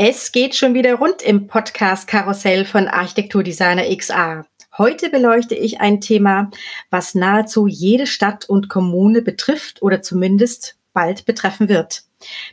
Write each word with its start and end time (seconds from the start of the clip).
Es 0.00 0.30
geht 0.30 0.54
schon 0.54 0.74
wieder 0.74 0.94
rund 0.94 1.22
im 1.22 1.48
Podcast 1.48 2.06
Karussell 2.06 2.64
von 2.64 2.86
Architekturdesigner 2.86 3.82
XA. 3.96 4.46
Heute 4.78 5.10
beleuchte 5.10 5.56
ich 5.56 5.80
ein 5.80 6.00
Thema, 6.00 6.52
was 6.88 7.16
nahezu 7.16 7.66
jede 7.66 8.06
Stadt 8.06 8.48
und 8.48 8.68
Kommune 8.68 9.22
betrifft 9.22 9.82
oder 9.82 10.00
zumindest 10.00 10.78
bald 10.92 11.26
betreffen 11.26 11.68
wird. 11.68 12.04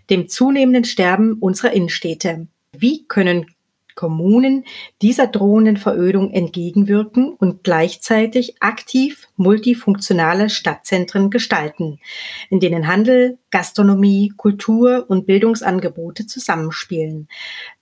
Dem 0.10 0.28
zunehmenden 0.28 0.86
Sterben 0.86 1.34
unserer 1.34 1.72
Innenstädte. 1.74 2.48
Wie 2.76 3.06
können 3.06 3.55
Kommunen 3.96 4.66
dieser 5.02 5.28
drohenden 5.28 5.78
Verödung 5.78 6.32
entgegenwirken 6.32 7.34
und 7.34 7.64
gleichzeitig 7.64 8.62
aktiv 8.62 9.28
multifunktionale 9.38 10.50
Stadtzentren 10.50 11.30
gestalten, 11.30 12.00
in 12.50 12.60
denen 12.60 12.88
Handel, 12.88 13.38
Gastronomie, 13.52 14.34
Kultur 14.36 15.06
und 15.08 15.26
Bildungsangebote 15.26 16.28
zusammenspielen. 16.28 17.30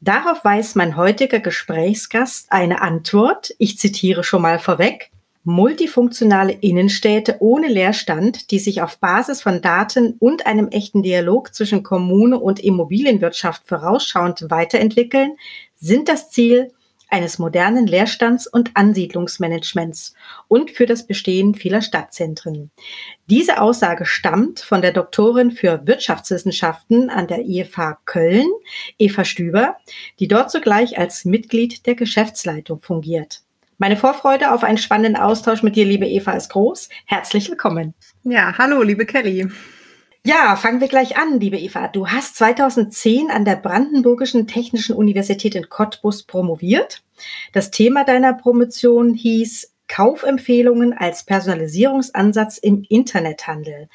Darauf 0.02 0.45
weiß 0.45 0.76
mein 0.76 0.95
heutiger 0.95 1.40
Gesprächsgast 1.40 2.52
eine 2.52 2.82
Antwort. 2.82 3.54
Ich 3.57 3.80
zitiere 3.80 4.23
schon 4.23 4.43
mal 4.43 4.59
vorweg. 4.59 5.09
Multifunktionale 5.45 6.54
Innenstädte 6.54 7.35
ohne 7.40 7.68
Leerstand, 7.68 8.49
die 8.52 8.59
sich 8.59 8.82
auf 8.82 8.98
Basis 8.99 9.41
von 9.41 9.62
Daten 9.62 10.16
und 10.20 10.45
einem 10.45 10.70
echten 10.70 11.04
Dialog 11.04 11.54
zwischen 11.54 11.84
Kommune 11.84 12.40
und 12.40 12.62
Immobilienwirtschaft 12.62 13.68
vorausschauend 13.68 14.49
weiterentwickeln, 14.49 15.35
sind 15.83 16.07
das 16.07 16.31
Ziel 16.31 16.71
eines 17.09 17.39
modernen 17.39 17.85
Leerstands- 17.85 18.47
und 18.47 18.71
Ansiedlungsmanagements 18.75 20.15
und 20.47 20.71
für 20.71 20.85
das 20.85 21.05
Bestehen 21.05 21.53
vieler 21.53 21.81
Stadtzentren. 21.81 22.71
Diese 23.29 23.62
Aussage 23.62 24.05
stammt 24.05 24.62
von 24.62 24.81
der 24.81 24.93
Doktorin 24.93 25.51
für 25.51 25.85
Wirtschaftswissenschaften 25.85 27.09
an 27.09 27.27
der 27.27 27.45
IFH 27.45 27.99
Köln, 28.05 28.48
Eva 28.98 29.25
Stüber, 29.25 29.75
die 30.20 30.29
dort 30.29 30.49
zugleich 30.49 30.98
als 30.98 31.25
Mitglied 31.25 31.85
der 31.85 31.95
Geschäftsleitung 31.95 32.81
fungiert. 32.81 33.41
Meine 33.77 33.97
Vorfreude 33.97 34.53
auf 34.53 34.63
einen 34.63 34.77
spannenden 34.77 35.21
Austausch 35.21 35.63
mit 35.63 35.75
dir, 35.75 35.85
liebe 35.85 36.07
Eva, 36.07 36.31
ist 36.31 36.49
groß. 36.49 36.87
Herzlich 37.05 37.49
willkommen. 37.49 37.93
Ja, 38.23 38.57
hallo, 38.57 38.81
liebe 38.81 39.05
Kelly. 39.05 39.49
Ja, 40.26 40.55
fangen 40.55 40.79
wir 40.79 40.88
gleich 40.88 41.18
an, 41.18 41.41
liebe 41.41 41.57
Eva. 41.57 41.90
Du 41.90 42.07
hast 42.07 42.38
2010 42.38 43.29
an 43.29 43.43
der 43.43 43.57
Brandenburgischen 43.57 44.48
Technischen 44.48 44.96
Universität 44.96 45.54
in 45.54 45.68
Cottbus 45.68 46.24
promoviert. 46.24 47.04
Das 47.52 47.71
Thema 47.71 48.05
deiner 48.05 48.34
Promotion 48.34 49.15
hieß 49.15 49.74
Kaufempfehlungen 49.90 50.93
als 50.93 51.26
Personalisierungsansatz 51.26 52.57
im 52.57 52.85
Internethandel. 52.88 53.90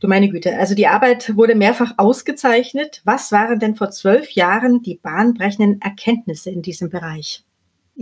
Du 0.00 0.08
meine 0.08 0.28
Güte, 0.28 0.58
also 0.58 0.74
die 0.74 0.88
Arbeit 0.88 1.36
wurde 1.36 1.54
mehrfach 1.54 1.94
ausgezeichnet. 1.98 3.00
Was 3.04 3.30
waren 3.30 3.60
denn 3.60 3.76
vor 3.76 3.92
zwölf 3.92 4.32
Jahren 4.32 4.82
die 4.82 4.96
bahnbrechenden 4.96 5.80
Erkenntnisse 5.80 6.50
in 6.50 6.62
diesem 6.62 6.90
Bereich? 6.90 7.44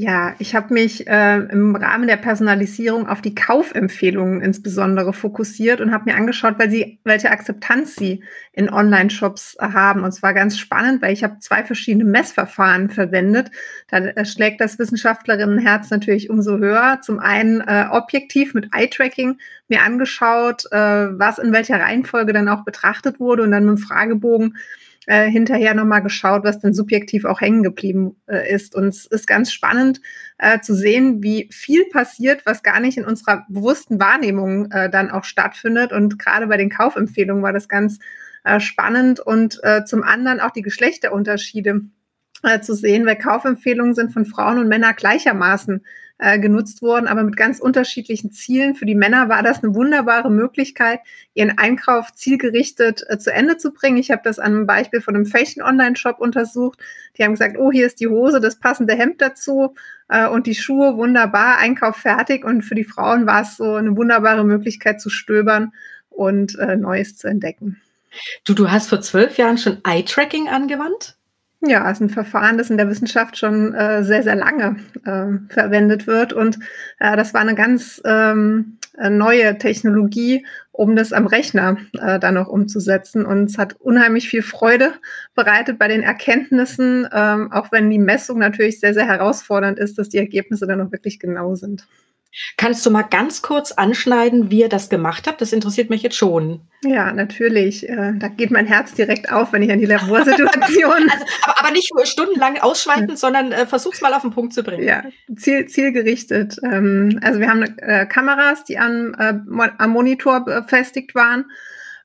Ja, 0.00 0.36
ich 0.38 0.54
habe 0.54 0.72
mich 0.74 1.08
äh, 1.08 1.38
im 1.38 1.74
Rahmen 1.74 2.06
der 2.06 2.18
Personalisierung 2.18 3.08
auf 3.08 3.20
die 3.20 3.34
Kaufempfehlungen 3.34 4.40
insbesondere 4.40 5.12
fokussiert 5.12 5.80
und 5.80 5.90
habe 5.90 6.04
mir 6.08 6.16
angeschaut, 6.16 6.54
weil 6.56 6.70
sie, 6.70 7.00
welche 7.02 7.32
Akzeptanz 7.32 7.96
sie 7.96 8.22
in 8.52 8.70
Online-Shops 8.70 9.56
haben. 9.60 10.04
Und 10.04 10.12
zwar 10.12 10.34
ganz 10.34 10.56
spannend, 10.56 11.02
weil 11.02 11.14
ich 11.14 11.24
habe 11.24 11.40
zwei 11.40 11.64
verschiedene 11.64 12.04
Messverfahren 12.04 12.90
verwendet. 12.90 13.50
Da 13.88 13.98
äh, 13.98 14.24
schlägt 14.24 14.60
das 14.60 14.78
Wissenschaftlerinnenherz 14.78 15.90
natürlich 15.90 16.30
umso 16.30 16.58
höher. 16.58 17.00
Zum 17.02 17.18
einen 17.18 17.60
äh, 17.60 17.86
objektiv 17.90 18.54
mit 18.54 18.68
Eye-Tracking 18.72 19.38
mir 19.66 19.82
angeschaut, 19.82 20.66
äh, 20.70 20.78
was 21.18 21.40
in 21.40 21.50
welcher 21.50 21.80
Reihenfolge 21.80 22.32
dann 22.32 22.48
auch 22.48 22.64
betrachtet 22.64 23.18
wurde 23.18 23.42
und 23.42 23.50
dann 23.50 23.64
mit 23.64 23.78
dem 23.78 23.82
Fragebogen 23.82 24.54
äh, 25.06 25.30
hinterher 25.30 25.74
nochmal 25.74 26.02
geschaut, 26.02 26.44
was 26.44 26.60
dann 26.60 26.74
subjektiv 26.74 27.24
auch 27.24 27.40
hängen 27.40 27.62
geblieben 27.62 28.16
äh, 28.26 28.52
ist. 28.52 28.74
Und 28.74 28.88
es 28.88 29.06
ist 29.06 29.26
ganz 29.26 29.52
spannend 29.52 30.00
äh, 30.38 30.60
zu 30.60 30.74
sehen, 30.74 31.22
wie 31.22 31.48
viel 31.52 31.86
passiert, 31.86 32.44
was 32.44 32.62
gar 32.62 32.80
nicht 32.80 32.98
in 32.98 33.04
unserer 33.04 33.46
bewussten 33.48 34.00
Wahrnehmung 34.00 34.70
äh, 34.70 34.90
dann 34.90 35.10
auch 35.10 35.24
stattfindet. 35.24 35.92
Und 35.92 36.18
gerade 36.18 36.46
bei 36.46 36.56
den 36.56 36.70
Kaufempfehlungen 36.70 37.42
war 37.42 37.52
das 37.52 37.68
ganz 37.68 37.98
äh, 38.44 38.60
spannend 38.60 39.20
und 39.20 39.60
äh, 39.62 39.84
zum 39.84 40.02
anderen 40.02 40.40
auch 40.40 40.50
die 40.50 40.62
Geschlechterunterschiede 40.62 41.82
äh, 42.42 42.60
zu 42.60 42.74
sehen, 42.74 43.06
weil 43.06 43.16
Kaufempfehlungen 43.16 43.94
sind 43.94 44.12
von 44.12 44.24
Frauen 44.24 44.58
und 44.58 44.68
Männern 44.68 44.94
gleichermaßen 44.96 45.82
äh, 46.18 46.38
genutzt 46.38 46.82
worden, 46.82 47.06
aber 47.06 47.22
mit 47.22 47.36
ganz 47.36 47.60
unterschiedlichen 47.60 48.32
Zielen. 48.32 48.74
Für 48.74 48.86
die 48.86 48.96
Männer 48.96 49.28
war 49.28 49.42
das 49.42 49.62
eine 49.62 49.74
wunderbare 49.74 50.30
Möglichkeit, 50.30 51.00
ihren 51.34 51.58
Einkauf 51.58 52.12
zielgerichtet 52.12 53.04
äh, 53.08 53.18
zu 53.18 53.32
Ende 53.32 53.56
zu 53.56 53.72
bringen. 53.72 53.98
Ich 53.98 54.10
habe 54.10 54.22
das 54.24 54.40
an 54.40 54.52
einem 54.52 54.66
Beispiel 54.66 55.00
von 55.00 55.14
einem 55.14 55.26
Fashion-Online-Shop 55.26 56.18
untersucht. 56.18 56.80
Die 57.16 57.24
haben 57.24 57.32
gesagt, 57.32 57.56
oh, 57.58 57.70
hier 57.70 57.86
ist 57.86 58.00
die 58.00 58.08
Hose, 58.08 58.40
das 58.40 58.58
passende 58.58 58.94
Hemd 58.94 59.20
dazu 59.20 59.76
äh, 60.08 60.26
und 60.26 60.46
die 60.46 60.56
Schuhe, 60.56 60.96
wunderbar, 60.96 61.58
Einkauf 61.58 61.96
fertig. 61.96 62.44
Und 62.44 62.62
für 62.62 62.74
die 62.74 62.84
Frauen 62.84 63.26
war 63.26 63.42
es 63.42 63.56
so 63.56 63.74
eine 63.74 63.96
wunderbare 63.96 64.44
Möglichkeit 64.44 65.00
zu 65.00 65.10
stöbern 65.10 65.72
und 66.10 66.58
äh, 66.58 66.76
Neues 66.76 67.16
zu 67.16 67.28
entdecken. 67.28 67.80
Du, 68.44 68.54
du 68.54 68.70
hast 68.70 68.88
vor 68.88 69.00
zwölf 69.00 69.38
Jahren 69.38 69.58
schon 69.58 69.78
Eye-Tracking 69.84 70.48
angewandt? 70.48 71.17
Ja, 71.60 71.90
ist 71.90 72.00
ein 72.00 72.08
Verfahren, 72.08 72.56
das 72.56 72.70
in 72.70 72.76
der 72.76 72.88
Wissenschaft 72.88 73.36
schon 73.36 73.74
äh, 73.74 74.04
sehr, 74.04 74.22
sehr 74.22 74.36
lange 74.36 74.76
äh, 75.04 75.52
verwendet 75.52 76.06
wird. 76.06 76.32
Und 76.32 76.58
äh, 77.00 77.16
das 77.16 77.34
war 77.34 77.40
eine 77.40 77.56
ganz 77.56 78.00
ähm, 78.04 78.78
äh, 78.96 79.10
neue 79.10 79.58
Technologie, 79.58 80.46
um 80.70 80.94
das 80.94 81.12
am 81.12 81.26
Rechner 81.26 81.76
äh, 82.00 82.20
dann 82.20 82.36
auch 82.36 82.46
umzusetzen. 82.46 83.26
Und 83.26 83.50
es 83.50 83.58
hat 83.58 83.74
unheimlich 83.80 84.28
viel 84.28 84.42
Freude 84.42 84.92
bereitet 85.34 85.80
bei 85.80 85.88
den 85.88 86.04
Erkenntnissen, 86.04 87.08
ähm, 87.12 87.50
auch 87.50 87.72
wenn 87.72 87.90
die 87.90 87.98
Messung 87.98 88.38
natürlich 88.38 88.78
sehr, 88.78 88.94
sehr 88.94 89.06
herausfordernd 89.06 89.80
ist, 89.80 89.98
dass 89.98 90.08
die 90.08 90.18
Ergebnisse 90.18 90.68
dann 90.68 90.80
auch 90.80 90.92
wirklich 90.92 91.18
genau 91.18 91.56
sind. 91.56 91.88
Kannst 92.56 92.84
du 92.84 92.90
mal 92.90 93.02
ganz 93.02 93.40
kurz 93.40 93.72
anschneiden, 93.72 94.50
wie 94.50 94.60
ihr 94.60 94.68
das 94.68 94.90
gemacht 94.90 95.26
habt? 95.26 95.40
Das 95.40 95.52
interessiert 95.52 95.88
mich 95.88 96.02
jetzt 96.02 96.16
schon. 96.16 96.60
Ja, 96.84 97.12
natürlich. 97.12 97.88
Äh, 97.88 98.12
da 98.16 98.28
geht 98.28 98.50
mein 98.50 98.66
Herz 98.66 98.92
direkt 98.92 99.32
auf, 99.32 99.52
wenn 99.52 99.62
ich 99.62 99.72
an 99.72 99.78
die 99.78 99.86
Laborsituation. 99.86 100.92
also, 101.10 101.24
aber, 101.42 101.58
aber, 101.58 101.70
nicht 101.72 101.90
stundenlang 102.04 102.58
ausschweifend, 102.58 103.10
ja. 103.10 103.16
sondern 103.16 103.52
äh, 103.52 103.66
versuch's 103.66 104.02
mal 104.02 104.12
auf 104.12 104.22
den 104.22 104.30
Punkt 104.30 104.52
zu 104.52 104.62
bringen. 104.62 104.84
Ja, 104.84 105.04
ziel, 105.36 105.66
zielgerichtet. 105.66 106.58
Ähm, 106.62 107.18
also 107.22 107.40
wir 107.40 107.48
haben 107.48 107.62
äh, 107.62 108.06
Kameras, 108.06 108.64
die 108.64 108.78
an, 108.78 109.14
äh, 109.18 109.34
am 109.78 109.90
Monitor 109.90 110.44
befestigt 110.44 111.14
waren, 111.14 111.46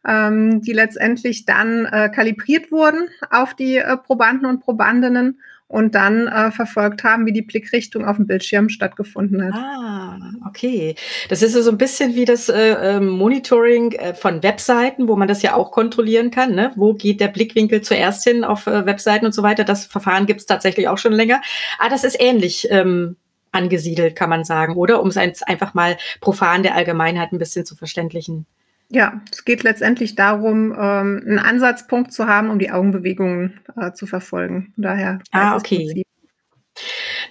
ähm, 0.08 0.62
die 0.62 0.74
letztendlich 0.74 1.46
dann 1.46 1.86
äh, 1.86 2.10
kalibriert 2.10 2.72
wurden 2.72 3.10
auf 3.30 3.54
die 3.54 3.78
äh, 3.78 3.98
Probanden 3.98 4.46
und 4.46 4.62
Probandinnen 4.62 5.40
und 5.68 5.96
dann 5.96 6.28
äh, 6.28 6.51
verfolgt 6.51 7.03
haben, 7.03 7.25
wie 7.25 7.34
die 7.34 7.41
Blickrichtung 7.41 8.06
auf 8.06 8.18
dem 8.18 8.28
Bildschirm 8.28 8.69
stattgefunden 8.69 9.44
hat. 9.44 9.53
Ah, 9.56 10.19
okay. 10.47 10.96
Das 11.29 11.41
ist 11.41 11.53
so 11.53 11.69
ein 11.72 11.78
bisschen 11.78 12.16
wie 12.16 12.25
das 12.25 12.50
äh, 12.50 12.75
ähm, 12.96 13.09
Monitoring 13.09 13.94
äh, 13.94 14.13
von 14.13 14.44
Webseiten, 14.44 15.07
wo 15.07 15.16
man 15.16 15.28
das 15.28 15.41
ja 15.41 15.56
auch 15.56 15.72
kontrollieren 15.72 16.29
kann. 16.29 16.53
Ne? 16.53 16.72
Wo 16.75 16.94
geht 16.94 17.19
der 17.19 17.29
Blickwinkel 17.29 17.81
zuerst 17.81 18.24
hin 18.24 18.44
auf 18.44 18.68
äh, 18.68 18.85
Webseiten 18.85 19.25
und 19.25 19.34
so 19.34 19.41
weiter? 19.41 19.63
Das 19.63 19.85
Verfahren 19.85 20.25
gibt 20.25 20.41
es 20.41 20.46
tatsächlich 20.46 20.88
auch 20.88 20.97
schon 20.97 21.13
länger. 21.13 21.41
Ah, 21.80 21.90
das 21.90 22.03
ist 22.03 22.19
ähnlich. 22.19 22.68
Ähm, 22.69 23.16
angesiedelt, 23.53 24.16
kann 24.16 24.31
man 24.31 24.44
sagen, 24.44 24.75
oder? 24.75 25.00
Um 25.01 25.09
es 25.09 25.18
einfach 25.18 25.75
mal 25.75 25.97
profan 26.22 26.63
der 26.63 26.75
Allgemeinheit 26.75 27.31
ein 27.31 27.38
bisschen 27.38 27.68
zu 27.68 27.75
verständlichen. 27.75 28.47
Ja, 28.90 29.22
es 29.32 29.46
geht 29.46 29.64
letztendlich 29.64 30.16
darum, 30.16 30.72
ähm, 30.72 31.24
einen 31.26 31.40
Ansatzpunkt 31.40 32.14
zu 32.14 32.28
haben, 32.28 32.50
um 32.50 32.60
die 32.60 32.72
Augenbewegungen 32.72 33.60
äh, 33.76 33.92
zu 33.94 34.06
verfolgen. 34.06 34.74
Daher. 34.78 35.20
Ah, 35.32 35.56
okay. 35.56 36.04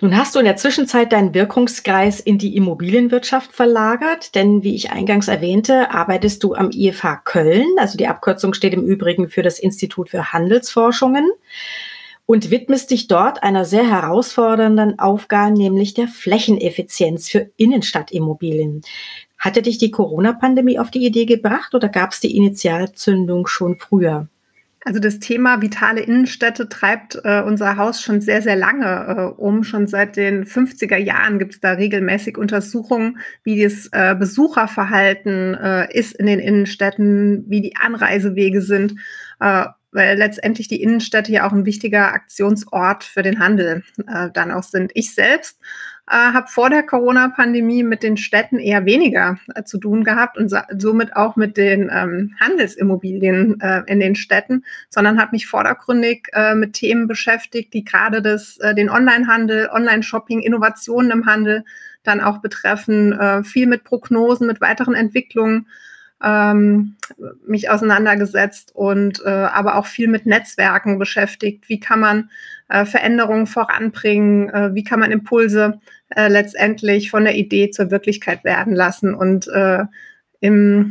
Nun 0.01 0.17
hast 0.17 0.35
du 0.35 0.41
in 0.41 0.45
der 0.45 0.57
Zwischenzeit 0.57 1.13
deinen 1.13 1.35
Wirkungskreis 1.35 2.19
in 2.19 2.39
die 2.39 2.57
Immobilienwirtschaft 2.57 3.53
verlagert, 3.53 4.35
denn 4.35 4.63
wie 4.65 4.75
ich 4.75 4.91
eingangs 4.91 5.29
erwähnte, 5.29 5.91
arbeitest 5.91 6.43
du 6.43 6.55
am 6.55 6.71
IFH 6.73 7.23
Köln, 7.25 7.67
also 7.79 7.97
die 7.97 8.09
Abkürzung 8.09 8.55
steht 8.55 8.75
im 8.75 8.85
Übrigen 8.85 9.29
für 9.29 9.43
das 9.43 9.59
Institut 9.59 10.11
für 10.11 10.33
Handelsforschungen 10.33 11.31
und 12.27 12.51
widmest 12.51 12.91
dich 12.91 13.09
dort 13.09 13.43
einer 13.43 13.65
sehr 13.65 13.89
herausfordernden 13.89 14.99
Aufgabe, 14.99 15.53
nämlich 15.53 15.95
der 15.95 16.09
Flächeneffizienz 16.09 17.29
für 17.29 17.51
Innenstadtimmobilien. 17.57 18.83
Hatte 19.43 19.61
dich 19.61 19.77
die 19.77 19.91
Corona-Pandemie 19.91 20.79
auf 20.79 20.93
die 20.93 21.05
Idee 21.05 21.27
gebracht 21.27 21.75
oder 21.75 21.89
gab 21.89 22.13
es 22.13 22.21
die 22.21 22.37
Initialzündung 22.37 23.49
schon 23.49 23.77
früher? 23.77 24.29
Also 24.85 25.01
das 25.01 25.19
Thema 25.19 25.61
vitale 25.61 26.01
Innenstädte 26.01 26.69
treibt 26.69 27.19
äh, 27.25 27.43
unser 27.43 27.77
Haus 27.77 28.01
schon 28.01 28.21
sehr, 28.21 28.41
sehr 28.41 28.55
lange 28.55 29.35
äh, 29.37 29.41
um. 29.41 29.65
Schon 29.65 29.89
seit 29.89 30.15
den 30.17 30.45
50er 30.45 30.97
Jahren 30.97 31.41
gibt 31.41 31.55
es 31.55 31.61
da 31.61 31.73
regelmäßig 31.73 32.39
Untersuchungen, 32.39 33.19
wie 33.43 33.61
das 33.61 33.89
äh, 33.91 34.15
Besucherverhalten 34.15 35.55
äh, 35.55 35.93
ist 35.93 36.15
in 36.15 36.27
den 36.27 36.39
Innenstädten, 36.39 37.45
wie 37.49 37.63
die 37.63 37.75
Anreisewege 37.75 38.63
sind, 38.63 38.95
äh, 39.41 39.65
weil 39.91 40.19
letztendlich 40.19 40.69
die 40.69 40.81
Innenstädte 40.81 41.33
ja 41.33 41.49
auch 41.49 41.53
ein 41.53 41.67
wichtiger 41.67 42.13
Aktionsort 42.13 43.03
für 43.03 43.23
den 43.23 43.41
Handel 43.41 43.83
äh, 44.07 44.31
dann 44.33 44.53
auch 44.53 44.63
sind. 44.63 44.93
Ich 44.95 45.15
selbst 45.17 45.59
äh, 46.09 46.15
habe 46.15 46.49
vor 46.49 46.69
der 46.69 46.83
Corona-Pandemie 46.83 47.85
mit 47.85 48.03
den 48.03 48.17
Städten 48.17 48.59
eher 48.59 48.85
weniger 48.85 49.39
äh, 49.55 49.63
zu 49.63 49.79
tun 49.79 50.03
gehabt 50.03 50.37
und 50.37 50.53
somit 50.77 51.15
auch 51.17 51.37
mit 51.37 51.57
den 51.57 51.91
ähm, 51.93 52.35
Handelsimmobilien 52.41 53.61
äh, 53.61 53.83
in 53.87 54.01
den 54.01 54.15
Städten, 54.15 54.65
sondern 54.91 55.21
habe 55.21 55.33
mich 55.33 55.47
vordergründig 55.47 56.29
äh, 56.33 56.55
mit 56.55 56.73
Themen 56.73 57.07
beschäftigt, 57.07 57.73
die 57.73 57.85
gerade 57.85 58.21
das, 58.21 58.59
äh, 58.59 58.75
den 58.75 58.91
Onlinehandel, 58.91 59.69
Online-Shopping, 59.73 60.41
Innovationen 60.41 61.13
im 61.13 61.27
Handel 61.27 61.65
dann 62.03 62.21
auch 62.21 62.39
betreffen, 62.39 63.13
äh, 63.13 63.45
viel 63.45 63.69
mit 63.69 63.85
Prognosen, 63.85 64.49
mit 64.49 64.61
weiteren 64.61 64.95
Entwicklungen 64.95 65.67
ähm, 66.23 66.97
mich 67.47 67.69
auseinandergesetzt 67.69 68.75
und 68.75 69.23
äh, 69.25 69.29
aber 69.29 69.77
auch 69.77 69.87
viel 69.87 70.09
mit 70.09 70.27
Netzwerken 70.27 70.99
beschäftigt. 70.99 71.69
Wie 71.69 71.81
kann 71.81 72.01
man 72.01 72.31
äh, 72.73 72.87
Veränderungen 72.87 73.47
voranbringen? 73.47 74.49
Äh, 74.49 74.75
wie 74.75 74.83
kann 74.83 74.99
man 74.99 75.13
Impulse 75.13 75.79
äh, 76.09 76.29
letztendlich 76.29 77.11
von 77.11 77.25
der 77.25 77.37
Idee 77.37 77.71
zur 77.71 77.91
Wirklichkeit 77.91 78.45
werden 78.45 78.75
lassen? 78.75 79.15
Und 79.15 79.47
äh, 79.49 79.85
im 80.41 80.89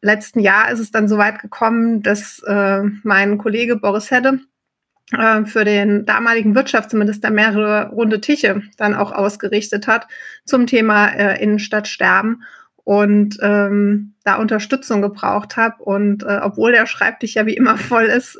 letzten 0.00 0.38
Jahr 0.38 0.70
ist 0.70 0.78
es 0.78 0.92
dann 0.92 1.08
so 1.08 1.18
weit 1.18 1.40
gekommen, 1.40 2.02
dass 2.02 2.40
äh, 2.46 2.82
mein 3.02 3.38
Kollege 3.38 3.76
Boris 3.76 4.12
Hedde 4.12 4.38
äh, 5.12 5.44
für 5.44 5.64
den 5.64 6.06
damaligen 6.06 6.54
Wirtschaftsminister 6.54 7.30
mehrere 7.30 7.88
runde 7.88 8.20
Tische 8.20 8.62
dann 8.76 8.94
auch 8.94 9.10
ausgerichtet 9.10 9.88
hat 9.88 10.06
zum 10.44 10.68
Thema 10.68 11.08
Innenstadtsterben 11.08 12.44
und 12.84 13.38
ähm, 13.42 14.14
da 14.24 14.36
Unterstützung 14.36 15.02
gebraucht 15.02 15.56
habe. 15.56 15.82
Und 15.82 16.24
obwohl 16.24 16.72
der 16.72 16.86
Schreibtisch 16.86 17.34
ja 17.34 17.46
wie 17.46 17.56
immer 17.56 17.76
voll 17.76 18.04
ist, 18.04 18.38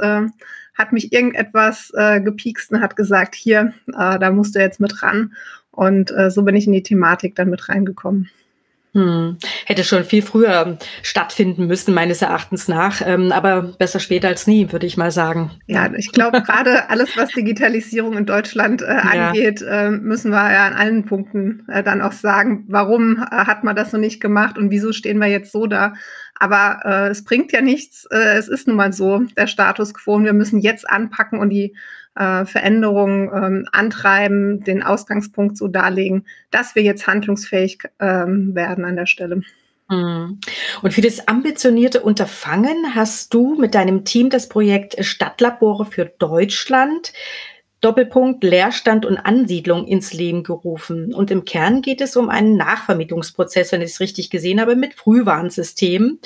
hat 0.74 0.92
mich 0.92 1.12
irgendetwas 1.12 1.92
äh, 1.94 2.20
gepiekst 2.20 2.72
und 2.72 2.80
hat 2.80 2.96
gesagt, 2.96 3.34
hier, 3.34 3.72
äh, 3.88 4.19
da 4.19 4.30
musst 4.30 4.54
du 4.54 4.60
jetzt 4.60 4.80
mit 4.80 5.02
ran. 5.02 5.34
Und 5.70 6.10
äh, 6.10 6.30
so 6.30 6.42
bin 6.42 6.54
ich 6.54 6.66
in 6.66 6.72
die 6.72 6.82
Thematik 6.82 7.34
dann 7.34 7.50
mit 7.50 7.69
reingekommen. 7.69 8.30
Hm. 8.94 9.38
Hätte 9.64 9.84
schon 9.84 10.04
viel 10.04 10.20
früher 10.20 10.76
stattfinden 11.02 11.66
müssen, 11.66 11.94
meines 11.94 12.20
Erachtens 12.20 12.69
nach. 12.69 13.00
Ähm, 13.04 13.32
aber 13.32 13.62
besser 13.62 14.00
spät 14.00 14.22
als 14.24 14.46
nie, 14.46 14.70
würde 14.70 14.86
ich 14.86 14.98
mal 14.98 15.10
sagen. 15.10 15.50
Ja, 15.66 15.90
ich 15.96 16.12
glaube, 16.12 16.42
gerade 16.46 16.90
alles, 16.90 17.16
was 17.16 17.30
Digitalisierung 17.30 18.18
in 18.18 18.26
Deutschland 18.26 18.82
äh, 18.82 18.86
angeht, 18.86 19.62
ja. 19.62 19.86
äh, 19.86 19.90
müssen 19.90 20.30
wir 20.30 20.52
ja 20.52 20.66
an 20.66 20.75
allen 20.75 21.04
Punkten 21.06 21.66
äh, 21.68 21.82
dann 21.82 22.02
auch 22.02 22.12
sagen, 22.12 22.66
warum 22.68 23.16
äh, 23.16 23.30
hat 23.30 23.64
man 23.64 23.75
das 23.75 23.92
noch 23.92 24.00
nicht 24.00 24.20
gemacht 24.20 24.58
und 24.58 24.70
wieso 24.70 24.92
stehen 24.92 25.18
wir 25.18 25.28
jetzt 25.28 25.52
so 25.52 25.66
da. 25.66 25.94
Aber 26.42 26.80
äh, 26.84 27.10
es 27.10 27.22
bringt 27.22 27.52
ja 27.52 27.62
nichts. 27.62 28.04
Äh, 28.10 28.36
es 28.36 28.48
ist 28.48 28.66
nun 28.66 28.74
mal 28.74 28.92
so, 28.92 29.20
der 29.36 29.46
Status 29.46 29.94
quo. 29.94 30.14
Und 30.14 30.24
wir 30.24 30.32
müssen 30.32 30.58
jetzt 30.58 30.90
anpacken 30.90 31.38
und 31.38 31.50
die 31.50 31.76
äh, 32.16 32.44
Veränderungen 32.46 33.30
ähm, 33.32 33.68
antreiben, 33.70 34.64
den 34.64 34.82
Ausgangspunkt 34.82 35.56
so 35.56 35.68
darlegen, 35.68 36.26
dass 36.50 36.74
wir 36.74 36.82
jetzt 36.82 37.06
handlungsfähig 37.06 37.82
ähm, 38.00 38.56
werden 38.56 38.84
an 38.84 38.96
der 38.96 39.06
Stelle. 39.06 39.42
Hm. 39.88 40.40
Und 40.82 40.92
für 40.92 41.00
das 41.00 41.28
ambitionierte 41.28 42.00
Unterfangen 42.00 42.96
hast 42.96 43.32
du 43.32 43.54
mit 43.54 43.76
deinem 43.76 44.04
Team 44.04 44.28
das 44.28 44.48
Projekt 44.48 44.96
Stadtlabore 45.04 45.86
für 45.86 46.06
Deutschland 46.06 47.12
Doppelpunkt 47.82 48.43
Leerstand 48.44 49.05
und 49.05 49.19
Ansiedlung 49.19 49.87
ins 49.87 50.14
Leben 50.14 50.44
gerufen. 50.44 51.12
Und 51.12 51.31
im 51.31 51.44
Kern 51.44 51.82
geht 51.82 52.00
es 52.00 52.17
um 52.17 52.31
einen 52.31 52.56
Nachvermietungsprozess, 52.56 53.73
wenn 53.73 53.82
ich 53.82 53.90
es 53.90 54.00
richtig 54.00 54.31
gesehen 54.31 54.61
habe, 54.61 54.76
mit 54.76 54.94
Frühwarnsystemen. 54.94 56.20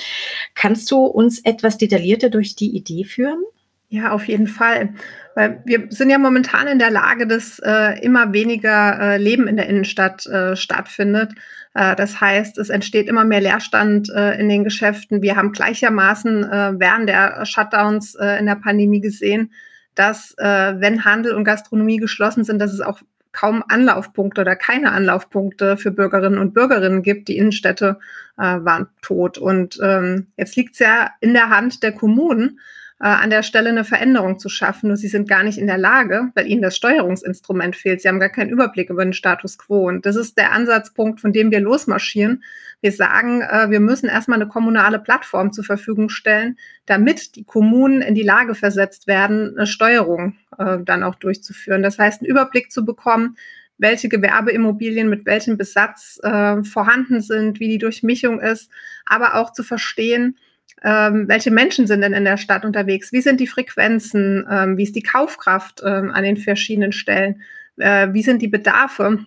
Kannst 0.55 0.89
du 0.91 1.05
uns 1.05 1.43
etwas 1.43 1.77
detaillierter 1.77 2.29
durch 2.29 2.55
die 2.55 2.75
Idee 2.75 3.03
führen? 3.03 3.43
Ja, 3.89 4.11
auf 4.11 4.27
jeden 4.27 4.47
Fall. 4.47 4.93
Weil 5.33 5.61
wir 5.65 5.87
sind 5.89 6.09
ja 6.09 6.17
momentan 6.17 6.67
in 6.67 6.77
der 6.77 6.91
Lage, 6.91 7.25
dass 7.25 7.59
äh, 7.59 7.99
immer 8.01 8.33
weniger 8.33 8.99
äh, 8.99 9.17
Leben 9.17 9.47
in 9.47 9.55
der 9.55 9.67
Innenstadt 9.67 10.25
äh, 10.25 10.55
stattfindet. 10.55 11.31
Äh, 11.73 11.95
das 11.95 12.19
heißt, 12.19 12.57
es 12.57 12.69
entsteht 12.69 13.07
immer 13.07 13.23
mehr 13.23 13.41
Leerstand 13.41 14.09
äh, 14.09 14.37
in 14.39 14.49
den 14.49 14.63
Geschäften. 14.63 15.21
Wir 15.21 15.35
haben 15.35 15.53
gleichermaßen 15.53 16.43
äh, 16.43 16.73
während 16.77 17.07
der 17.07 17.45
Shutdowns 17.45 18.15
in 18.15 18.45
der 18.45 18.55
Pandemie 18.55 18.99
gesehen, 19.01 19.51
dass 19.97 20.35
äh, 20.37 20.75
wenn 20.79 21.05
Handel 21.05 21.33
und 21.33 21.43
Gastronomie 21.43 21.97
geschlossen 21.97 22.43
sind, 22.43 22.59
dass 22.59 22.73
es 22.73 22.81
auch 22.81 22.99
kaum 23.31 23.63
Anlaufpunkte 23.67 24.41
oder 24.41 24.55
keine 24.55 24.91
Anlaufpunkte 24.91 25.77
für 25.77 25.91
Bürgerinnen 25.91 26.39
und 26.39 26.53
Bürgerinnen 26.53 27.03
gibt. 27.03 27.27
Die 27.27 27.37
Innenstädte 27.37 27.99
äh, 28.37 28.41
waren 28.41 28.87
tot. 29.01 29.37
Und 29.37 29.79
ähm, 29.81 30.27
jetzt 30.37 30.55
liegt 30.55 30.73
es 30.73 30.79
ja 30.79 31.11
in 31.19 31.33
der 31.33 31.49
Hand 31.49 31.83
der 31.83 31.91
Kommunen, 31.91 32.59
an 32.99 33.29
der 33.29 33.43
Stelle 33.43 33.69
eine 33.69 33.83
Veränderung 33.83 34.39
zu 34.39 34.49
schaffen. 34.49 34.87
Nur 34.87 34.97
sie 34.97 35.07
sind 35.07 35.29
gar 35.29 35.43
nicht 35.43 35.59
in 35.59 35.67
der 35.67 35.77
Lage, 35.77 36.31
weil 36.33 36.47
ihnen 36.47 36.63
das 36.63 36.75
Steuerungsinstrument 36.75 37.75
fehlt. 37.75 38.01
Sie 38.01 38.07
haben 38.07 38.19
gar 38.19 38.29
keinen 38.29 38.49
Überblick 38.49 38.89
über 38.89 39.03
den 39.03 39.13
Status 39.13 39.57
quo. 39.57 39.87
Und 39.87 40.05
das 40.07 40.15
ist 40.15 40.37
der 40.37 40.51
Ansatzpunkt, 40.51 41.21
von 41.21 41.31
dem 41.31 41.51
wir 41.51 41.59
losmarschieren. 41.59 42.43
Wir 42.81 42.91
sagen, 42.91 43.41
äh, 43.41 43.69
wir 43.69 43.79
müssen 43.79 44.09
erstmal 44.09 44.41
eine 44.41 44.49
kommunale 44.49 44.99
Plattform 44.99 45.51
zur 45.51 45.63
Verfügung 45.63 46.09
stellen, 46.09 46.57
damit 46.85 47.35
die 47.35 47.43
Kommunen 47.43 48.01
in 48.01 48.15
die 48.15 48.23
Lage 48.23 48.55
versetzt 48.55 49.05
werden, 49.05 49.55
eine 49.55 49.67
Steuerung 49.67 50.35
äh, 50.57 50.79
dann 50.83 51.03
auch 51.03 51.15
durchzuführen. 51.15 51.83
Das 51.83 51.99
heißt, 51.99 52.21
einen 52.21 52.29
Überblick 52.29 52.71
zu 52.71 52.83
bekommen, 52.83 53.37
welche 53.77 54.09
Gewerbeimmobilien 54.09 55.07
mit 55.07 55.25
welchem 55.25 55.57
Besatz 55.57 56.19
äh, 56.23 56.63
vorhanden 56.63 57.21
sind, 57.21 57.59
wie 57.59 57.67
die 57.67 57.77
Durchmischung 57.77 58.39
ist, 58.39 58.71
aber 59.05 59.35
auch 59.35 59.53
zu 59.53 59.63
verstehen, 59.63 60.37
ähm, 60.83 61.27
welche 61.27 61.51
Menschen 61.51 61.87
sind 61.87 62.01
denn 62.01 62.13
in 62.13 62.25
der 62.25 62.37
Stadt 62.37 62.63
unterwegs? 62.63 63.11
Wie 63.11 63.21
sind 63.21 63.39
die 63.39 63.47
Frequenzen? 63.47 64.45
Ähm, 64.49 64.77
wie 64.77 64.83
ist 64.83 64.95
die 64.95 65.03
Kaufkraft 65.03 65.81
ähm, 65.83 66.11
an 66.11 66.23
den 66.23 66.37
verschiedenen 66.37 66.91
Stellen? 66.91 67.41
Äh, 67.77 68.09
wie 68.11 68.23
sind 68.23 68.41
die 68.41 68.47
Bedarfe? 68.47 69.25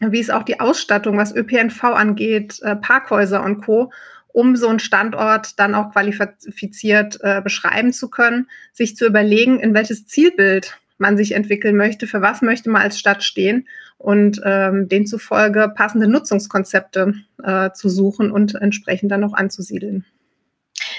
Wie 0.00 0.20
ist 0.20 0.32
auch 0.32 0.42
die 0.42 0.60
Ausstattung, 0.60 1.16
was 1.16 1.34
ÖPNV 1.34 1.84
angeht, 1.84 2.60
äh, 2.62 2.76
Parkhäuser 2.76 3.44
und 3.44 3.60
Co., 3.62 3.92
um 4.28 4.56
so 4.56 4.68
einen 4.68 4.80
Standort 4.80 5.60
dann 5.60 5.76
auch 5.76 5.92
qualifiziert 5.92 7.18
äh, 7.20 7.40
beschreiben 7.40 7.92
zu 7.92 8.10
können, 8.10 8.48
sich 8.72 8.96
zu 8.96 9.06
überlegen, 9.06 9.60
in 9.60 9.74
welches 9.74 10.06
Zielbild 10.06 10.76
man 10.98 11.16
sich 11.16 11.32
entwickeln 11.32 11.76
möchte, 11.76 12.08
für 12.08 12.20
was 12.20 12.42
möchte 12.42 12.68
man 12.68 12.82
als 12.82 12.98
Stadt 12.98 13.22
stehen 13.22 13.68
und 13.96 14.40
ähm, 14.44 14.88
demzufolge 14.88 15.72
passende 15.74 16.08
Nutzungskonzepte 16.08 17.14
äh, 17.44 17.70
zu 17.72 17.88
suchen 17.88 18.32
und 18.32 18.56
entsprechend 18.56 19.12
dann 19.12 19.22
auch 19.22 19.34
anzusiedeln. 19.34 20.04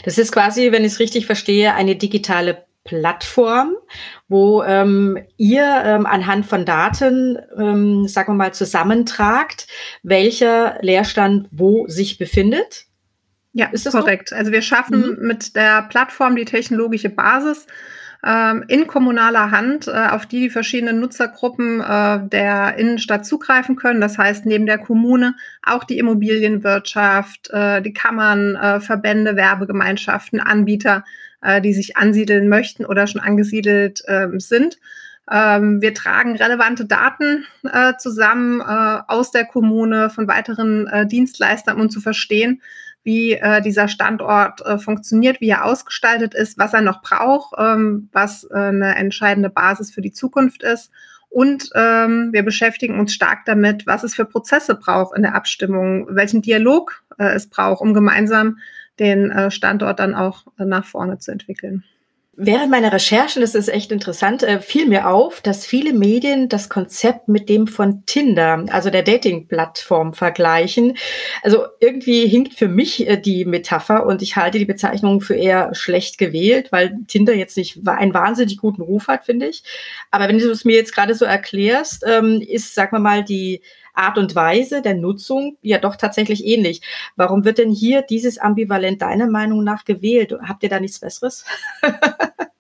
Das 0.04 0.18
ist 0.18 0.32
quasi, 0.32 0.72
wenn 0.72 0.84
ich 0.84 0.94
es 0.94 1.00
richtig 1.00 1.26
verstehe, 1.26 1.74
eine 1.74 1.96
digitale 1.96 2.66
Plattform, 2.86 3.76
wo 4.28 4.64
ähm, 4.64 5.18
ihr 5.38 5.66
ähm, 5.86 6.06
anhand 6.06 6.46
von 6.46 6.66
Daten, 6.66 7.38
ähm, 7.58 8.08
sagen 8.08 8.34
wir 8.34 8.38
mal, 8.38 8.54
zusammentragt, 8.54 9.68
welcher 10.04 10.78
Leerstand 10.82 11.48
wo 11.52 11.88
sich 11.88 12.18
befindet. 12.18 12.86
Ja, 13.54 13.68
ist 13.68 13.86
das 13.86 13.94
korrekt. 13.94 14.30
So? 14.30 14.36
Also 14.36 14.52
wir 14.52 14.62
schaffen 14.62 15.18
mhm. 15.18 15.28
mit 15.28 15.56
der 15.56 15.84
Plattform 15.84 16.36
die 16.36 16.46
technologische 16.46 17.10
Basis, 17.10 17.66
in 18.68 18.88
kommunaler 18.88 19.52
Hand, 19.52 19.88
äh, 19.88 19.92
auf 19.92 20.26
die 20.26 20.40
die 20.40 20.50
verschiedenen 20.50 21.00
Nutzergruppen 21.00 21.80
äh, 21.80 22.28
der 22.28 22.76
Innenstadt 22.76 23.24
zugreifen 23.24 23.76
können. 23.76 24.02
Das 24.02 24.18
heißt, 24.18 24.48
neben 24.48 24.66
der 24.66 24.80
Kommune 24.80 25.36
auch 25.62 25.84
die 25.84 26.00
Immobilienwirtschaft, 26.00 27.52
äh, 27.52 27.84
die 27.84 27.94
Kammern, 27.94 28.82
Verbände, 28.82 29.36
Werbegemeinschaften, 29.36 30.40
Anbieter, 30.40 31.04
die 31.64 31.74
sich 31.74 31.98
ansiedeln 31.98 32.50
möchten 32.50 32.86
oder 32.86 33.06
schon 33.06 33.22
angesiedelt 33.22 34.02
ähm, 34.08 34.40
sind. 34.40 34.80
Ähm, 35.30 35.82
wir 35.82 35.94
tragen 35.94 36.36
relevante 36.36 36.86
Daten 36.86 37.46
zusammen 38.00 38.62
aus 38.62 39.32
der 39.32 39.46
Kommune 39.46 40.10
von 40.10 40.28
weiteren 40.28 41.08
Dienstleistern, 41.08 41.80
um 41.80 41.90
zu 41.90 42.00
verstehen, 42.00 42.62
wie 43.06 43.34
äh, 43.34 43.62
dieser 43.62 43.88
Standort 43.88 44.66
äh, 44.66 44.80
funktioniert, 44.80 45.40
wie 45.40 45.50
er 45.50 45.64
ausgestaltet 45.64 46.34
ist, 46.34 46.58
was 46.58 46.74
er 46.74 46.82
noch 46.82 47.02
braucht, 47.04 47.54
ähm, 47.58 48.10
was 48.12 48.46
äh, 48.52 48.56
eine 48.56 48.96
entscheidende 48.96 49.50
Basis 49.50 49.94
für 49.94 50.02
die 50.02 50.12
Zukunft 50.12 50.64
ist. 50.64 50.92
Und 51.30 51.70
ähm, 51.76 52.30
wir 52.32 52.44
beschäftigen 52.44 53.00
uns 53.00 53.14
stark 53.14 53.46
damit, 53.46 53.86
was 53.86 54.04
es 54.04 54.16
für 54.16 54.26
Prozesse 54.26 54.74
braucht 54.74 55.16
in 55.16 55.22
der 55.22 55.36
Abstimmung, 55.36 56.08
welchen 56.10 56.42
Dialog 56.42 57.04
äh, 57.20 57.36
es 57.36 57.48
braucht, 57.48 57.82
um 57.82 57.94
gemeinsam 57.94 58.58
den 59.00 59.30
äh, 59.30 59.52
Standort 59.52 60.00
dann 60.00 60.16
auch 60.16 60.48
äh, 60.58 60.66
nach 60.66 60.86
vorne 60.86 61.20
zu 61.20 61.32
entwickeln. 61.32 61.84
Während 62.38 62.70
meiner 62.70 62.92
Recherchen, 62.92 63.42
das 63.42 63.56
ist 63.56 63.70
echt 63.70 63.94
interessant, 63.94 64.44
äh, 64.44 64.60
fiel 64.60 64.88
mir 64.88 65.08
auf, 65.08 65.40
dass 65.40 65.66
viele 65.66 65.94
Medien 65.94 66.50
das 66.50 66.68
Konzept 66.68 67.30
mit 67.30 67.48
dem 67.48 67.66
von 67.66 68.06
Tinder, 68.06 68.66
also 68.72 68.90
der 68.90 69.04
Dating-Plattform, 69.04 70.14
vergleichen. 70.14 70.98
Also 71.44 71.66
irgendwie 71.80 72.28
hinkt 72.28 72.54
für 72.54 72.68
mich 72.68 73.08
äh, 73.08 73.16
die 73.16 73.46
Metapher 73.46 74.06
und 74.06 74.22
ich 74.22 74.36
halte 74.36 74.60
die 74.60 74.66
Bezeichnung 74.66 75.22
für 75.22 75.36
eher 75.36 75.74
schlecht 75.76 76.18
gewählt, 76.18 76.74
weil 76.74 76.98
Tinder 77.08 77.34
jetzt 77.34 77.56
nicht 77.56 77.88
einen 77.88 78.14
wahnsinnig 78.14 78.58
guten 78.58 78.82
Ruf 78.82 79.08
hat, 79.08 79.24
finde 79.24 79.48
ich. 79.48 79.64
Aber 80.12 80.28
wenn 80.28 80.38
du 80.38 80.52
es 80.52 80.66
mir 80.66 80.76
jetzt 80.76 80.94
gerade 80.94 81.16
so 81.16 81.24
erklärst, 81.24 82.04
ähm, 82.06 82.42
ist, 82.46 82.76
sag 82.76 82.92
mal 82.92 83.00
mal, 83.00 83.24
die 83.24 83.62
Art 83.98 84.18
und 84.18 84.36
Weise 84.36 84.82
der 84.82 84.96
Nutzung 84.96 85.58
ja 85.62 85.78
doch 85.78 85.96
tatsächlich 85.96 86.46
ähnlich. 86.46 86.82
Warum 87.16 87.46
wird 87.46 87.58
denn 87.58 87.72
hier 87.72 88.02
dieses 88.02 88.38
Ambivalent 88.38 89.02
deiner 89.02 89.28
Meinung 89.28 89.64
nach 89.64 89.86
gewählt? 89.86 90.34
Habt 90.42 90.64
ihr 90.64 90.70
da 90.70 90.80
nichts 90.80 91.00
Besseres? 91.00 91.46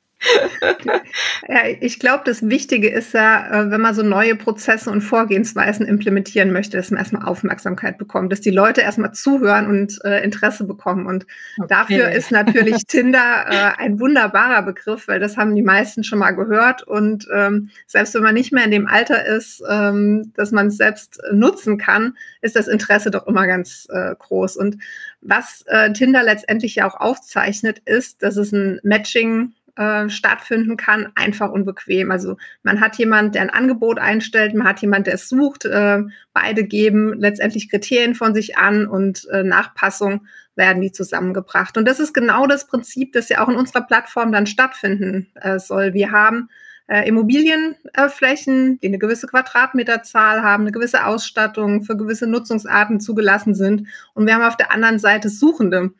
ja, 1.47 1.59
ich 1.79 1.99
glaube, 1.99 2.23
das 2.25 2.47
Wichtige 2.47 2.89
ist 2.89 3.13
ja, 3.13 3.63
äh, 3.63 3.71
wenn 3.71 3.81
man 3.81 3.93
so 3.93 4.03
neue 4.03 4.35
Prozesse 4.35 4.89
und 4.89 5.01
Vorgehensweisen 5.01 5.85
implementieren 5.85 6.51
möchte, 6.51 6.77
dass 6.77 6.91
man 6.91 6.99
erstmal 6.99 7.25
Aufmerksamkeit 7.25 7.97
bekommt, 7.97 8.31
dass 8.31 8.41
die 8.41 8.51
Leute 8.51 8.81
erstmal 8.81 9.13
zuhören 9.13 9.67
und 9.67 9.99
äh, 10.03 10.23
Interesse 10.23 10.65
bekommen. 10.65 11.05
Und 11.05 11.25
okay. 11.57 11.67
dafür 11.69 12.11
ist 12.11 12.31
natürlich 12.31 12.83
Tinder 12.87 13.45
äh, 13.49 13.81
ein 13.81 13.99
wunderbarer 13.99 14.63
Begriff, 14.63 15.07
weil 15.07 15.19
das 15.19 15.37
haben 15.37 15.55
die 15.55 15.61
meisten 15.61 16.03
schon 16.03 16.19
mal 16.19 16.31
gehört. 16.31 16.83
Und 16.83 17.27
ähm, 17.33 17.69
selbst 17.87 18.13
wenn 18.15 18.23
man 18.23 18.35
nicht 18.35 18.51
mehr 18.51 18.65
in 18.65 18.71
dem 18.71 18.87
Alter 18.87 19.25
ist, 19.25 19.63
ähm, 19.69 20.31
dass 20.35 20.51
man 20.51 20.67
es 20.67 20.77
selbst 20.77 21.21
nutzen 21.31 21.77
kann, 21.77 22.17
ist 22.41 22.55
das 22.55 22.67
Interesse 22.67 23.11
doch 23.11 23.27
immer 23.27 23.47
ganz 23.47 23.87
äh, 23.91 24.15
groß. 24.17 24.57
Und 24.57 24.77
was 25.21 25.63
äh, 25.67 25.91
Tinder 25.93 26.23
letztendlich 26.23 26.75
ja 26.75 26.87
auch 26.87 26.99
aufzeichnet, 26.99 27.79
ist, 27.85 28.21
dass 28.23 28.37
es 28.37 28.51
ein 28.51 28.79
Matching 28.83 29.53
äh, 29.75 30.09
stattfinden 30.09 30.77
kann, 30.77 31.11
einfach 31.15 31.51
und 31.51 31.65
bequem. 31.65 32.11
Also 32.11 32.37
man 32.63 32.79
hat 32.79 32.97
jemand, 32.97 33.35
der 33.35 33.41
ein 33.41 33.49
Angebot 33.49 33.99
einstellt, 33.99 34.53
man 34.53 34.67
hat 34.67 34.81
jemand, 34.81 35.07
der 35.07 35.15
es 35.15 35.29
sucht. 35.29 35.65
Äh, 35.65 36.03
beide 36.33 36.63
geben 36.63 37.13
letztendlich 37.19 37.69
Kriterien 37.69 38.15
von 38.15 38.33
sich 38.33 38.57
an 38.57 38.87
und 38.87 39.27
äh, 39.31 39.43
Nachpassung 39.43 40.27
werden 40.55 40.81
die 40.81 40.91
zusammengebracht. 40.91 41.77
Und 41.77 41.87
das 41.87 41.99
ist 41.99 42.13
genau 42.13 42.47
das 42.47 42.67
Prinzip, 42.67 43.13
das 43.13 43.29
ja 43.29 43.43
auch 43.43 43.49
in 43.49 43.55
unserer 43.55 43.81
Plattform 43.81 44.31
dann 44.31 44.47
stattfinden 44.47 45.27
äh, 45.35 45.59
soll. 45.59 45.93
Wir 45.93 46.11
haben 46.11 46.49
äh, 46.87 47.07
Immobilienflächen, 47.07 48.79
die 48.79 48.87
eine 48.87 48.99
gewisse 48.99 49.27
Quadratmeterzahl 49.27 50.41
haben, 50.43 50.63
eine 50.63 50.71
gewisse 50.71 51.05
Ausstattung 51.05 51.83
für 51.83 51.97
gewisse 51.97 52.27
Nutzungsarten 52.27 52.99
zugelassen 52.99 53.55
sind. 53.55 53.87
Und 54.13 54.25
wir 54.25 54.35
haben 54.35 54.43
auf 54.43 54.57
der 54.57 54.71
anderen 54.71 54.99
Seite 54.99 55.29
Suchende, 55.29 55.91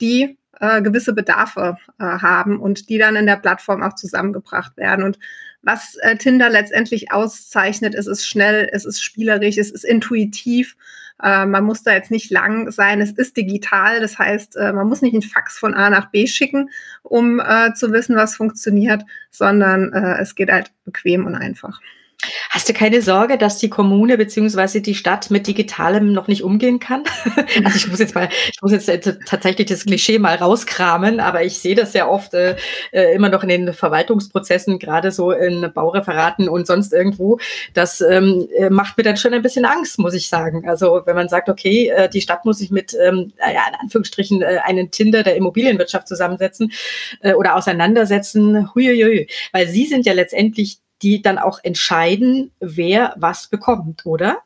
die 0.00 0.38
äh, 0.62 0.80
gewisse 0.80 1.12
Bedarfe 1.12 1.76
äh, 1.98 2.04
haben 2.04 2.60
und 2.60 2.88
die 2.88 2.96
dann 2.96 3.16
in 3.16 3.26
der 3.26 3.36
Plattform 3.36 3.82
auch 3.82 3.94
zusammengebracht 3.94 4.76
werden. 4.76 5.04
Und 5.04 5.18
was 5.60 5.96
äh, 5.96 6.16
Tinder 6.16 6.48
letztendlich 6.48 7.12
auszeichnet, 7.12 7.94
es 7.94 8.06
ist 8.06 8.26
schnell, 8.26 8.68
es 8.72 8.84
ist 8.84 9.02
spielerisch, 9.02 9.58
es 9.58 9.72
ist 9.72 9.84
intuitiv. 9.84 10.76
Äh, 11.20 11.46
man 11.46 11.64
muss 11.64 11.82
da 11.82 11.92
jetzt 11.92 12.12
nicht 12.12 12.30
lang 12.30 12.70
sein, 12.70 13.00
es 13.00 13.10
ist 13.10 13.36
digital. 13.36 14.00
Das 14.00 14.18
heißt, 14.18 14.56
äh, 14.56 14.72
man 14.72 14.88
muss 14.88 15.02
nicht 15.02 15.14
einen 15.14 15.22
Fax 15.22 15.58
von 15.58 15.74
A 15.74 15.90
nach 15.90 16.12
B 16.12 16.28
schicken, 16.28 16.70
um 17.02 17.40
äh, 17.40 17.74
zu 17.74 17.92
wissen, 17.92 18.14
was 18.14 18.36
funktioniert, 18.36 19.02
sondern 19.30 19.92
äh, 19.92 20.20
es 20.20 20.36
geht 20.36 20.50
halt 20.52 20.70
bequem 20.84 21.26
und 21.26 21.34
einfach. 21.34 21.80
Hast 22.50 22.68
du 22.68 22.72
keine 22.72 23.02
Sorge, 23.02 23.38
dass 23.38 23.58
die 23.58 23.70
Kommune 23.70 24.16
beziehungsweise 24.16 24.80
die 24.80 24.94
Stadt 24.94 25.30
mit 25.30 25.46
Digitalem 25.46 26.12
noch 26.12 26.28
nicht 26.28 26.42
umgehen 26.42 26.78
kann? 26.78 27.04
also 27.64 27.76
ich 27.76 27.88
muss 27.88 27.98
jetzt 27.98 28.14
mal, 28.14 28.28
ich 28.52 28.62
muss 28.62 28.72
jetzt 28.72 29.18
tatsächlich 29.26 29.68
das 29.68 29.84
Klischee 29.84 30.18
mal 30.18 30.36
rauskramen, 30.36 31.20
aber 31.20 31.44
ich 31.44 31.58
sehe 31.58 31.74
das 31.74 31.94
ja 31.94 32.08
oft 32.08 32.34
äh, 32.34 32.56
äh, 32.92 33.14
immer 33.14 33.28
noch 33.28 33.42
in 33.42 33.48
den 33.48 33.72
Verwaltungsprozessen, 33.72 34.78
gerade 34.78 35.10
so 35.10 35.32
in 35.32 35.72
Baureferaten 35.74 36.48
und 36.48 36.66
sonst 36.66 36.92
irgendwo. 36.92 37.38
Das 37.74 38.00
ähm, 38.00 38.48
äh, 38.56 38.70
macht 38.70 38.96
mir 38.96 39.04
dann 39.04 39.16
schon 39.16 39.34
ein 39.34 39.42
bisschen 39.42 39.64
Angst, 39.64 39.98
muss 39.98 40.14
ich 40.14 40.28
sagen. 40.28 40.68
Also 40.68 41.02
wenn 41.06 41.16
man 41.16 41.28
sagt, 41.28 41.48
okay, 41.48 41.88
äh, 41.88 42.08
die 42.08 42.20
Stadt 42.20 42.44
muss 42.44 42.58
sich 42.58 42.70
mit, 42.70 42.94
ähm, 42.94 43.32
ja, 43.40 43.68
in 43.68 43.80
Anführungsstrichen, 43.80 44.42
äh, 44.42 44.60
einen 44.64 44.90
Tinder 44.90 45.22
der 45.22 45.36
Immobilienwirtschaft 45.36 46.06
zusammensetzen 46.06 46.72
äh, 47.20 47.34
oder 47.34 47.56
auseinandersetzen, 47.56 48.74
huiuiui. 48.74 49.28
Weil 49.52 49.68
sie 49.68 49.86
sind 49.86 50.06
ja 50.06 50.12
letztendlich 50.12 50.78
die 51.02 51.22
dann 51.22 51.38
auch 51.38 51.60
entscheiden, 51.62 52.52
wer 52.60 53.14
was 53.16 53.48
bekommt, 53.48 54.06
oder? 54.06 54.38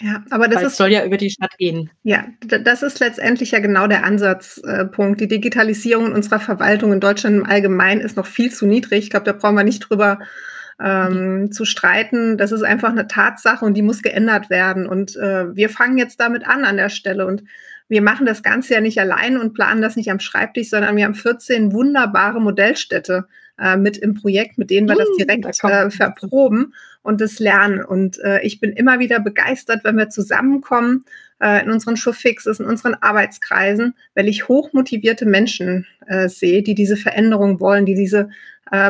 Ja, 0.00 0.24
aber 0.30 0.48
das 0.48 0.62
ist, 0.62 0.76
soll 0.76 0.90
ja 0.90 1.04
über 1.04 1.16
die 1.16 1.30
Stadt 1.30 1.56
gehen. 1.58 1.90
Ja, 2.02 2.24
das 2.40 2.82
ist 2.82 2.98
letztendlich 2.98 3.52
ja 3.52 3.60
genau 3.60 3.86
der 3.86 4.04
Ansatzpunkt. 4.04 5.20
Die 5.20 5.28
Digitalisierung 5.28 6.12
unserer 6.12 6.40
Verwaltung 6.40 6.92
in 6.92 7.00
Deutschland 7.00 7.36
im 7.36 7.46
Allgemeinen 7.46 8.00
ist 8.00 8.16
noch 8.16 8.26
viel 8.26 8.50
zu 8.50 8.66
niedrig. 8.66 9.04
Ich 9.04 9.10
glaube, 9.10 9.26
da 9.26 9.32
brauchen 9.32 9.54
wir 9.54 9.64
nicht 9.64 9.80
drüber 9.80 10.18
ähm, 10.82 11.42
mhm. 11.42 11.52
zu 11.52 11.64
streiten. 11.64 12.36
Das 12.36 12.50
ist 12.50 12.62
einfach 12.62 12.90
eine 12.90 13.06
Tatsache 13.06 13.64
und 13.64 13.74
die 13.74 13.82
muss 13.82 14.02
geändert 14.02 14.50
werden. 14.50 14.86
Und 14.86 15.14
äh, 15.16 15.54
wir 15.54 15.68
fangen 15.68 15.98
jetzt 15.98 16.18
damit 16.18 16.46
an 16.46 16.64
an 16.64 16.78
der 16.78 16.88
Stelle. 16.88 17.26
Und 17.26 17.44
wir 17.88 18.02
machen 18.02 18.26
das 18.26 18.42
Ganze 18.42 18.74
ja 18.74 18.80
nicht 18.80 18.98
allein 18.98 19.36
und 19.36 19.52
planen 19.52 19.82
das 19.82 19.94
nicht 19.94 20.10
am 20.10 20.20
Schreibtisch, 20.20 20.70
sondern 20.70 20.96
wir 20.96 21.04
haben 21.04 21.14
14 21.14 21.72
wunderbare 21.72 22.40
Modellstädte 22.40 23.26
äh, 23.58 23.76
mit 23.76 23.96
im 23.98 24.14
Projekt, 24.14 24.58
mit 24.58 24.70
denen 24.70 24.88
wir 24.88 24.96
das 24.96 25.08
hm, 25.08 25.16
direkt 25.18 25.62
da 25.62 25.84
äh, 25.84 25.90
verproben 25.90 26.74
und 27.02 27.20
das 27.20 27.38
lernen. 27.38 27.84
Und 27.84 28.18
äh, 28.20 28.40
ich 28.42 28.60
bin 28.60 28.72
immer 28.72 28.98
wieder 28.98 29.20
begeistert, 29.20 29.84
wenn 29.84 29.96
wir 29.96 30.08
zusammenkommen 30.08 31.04
äh, 31.40 31.62
in 31.62 31.70
unseren 31.70 31.96
Showfixes, 31.96 32.60
in 32.60 32.66
unseren 32.66 32.94
Arbeitskreisen, 32.94 33.94
weil 34.14 34.28
ich 34.28 34.48
hochmotivierte 34.48 35.26
Menschen 35.26 35.86
äh, 36.06 36.28
sehe, 36.28 36.62
die 36.62 36.74
diese 36.74 36.96
Veränderung 36.96 37.60
wollen, 37.60 37.86
die 37.86 37.94
diese 37.94 38.30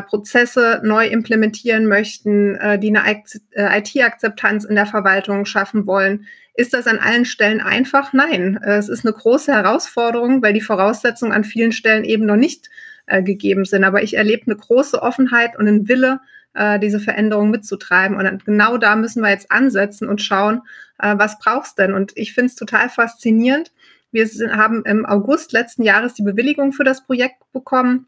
Prozesse 0.07 0.81
neu 0.85 1.09
implementieren 1.09 1.87
möchten, 1.87 2.57
die 2.81 2.97
eine 2.97 3.21
IT-Akzeptanz 3.57 4.65
in 4.65 4.77
der 4.77 4.87
Verwaltung 4.87 5.45
schaffen 5.45 5.89
wollen. 5.89 6.27
Ist 6.55 6.73
das 6.73 6.87
an 6.87 7.01
allen 7.01 7.25
Stellen 7.25 7.61
einfach? 7.61 8.13
Nein, 8.13 8.61
es 8.63 8.89
ist 8.89 9.05
eine 9.05 9.13
große 9.13 9.53
Herausforderung, 9.53 10.41
weil 10.41 10.53
die 10.53 10.61
Voraussetzungen 10.61 11.33
an 11.33 11.43
vielen 11.43 11.73
Stellen 11.73 12.05
eben 12.05 12.27
noch 12.27 12.37
nicht 12.37 12.71
äh, 13.13 13.23
gegeben 13.23 13.65
sind. 13.65 13.85
Aber 13.85 14.03
ich 14.03 14.17
erlebe 14.17 14.47
eine 14.47 14.57
große 14.57 15.01
Offenheit 15.03 15.59
und 15.59 15.69
einen 15.69 15.87
Wille, 15.87 16.21
äh, 16.55 16.79
diese 16.79 16.99
Veränderung 16.99 17.51
mitzutreiben. 17.51 18.17
Und 18.17 18.45
genau 18.45 18.79
da 18.79 18.97
müssen 18.97 19.23
wir 19.23 19.31
jetzt 19.31 19.51
ansetzen 19.51 20.09
und 20.09 20.23
schauen, 20.23 20.63
äh, 20.99 21.15
was 21.19 21.39
brauchst 21.39 21.79
denn? 21.79 21.93
Und 21.93 22.13
ich 22.17 22.33
finde 22.33 22.47
es 22.47 22.55
total 22.55 22.89
faszinierend. 22.89 23.71
Wir 24.13 24.27
sind, 24.27 24.57
haben 24.57 24.85
im 24.85 25.05
August 25.05 25.53
letzten 25.53 25.83
Jahres 25.83 26.15
die 26.15 26.23
Bewilligung 26.23 26.73
für 26.73 26.85
das 26.85 27.05
Projekt 27.05 27.37
bekommen 27.53 28.07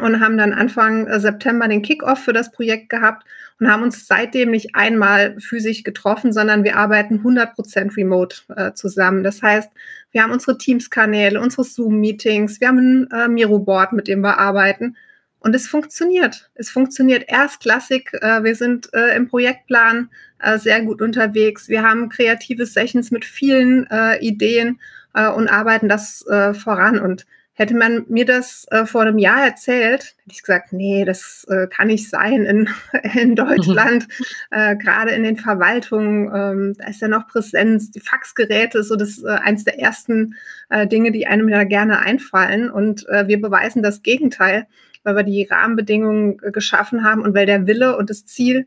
und 0.00 0.20
haben 0.20 0.38
dann 0.38 0.52
Anfang 0.52 1.06
äh, 1.06 1.20
September 1.20 1.68
den 1.68 1.82
Kickoff 1.82 2.20
für 2.24 2.32
das 2.32 2.50
Projekt 2.50 2.88
gehabt 2.88 3.26
und 3.60 3.70
haben 3.70 3.82
uns 3.82 4.06
seitdem 4.06 4.50
nicht 4.50 4.74
einmal 4.74 5.38
physisch 5.38 5.82
getroffen, 5.82 6.32
sondern 6.32 6.64
wir 6.64 6.76
arbeiten 6.76 7.20
100% 7.20 7.96
remote 7.96 8.36
äh, 8.56 8.72
zusammen. 8.72 9.22
Das 9.22 9.42
heißt, 9.42 9.70
wir 10.10 10.22
haben 10.22 10.32
unsere 10.32 10.56
Teams-Kanäle, 10.56 11.40
unsere 11.40 11.64
Zoom-Meetings, 11.64 12.60
wir 12.60 12.68
haben 12.68 13.08
ein 13.12 13.20
äh, 13.20 13.28
Miro-Board, 13.28 13.92
mit 13.92 14.08
dem 14.08 14.20
wir 14.20 14.38
arbeiten. 14.38 14.96
Und 15.40 15.56
es 15.56 15.66
funktioniert. 15.66 16.50
Es 16.54 16.70
funktioniert 16.70 17.24
erstklassig. 17.28 18.12
Äh, 18.14 18.44
wir 18.44 18.54
sind 18.54 18.92
äh, 18.94 19.16
im 19.16 19.28
Projektplan 19.28 20.10
sehr 20.56 20.82
gut 20.82 21.00
unterwegs. 21.00 21.68
Wir 21.68 21.84
haben 21.84 22.08
kreative 22.08 22.66
Sessions 22.66 23.12
mit 23.12 23.24
vielen 23.24 23.86
Ideen 24.20 24.80
und 25.12 25.46
arbeiten 25.46 25.88
das 25.88 26.24
voran. 26.26 26.98
Und 26.98 27.26
Hätte 27.54 27.74
man 27.74 28.06
mir 28.08 28.24
das 28.24 28.66
äh, 28.70 28.86
vor 28.86 29.02
einem 29.02 29.18
Jahr 29.18 29.44
erzählt, 29.44 30.14
hätte 30.24 30.32
ich 30.32 30.42
gesagt, 30.42 30.72
nee, 30.72 31.04
das 31.04 31.46
äh, 31.50 31.66
kann 31.66 31.88
nicht 31.88 32.08
sein 32.08 32.46
in, 32.46 32.68
in 33.14 33.36
Deutschland, 33.36 34.08
äh, 34.50 34.74
gerade 34.76 35.10
in 35.10 35.22
den 35.22 35.36
Verwaltungen, 35.36 36.30
ähm, 36.34 36.74
da 36.78 36.86
ist 36.88 37.02
ja 37.02 37.08
noch 37.08 37.28
Präsenz, 37.28 37.90
die 37.90 38.00
Faxgeräte 38.00 38.78
ist 38.78 38.88
so 38.88 38.96
das 38.96 39.22
äh, 39.22 39.28
eins 39.28 39.64
der 39.64 39.78
ersten 39.78 40.34
äh, 40.70 40.86
Dinge, 40.86 41.12
die 41.12 41.26
einem 41.26 41.48
da 41.48 41.64
gerne 41.64 41.98
einfallen. 41.98 42.70
Und 42.70 43.06
äh, 43.10 43.28
wir 43.28 43.38
beweisen 43.38 43.82
das 43.82 44.02
Gegenteil, 44.02 44.66
weil 45.04 45.16
wir 45.16 45.22
die 45.22 45.44
Rahmenbedingungen 45.44 46.38
äh, 46.42 46.52
geschaffen 46.52 47.04
haben 47.04 47.20
und 47.20 47.34
weil 47.34 47.44
der 47.44 47.66
Wille 47.66 47.98
und 47.98 48.08
das 48.08 48.24
Ziel 48.24 48.66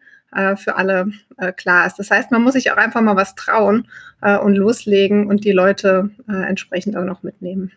für 0.58 0.76
alle 0.76 1.12
klar 1.56 1.88
ist. 1.88 1.98
Das 1.98 2.12
heißt, 2.12 2.32
man 2.32 2.42
muss 2.42 2.56
sich 2.56 2.70
auch 2.70 2.76
einfach 2.76 3.00
mal 3.00 3.16
was 3.16 3.36
trauen 3.36 3.88
und 4.20 4.56
loslegen 4.56 5.28
und 5.28 5.46
die 5.46 5.54
Leute 5.54 6.10
entsprechend 6.28 6.98
auch 6.98 7.06
noch 7.06 7.24
mitnehmen. 7.24 7.72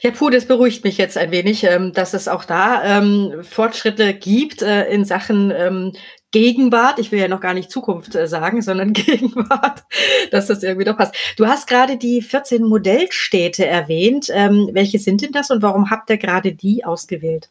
Ja, 0.00 0.10
puh, 0.10 0.30
das 0.30 0.46
beruhigt 0.46 0.84
mich 0.84 0.98
jetzt 0.98 1.16
ein 1.16 1.30
wenig, 1.30 1.64
ähm, 1.64 1.92
dass 1.92 2.14
es 2.14 2.28
auch 2.28 2.44
da 2.44 2.82
ähm, 2.84 3.42
Fortschritte 3.42 4.14
gibt 4.14 4.62
äh, 4.62 4.88
in 4.88 5.04
Sachen 5.04 5.50
ähm, 5.50 5.92
Gegenwart. 6.32 6.98
Ich 6.98 7.12
will 7.12 7.20
ja 7.20 7.28
noch 7.28 7.40
gar 7.40 7.54
nicht 7.54 7.70
Zukunft 7.70 8.14
äh, 8.14 8.26
sagen, 8.26 8.62
sondern 8.62 8.92
Gegenwart, 8.92 9.84
dass 10.30 10.46
das 10.46 10.62
irgendwie 10.62 10.84
doch 10.84 10.96
passt. 10.96 11.14
Du 11.36 11.46
hast 11.46 11.68
gerade 11.68 11.96
die 11.96 12.22
14 12.22 12.64
Modellstädte 12.64 13.66
erwähnt. 13.66 14.28
Welche 14.28 14.98
sind 14.98 15.22
denn 15.22 15.32
das 15.32 15.50
und 15.50 15.62
warum 15.62 15.90
habt 15.90 16.10
ihr 16.10 16.18
gerade 16.18 16.52
die 16.52 16.84
ausgewählt? 16.84 17.50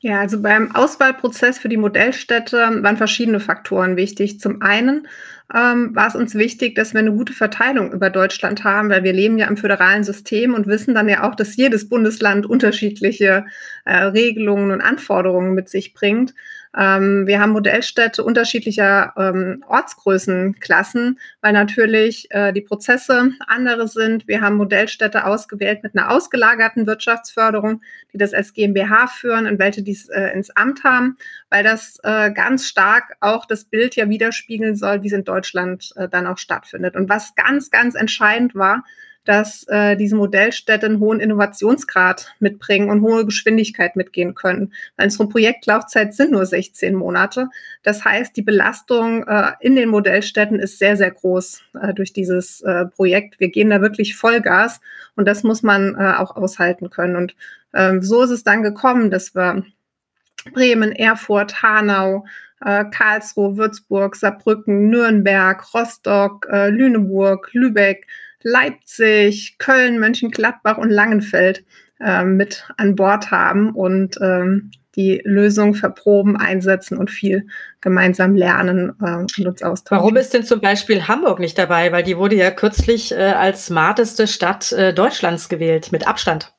Ja, 0.00 0.20
also 0.20 0.40
beim 0.40 0.74
Auswahlprozess 0.74 1.58
für 1.58 1.68
die 1.68 1.78
Modellstädte 1.78 2.58
waren 2.82 2.96
verschiedene 2.96 3.40
Faktoren 3.40 3.96
wichtig. 3.96 4.38
Zum 4.38 4.60
einen 4.60 5.08
ähm, 5.54 5.94
war 5.94 6.08
es 6.08 6.16
uns 6.16 6.34
wichtig, 6.34 6.74
dass 6.74 6.92
wir 6.92 7.00
eine 7.00 7.12
gute 7.12 7.32
Verteilung 7.32 7.92
über 7.92 8.10
Deutschland 8.10 8.64
haben, 8.64 8.88
weil 8.90 9.04
wir 9.04 9.12
leben 9.12 9.38
ja 9.38 9.46
im 9.46 9.56
föderalen 9.56 10.02
System 10.02 10.54
und 10.54 10.66
wissen 10.66 10.94
dann 10.94 11.08
ja 11.08 11.28
auch, 11.28 11.34
dass 11.36 11.56
jedes 11.56 11.88
Bundesland 11.88 12.46
unterschiedliche 12.46 13.46
äh, 13.84 13.96
Regelungen 13.96 14.72
und 14.72 14.80
Anforderungen 14.80 15.54
mit 15.54 15.68
sich 15.68 15.94
bringt. 15.94 16.34
Ähm, 16.76 17.26
wir 17.26 17.40
haben 17.40 17.50
Modellstädte 17.50 18.22
unterschiedlicher 18.22 19.14
ähm, 19.16 19.64
Ortsgrößenklassen, 19.66 21.18
weil 21.40 21.52
natürlich 21.52 22.28
äh, 22.30 22.52
die 22.52 22.60
Prozesse 22.60 23.30
andere 23.46 23.88
sind. 23.88 24.28
Wir 24.28 24.42
haben 24.42 24.56
Modellstädte 24.56 25.24
ausgewählt 25.24 25.82
mit 25.82 25.96
einer 25.96 26.10
ausgelagerten 26.10 26.86
Wirtschaftsförderung, 26.86 27.80
die 28.12 28.18
das 28.18 28.34
als 28.34 28.52
GmbH 28.52 29.06
führen 29.06 29.46
und 29.46 29.58
welche 29.58 29.82
dies 29.82 30.08
äh, 30.10 30.32
ins 30.34 30.50
Amt 30.50 30.84
haben, 30.84 31.16
weil 31.48 31.64
das 31.64 31.98
äh, 32.02 32.30
ganz 32.30 32.66
stark 32.66 33.16
auch 33.20 33.46
das 33.46 33.64
Bild 33.64 33.96
ja 33.96 34.08
widerspiegeln 34.08 34.76
soll, 34.76 35.02
wie 35.02 35.06
es 35.06 35.12
in 35.14 35.24
Deutschland 35.24 35.92
äh, 35.96 36.08
dann 36.08 36.26
auch 36.26 36.38
stattfindet. 36.38 36.94
Und 36.94 37.08
was 37.08 37.34
ganz, 37.34 37.70
ganz 37.70 37.94
entscheidend 37.94 38.54
war, 38.54 38.84
dass 39.28 39.64
äh, 39.68 39.96
diese 39.96 40.16
Modellstädte 40.16 40.86
einen 40.86 41.00
hohen 41.00 41.20
Innovationsgrad 41.20 42.34
mitbringen 42.38 42.90
und 42.90 43.02
hohe 43.02 43.26
Geschwindigkeit 43.26 43.96
mitgehen 43.96 44.34
können. 44.34 44.72
Weil 44.96 45.06
unsere 45.06 45.28
Projektlaufzeit 45.28 46.14
sind 46.14 46.30
nur 46.30 46.46
16 46.46 46.94
Monate. 46.94 47.48
Das 47.82 48.04
heißt, 48.04 48.36
die 48.36 48.42
Belastung 48.42 49.24
äh, 49.26 49.52
in 49.60 49.76
den 49.76 49.88
Modellstädten 49.88 50.58
ist 50.58 50.78
sehr, 50.78 50.96
sehr 50.96 51.10
groß 51.10 51.62
äh, 51.82 51.94
durch 51.94 52.12
dieses 52.12 52.60
äh, 52.62 52.86
Projekt. 52.86 53.40
Wir 53.40 53.48
gehen 53.48 53.70
da 53.70 53.80
wirklich 53.80 54.16
Vollgas 54.16 54.80
und 55.16 55.26
das 55.26 55.42
muss 55.42 55.62
man 55.62 55.96
äh, 55.96 56.14
auch 56.16 56.36
aushalten 56.36 56.88
können. 56.88 57.16
Und 57.16 57.36
ähm, 57.74 58.02
so 58.02 58.22
ist 58.22 58.30
es 58.30 58.44
dann 58.44 58.62
gekommen, 58.62 59.10
dass 59.10 59.34
wir 59.34 59.64
Bremen, 60.52 60.92
Erfurt, 60.92 61.62
Hanau, 61.62 62.24
äh, 62.60 62.84
Karlsruhe, 62.90 63.56
Würzburg, 63.56 64.16
Saarbrücken, 64.16 64.88
Nürnberg, 64.88 65.74
Rostock, 65.74 66.46
äh, 66.50 66.70
Lüneburg, 66.70 67.50
Lübeck, 67.52 68.06
Leipzig, 68.48 69.58
Köln, 69.58 69.98
Mönchengladbach 69.98 70.78
und 70.78 70.90
Langenfeld 70.90 71.64
äh, 71.98 72.22
mit 72.22 72.68
an 72.76 72.94
Bord 72.94 73.32
haben 73.32 73.74
und 73.74 74.18
ähm, 74.22 74.70
die 74.94 75.20
Lösung 75.24 75.74
verproben, 75.74 76.36
einsetzen 76.36 76.96
und 76.96 77.10
viel 77.10 77.48
gemeinsam 77.80 78.36
lernen 78.36 78.94
äh, 79.02 79.16
und 79.16 79.36
uns 79.44 79.64
austauschen. 79.64 80.00
Warum 80.00 80.16
ist 80.16 80.32
denn 80.32 80.44
zum 80.44 80.60
Beispiel 80.60 81.08
Hamburg 81.08 81.40
nicht 81.40 81.58
dabei? 81.58 81.90
Weil 81.90 82.04
die 82.04 82.16
wurde 82.18 82.36
ja 82.36 82.52
kürzlich 82.52 83.10
äh, 83.10 83.16
als 83.16 83.66
smarteste 83.66 84.28
Stadt 84.28 84.70
äh, 84.70 84.94
Deutschlands 84.94 85.48
gewählt, 85.48 85.90
mit 85.90 86.06
Abstand. 86.06 86.54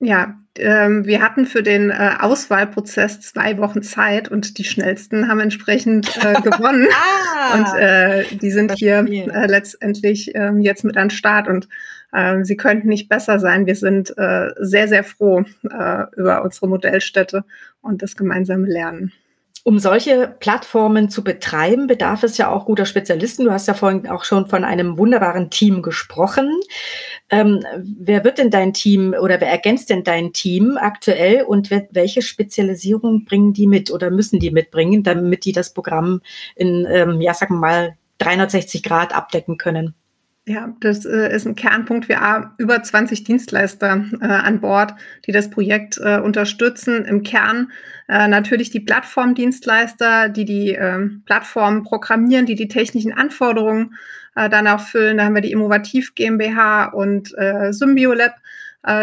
Ja, 0.00 0.38
wir 0.58 1.22
hatten 1.22 1.46
für 1.46 1.62
den 1.62 1.90
äh, 1.90 2.14
Auswahlprozess 2.20 3.20
zwei 3.20 3.58
Wochen 3.58 3.82
Zeit 3.82 4.28
und 4.28 4.58
die 4.58 4.64
schnellsten 4.64 5.28
haben 5.28 5.40
entsprechend 5.40 6.16
äh, 6.24 6.40
gewonnen. 6.42 6.88
ah, 6.92 7.54
und 7.54 7.80
äh, 7.80 8.24
die 8.36 8.50
sind 8.50 8.72
hier 8.72 8.98
äh, 8.98 9.46
letztendlich 9.46 10.34
ähm, 10.34 10.60
jetzt 10.60 10.84
mit 10.84 10.96
an 10.96 11.10
Start 11.10 11.48
und 11.48 11.68
äh, 12.12 12.44
sie 12.44 12.56
könnten 12.56 12.88
nicht 12.88 13.08
besser 13.08 13.38
sein. 13.38 13.66
Wir 13.66 13.76
sind 13.76 14.16
äh, 14.16 14.50
sehr, 14.58 14.88
sehr 14.88 15.04
froh 15.04 15.44
äh, 15.70 16.04
über 16.16 16.42
unsere 16.42 16.68
Modellstätte 16.68 17.44
und 17.80 18.02
das 18.02 18.16
gemeinsame 18.16 18.66
Lernen. 18.66 19.12
Um 19.64 19.78
solche 19.78 20.34
Plattformen 20.38 21.10
zu 21.10 21.22
betreiben, 21.22 21.86
bedarf 21.86 22.22
es 22.22 22.38
ja 22.38 22.50
auch 22.50 22.66
guter 22.66 22.86
Spezialisten. 22.86 23.44
Du 23.44 23.52
hast 23.52 23.68
ja 23.68 23.74
vorhin 23.74 24.08
auch 24.08 24.24
schon 24.24 24.46
von 24.46 24.64
einem 24.64 24.98
wunderbaren 24.98 25.50
Team 25.50 25.82
gesprochen. 25.82 26.50
Ähm, 27.30 27.64
wer 27.76 28.24
wird 28.24 28.38
denn 28.38 28.50
dein 28.50 28.72
Team 28.72 29.14
oder 29.20 29.40
wer 29.40 29.48
ergänzt 29.48 29.90
denn 29.90 30.04
dein 30.04 30.32
Team 30.32 30.78
aktuell 30.80 31.42
und 31.42 31.70
welche 31.70 32.22
Spezialisierung 32.22 33.24
bringen 33.24 33.52
die 33.52 33.66
mit 33.66 33.90
oder 33.90 34.10
müssen 34.10 34.40
die 34.40 34.50
mitbringen, 34.50 35.02
damit 35.02 35.44
die 35.44 35.52
das 35.52 35.74
Programm 35.74 36.22
in, 36.56 36.86
ähm, 36.90 37.20
ja, 37.20 37.34
sagen 37.34 37.56
wir 37.56 37.60
mal, 37.60 37.96
360 38.18 38.82
Grad 38.82 39.14
abdecken 39.14 39.58
können? 39.58 39.94
Ja, 40.48 40.74
das 40.80 41.04
äh, 41.04 41.30
ist 41.30 41.46
ein 41.46 41.56
Kernpunkt. 41.56 42.08
Wir 42.08 42.20
haben 42.20 42.52
über 42.56 42.82
20 42.82 43.22
Dienstleister 43.22 44.06
äh, 44.18 44.24
an 44.24 44.60
Bord, 44.60 44.94
die 45.26 45.32
das 45.32 45.50
Projekt 45.50 45.98
äh, 45.98 46.20
unterstützen. 46.20 47.04
Im 47.04 47.22
Kern 47.22 47.70
äh, 48.08 48.28
natürlich 48.28 48.70
die 48.70 48.80
Plattformdienstleister, 48.80 50.30
die 50.30 50.46
die 50.46 50.70
ähm, 50.70 51.22
Plattformen 51.26 51.82
programmieren, 51.82 52.46
die 52.46 52.54
die 52.54 52.68
technischen 52.68 53.12
Anforderungen 53.12 53.94
äh, 54.36 54.48
dann 54.48 54.66
auch 54.68 54.80
füllen. 54.80 55.18
Da 55.18 55.24
haben 55.24 55.34
wir 55.34 55.42
die 55.42 55.52
Innovativ 55.52 56.14
GmbH 56.14 56.86
und 56.86 57.34
Symbiolab, 57.70 58.36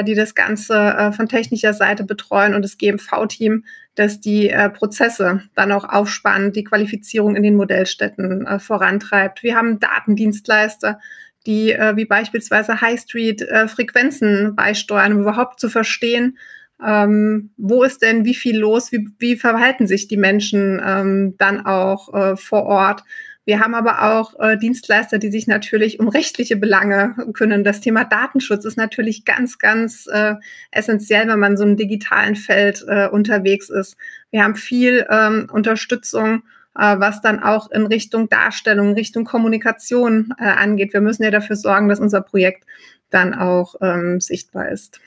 die 0.07 0.15
das 0.15 0.33
Ganze 0.33 1.11
von 1.15 1.27
technischer 1.27 1.73
Seite 1.73 2.05
betreuen 2.05 2.55
und 2.55 2.63
das 2.63 2.77
GMV-Team, 2.77 3.65
das 3.95 4.21
die 4.21 4.51
Prozesse 4.73 5.43
dann 5.53 5.73
auch 5.73 5.83
aufspannt, 5.83 6.55
die 6.55 6.63
Qualifizierung 6.63 7.35
in 7.35 7.43
den 7.43 7.55
Modellstätten 7.55 8.59
vorantreibt. 8.59 9.43
Wir 9.43 9.55
haben 9.55 9.79
Datendienstleister, 9.79 10.99
die 11.45 11.71
äh, 11.71 11.95
wie 11.95 12.05
beispielsweise 12.05 12.81
High 12.81 12.99
Street 12.99 13.41
äh, 13.41 13.67
Frequenzen 13.67 14.55
beisteuern, 14.55 15.13
um 15.13 15.21
überhaupt 15.21 15.59
zu 15.59 15.69
verstehen, 15.69 16.37
ähm, 16.83 17.51
wo 17.57 17.83
ist 17.83 18.01
denn 18.01 18.25
wie 18.25 18.35
viel 18.35 18.57
los, 18.57 18.91
wie, 18.91 19.07
wie 19.19 19.35
verhalten 19.35 19.87
sich 19.87 20.07
die 20.07 20.17
Menschen 20.17 20.81
ähm, 20.85 21.35
dann 21.37 21.65
auch 21.65 22.13
äh, 22.13 22.35
vor 22.35 22.63
Ort. 22.63 23.03
Wir 23.45 23.59
haben 23.59 23.75
aber 23.75 24.17
auch 24.17 24.33
äh, 24.39 24.57
Dienstleister, 24.57 25.19
die 25.19 25.29
sich 25.29 25.45
natürlich 25.45 25.99
um 25.99 26.07
rechtliche 26.07 26.57
Belange 26.57 27.15
kümmern. 27.33 27.63
Das 27.63 27.79
Thema 27.79 28.03
Datenschutz 28.03 28.65
ist 28.65 28.75
natürlich 28.75 29.23
ganz, 29.23 29.59
ganz 29.59 30.07
äh, 30.11 30.33
essentiell, 30.71 31.27
wenn 31.27 31.39
man 31.39 31.55
so 31.55 31.63
im 31.63 31.77
digitalen 31.77 32.35
Feld 32.35 32.83
äh, 32.87 33.07
unterwegs 33.07 33.69
ist. 33.69 33.97
Wir 34.31 34.43
haben 34.43 34.55
viel 34.55 35.05
ähm, 35.09 35.47
Unterstützung 35.51 36.41
was 36.75 37.21
dann 37.21 37.41
auch 37.41 37.71
in 37.71 37.85
Richtung 37.85 38.29
Darstellung, 38.29 38.93
Richtung 38.93 39.25
Kommunikation 39.25 40.33
äh, 40.37 40.43
angeht. 40.43 40.93
Wir 40.93 41.01
müssen 41.01 41.23
ja 41.23 41.31
dafür 41.31 41.55
sorgen, 41.55 41.89
dass 41.89 41.99
unser 41.99 42.21
Projekt 42.21 42.65
dann 43.09 43.33
auch 43.33 43.75
ähm, 43.81 44.19
sichtbar 44.19 44.69
ist. 44.69 44.99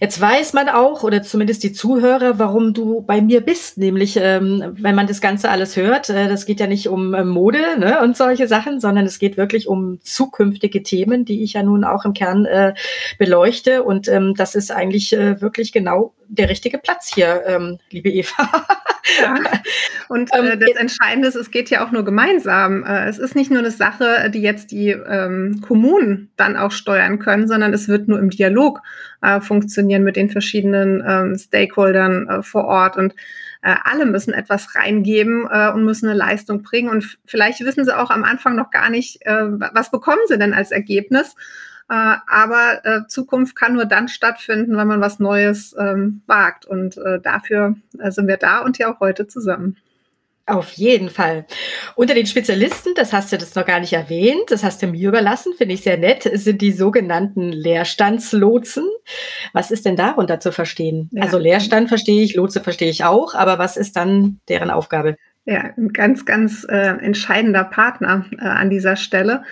Jetzt 0.00 0.20
weiß 0.20 0.52
man 0.52 0.68
auch, 0.68 1.02
oder 1.04 1.22
zumindest 1.22 1.62
die 1.62 1.72
Zuhörer, 1.72 2.38
warum 2.38 2.74
du 2.74 3.02
bei 3.02 3.20
mir 3.20 3.40
bist. 3.40 3.78
Nämlich, 3.78 4.18
ähm, 4.20 4.74
wenn 4.78 4.94
man 4.94 5.06
das 5.06 5.20
Ganze 5.20 5.48
alles 5.48 5.76
hört, 5.76 6.10
äh, 6.10 6.28
das 6.28 6.44
geht 6.44 6.60
ja 6.60 6.66
nicht 6.66 6.88
um 6.88 7.14
äh, 7.14 7.24
Mode 7.24 7.78
ne, 7.78 8.00
und 8.02 8.16
solche 8.16 8.48
Sachen, 8.48 8.80
sondern 8.80 9.06
es 9.06 9.18
geht 9.18 9.36
wirklich 9.36 9.68
um 9.68 10.00
zukünftige 10.02 10.82
Themen, 10.82 11.24
die 11.24 11.42
ich 11.42 11.54
ja 11.54 11.62
nun 11.62 11.84
auch 11.84 12.04
im 12.04 12.12
Kern 12.12 12.44
äh, 12.44 12.74
beleuchte. 13.18 13.84
Und 13.84 14.08
ähm, 14.08 14.34
das 14.36 14.54
ist 14.54 14.70
eigentlich 14.70 15.12
äh, 15.12 15.40
wirklich 15.40 15.72
genau 15.72 16.15
der 16.28 16.48
richtige 16.48 16.78
Platz 16.78 17.12
hier, 17.14 17.42
ähm, 17.46 17.78
liebe 17.90 18.10
Eva. 18.10 18.66
Ja. 19.20 19.34
Und 20.08 20.32
äh, 20.34 20.38
ähm, 20.38 20.60
das 20.60 20.70
Entscheidende 20.76 21.28
ist, 21.28 21.36
es 21.36 21.50
geht 21.50 21.70
ja 21.70 21.84
auch 21.84 21.92
nur 21.92 22.04
gemeinsam. 22.04 22.84
Äh, 22.84 23.08
es 23.08 23.18
ist 23.18 23.34
nicht 23.34 23.50
nur 23.50 23.60
eine 23.60 23.70
Sache, 23.70 24.30
die 24.30 24.42
jetzt 24.42 24.70
die 24.70 24.90
ähm, 24.90 25.60
Kommunen 25.60 26.30
dann 26.36 26.56
auch 26.56 26.72
steuern 26.72 27.18
können, 27.18 27.46
sondern 27.46 27.72
es 27.72 27.88
wird 27.88 28.08
nur 28.08 28.18
im 28.18 28.30
Dialog 28.30 28.82
äh, 29.22 29.40
funktionieren 29.40 30.02
mit 30.02 30.16
den 30.16 30.30
verschiedenen 30.30 31.04
ähm, 31.06 31.38
Stakeholdern 31.38 32.28
äh, 32.28 32.42
vor 32.42 32.64
Ort. 32.64 32.96
Und 32.96 33.14
äh, 33.62 33.74
alle 33.84 34.06
müssen 34.06 34.34
etwas 34.34 34.74
reingeben 34.74 35.46
äh, 35.50 35.70
und 35.70 35.84
müssen 35.84 36.08
eine 36.08 36.18
Leistung 36.18 36.62
bringen. 36.62 36.88
Und 36.88 37.18
vielleicht 37.24 37.60
wissen 37.60 37.84
sie 37.84 37.96
auch 37.96 38.10
am 38.10 38.24
Anfang 38.24 38.56
noch 38.56 38.70
gar 38.70 38.90
nicht, 38.90 39.20
was 39.24 39.90
bekommen 39.90 40.20
sie 40.26 40.38
denn 40.38 40.52
als 40.52 40.70
Ergebnis. 40.70 41.34
Äh, 41.88 42.16
aber 42.26 42.84
äh, 42.84 43.06
Zukunft 43.06 43.56
kann 43.56 43.74
nur 43.74 43.84
dann 43.84 44.08
stattfinden, 44.08 44.76
wenn 44.76 44.88
man 44.88 45.00
was 45.00 45.18
Neues 45.18 45.74
ähm, 45.78 46.22
wagt. 46.26 46.66
Und 46.66 46.96
äh, 46.96 47.20
dafür 47.20 47.76
sind 48.08 48.28
wir 48.28 48.36
da 48.36 48.60
und 48.60 48.78
ja 48.78 48.92
auch 48.92 49.00
heute 49.00 49.26
zusammen. 49.26 49.76
Auf 50.48 50.74
jeden 50.74 51.10
Fall. 51.10 51.44
Unter 51.96 52.14
den 52.14 52.26
Spezialisten, 52.26 52.94
das 52.94 53.12
hast 53.12 53.32
du 53.32 53.36
das 53.36 53.56
noch 53.56 53.66
gar 53.66 53.80
nicht 53.80 53.92
erwähnt, 53.92 54.44
das 54.48 54.62
hast 54.62 54.80
du 54.80 54.86
mir 54.86 55.08
überlassen, 55.08 55.54
finde 55.58 55.74
ich 55.74 55.82
sehr 55.82 55.98
nett, 55.98 56.22
sind 56.34 56.62
die 56.62 56.70
sogenannten 56.70 57.50
Leerstandslotsen. 57.50 58.88
Was 59.52 59.72
ist 59.72 59.86
denn 59.86 59.96
darunter 59.96 60.38
zu 60.38 60.52
verstehen? 60.52 61.10
Ja. 61.10 61.24
Also 61.24 61.38
Leerstand 61.38 61.88
verstehe 61.88 62.22
ich, 62.22 62.36
Lotse 62.36 62.60
verstehe 62.60 62.90
ich 62.90 63.02
auch, 63.02 63.34
aber 63.34 63.58
was 63.58 63.76
ist 63.76 63.96
dann 63.96 64.38
deren 64.48 64.70
Aufgabe? 64.70 65.16
Ja, 65.46 65.70
ein 65.76 65.92
ganz, 65.92 66.24
ganz 66.24 66.64
äh, 66.68 66.76
entscheidender 66.76 67.64
Partner 67.64 68.26
äh, 68.38 68.44
an 68.44 68.70
dieser 68.70 68.94
Stelle, 68.94 69.42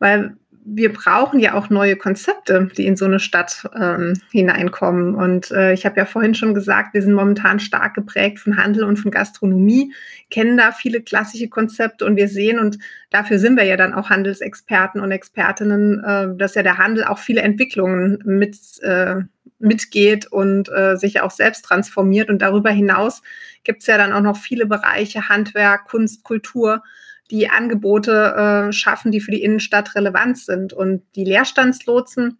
weil 0.00 0.36
wir 0.64 0.92
brauchen 0.92 1.40
ja 1.40 1.54
auch 1.54 1.70
neue 1.70 1.96
Konzepte, 1.96 2.70
die 2.76 2.86
in 2.86 2.96
so 2.96 3.06
eine 3.06 3.18
Stadt 3.18 3.68
ähm, 3.74 4.14
hineinkommen. 4.30 5.14
Und 5.14 5.50
äh, 5.50 5.72
ich 5.72 5.86
habe 5.86 5.96
ja 5.96 6.04
vorhin 6.04 6.34
schon 6.34 6.54
gesagt, 6.54 6.92
wir 6.92 7.02
sind 7.02 7.14
momentan 7.14 7.60
stark 7.60 7.94
geprägt 7.94 8.38
von 8.38 8.56
Handel 8.56 8.84
und 8.84 8.98
von 8.98 9.10
Gastronomie, 9.10 9.94
kennen 10.30 10.56
da 10.56 10.72
viele 10.72 11.00
klassische 11.00 11.48
Konzepte 11.48 12.04
und 12.04 12.16
wir 12.16 12.28
sehen, 12.28 12.58
und 12.58 12.78
dafür 13.10 13.38
sind 13.38 13.56
wir 13.56 13.64
ja 13.64 13.76
dann 13.76 13.94
auch 13.94 14.10
Handelsexperten 14.10 15.00
und 15.00 15.10
Expertinnen, 15.10 16.04
äh, 16.04 16.36
dass 16.36 16.54
ja 16.54 16.62
der 16.62 16.78
Handel 16.78 17.04
auch 17.04 17.18
viele 17.18 17.40
Entwicklungen 17.40 18.18
mit, 18.24 18.56
äh, 18.82 19.16
mitgeht 19.58 20.26
und 20.30 20.68
äh, 20.68 20.96
sich 20.96 21.20
auch 21.20 21.30
selbst 21.30 21.64
transformiert. 21.64 22.28
Und 22.28 22.42
darüber 22.42 22.70
hinaus 22.70 23.22
gibt 23.64 23.80
es 23.80 23.86
ja 23.86 23.96
dann 23.96 24.12
auch 24.12 24.22
noch 24.22 24.36
viele 24.36 24.66
Bereiche, 24.66 25.28
Handwerk, 25.28 25.86
Kunst, 25.86 26.22
Kultur, 26.22 26.82
die 27.30 27.48
Angebote 27.48 28.68
äh, 28.68 28.72
schaffen, 28.72 29.12
die 29.12 29.20
für 29.20 29.30
die 29.30 29.42
Innenstadt 29.42 29.94
relevant 29.94 30.38
sind. 30.38 30.72
Und 30.72 31.02
die 31.14 31.24
Leerstandslotsen 31.24 32.38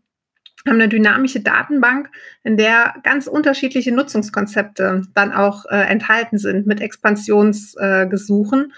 haben 0.66 0.74
eine 0.74 0.88
dynamische 0.88 1.40
Datenbank, 1.40 2.10
in 2.44 2.56
der 2.56 2.94
ganz 3.02 3.26
unterschiedliche 3.26 3.92
Nutzungskonzepte 3.92 5.02
dann 5.14 5.32
auch 5.32 5.64
äh, 5.66 5.76
enthalten 5.76 6.38
sind 6.38 6.66
mit 6.66 6.80
Expansionsgesuchen. 6.80 8.60
Äh, 8.64 8.74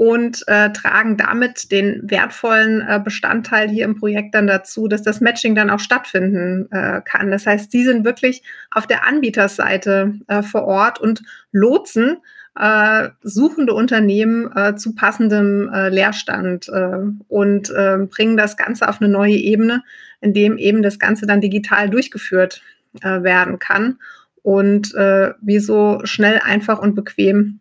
und 0.00 0.48
äh, 0.48 0.72
tragen 0.72 1.18
damit 1.18 1.70
den 1.70 2.10
wertvollen 2.10 2.80
äh, 2.80 2.98
Bestandteil 3.04 3.68
hier 3.68 3.84
im 3.84 3.96
Projekt 3.96 4.34
dann 4.34 4.46
dazu, 4.46 4.88
dass 4.88 5.02
das 5.02 5.20
Matching 5.20 5.54
dann 5.54 5.68
auch 5.68 5.78
stattfinden 5.78 6.72
äh, 6.72 7.02
kann. 7.04 7.30
Das 7.30 7.44
heißt, 7.44 7.70
sie 7.70 7.84
sind 7.84 8.02
wirklich 8.02 8.42
auf 8.70 8.86
der 8.86 9.06
Anbieterseite 9.06 10.14
äh, 10.26 10.42
vor 10.42 10.64
Ort 10.64 11.02
und 11.02 11.22
lotsen 11.52 12.16
äh, 12.60 13.08
suchende 13.22 13.72
Unternehmen 13.72 14.54
äh, 14.54 14.76
zu 14.76 14.94
passendem 14.94 15.70
äh, 15.72 15.88
Leerstand 15.88 16.68
äh, 16.68 16.98
und 17.28 17.70
äh, 17.70 18.06
bringen 18.06 18.36
das 18.36 18.58
Ganze 18.58 18.86
auf 18.86 19.00
eine 19.00 19.10
neue 19.10 19.36
Ebene, 19.36 19.82
in 20.20 20.34
dem 20.34 20.58
eben 20.58 20.82
das 20.82 20.98
Ganze 20.98 21.26
dann 21.26 21.40
digital 21.40 21.88
durchgeführt 21.88 22.60
äh, 23.00 23.22
werden 23.22 23.58
kann 23.58 23.98
und 24.42 24.94
wir 24.94 25.60
so 25.60 26.00
schnell, 26.04 26.40
einfach 26.42 26.78
und 26.80 26.94
bequem 26.94 27.60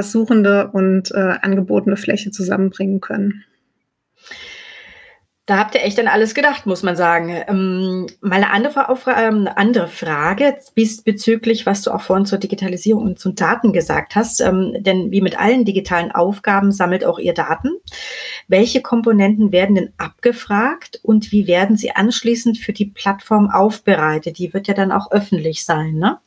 suchende 0.00 0.66
und 0.72 1.14
angebotene 1.14 1.96
Fläche 1.96 2.32
zusammenbringen 2.32 3.00
können. 3.00 3.44
Da 5.48 5.56
habt 5.56 5.74
ihr 5.74 5.82
echt 5.82 5.98
an 5.98 6.08
alles 6.08 6.34
gedacht, 6.34 6.66
muss 6.66 6.82
man 6.82 6.94
sagen. 6.94 7.34
Ähm, 7.48 8.06
mal 8.20 8.36
eine 8.36 8.50
andere, 8.50 8.86
ähm, 9.16 9.48
andere 9.56 9.88
Frage 9.88 10.58
bezüglich, 10.74 11.64
was 11.64 11.80
du 11.80 11.90
auch 11.90 12.02
vorhin 12.02 12.26
zur 12.26 12.36
Digitalisierung 12.36 13.02
und 13.02 13.18
zu 13.18 13.32
Daten 13.32 13.72
gesagt 13.72 14.14
hast. 14.14 14.42
Ähm, 14.42 14.76
denn 14.80 15.10
wie 15.10 15.22
mit 15.22 15.40
allen 15.40 15.64
digitalen 15.64 16.12
Aufgaben 16.12 16.70
sammelt 16.70 17.02
auch 17.02 17.18
ihr 17.18 17.32
Daten. 17.32 17.70
Welche 18.46 18.82
Komponenten 18.82 19.50
werden 19.50 19.76
denn 19.76 19.92
abgefragt 19.96 21.00
und 21.02 21.32
wie 21.32 21.46
werden 21.46 21.78
sie 21.78 21.92
anschließend 21.92 22.58
für 22.58 22.74
die 22.74 22.84
Plattform 22.84 23.50
aufbereitet? 23.50 24.36
Die 24.36 24.52
wird 24.52 24.68
ja 24.68 24.74
dann 24.74 24.92
auch 24.92 25.10
öffentlich 25.12 25.64
sein, 25.64 25.94
ne? 25.94 26.18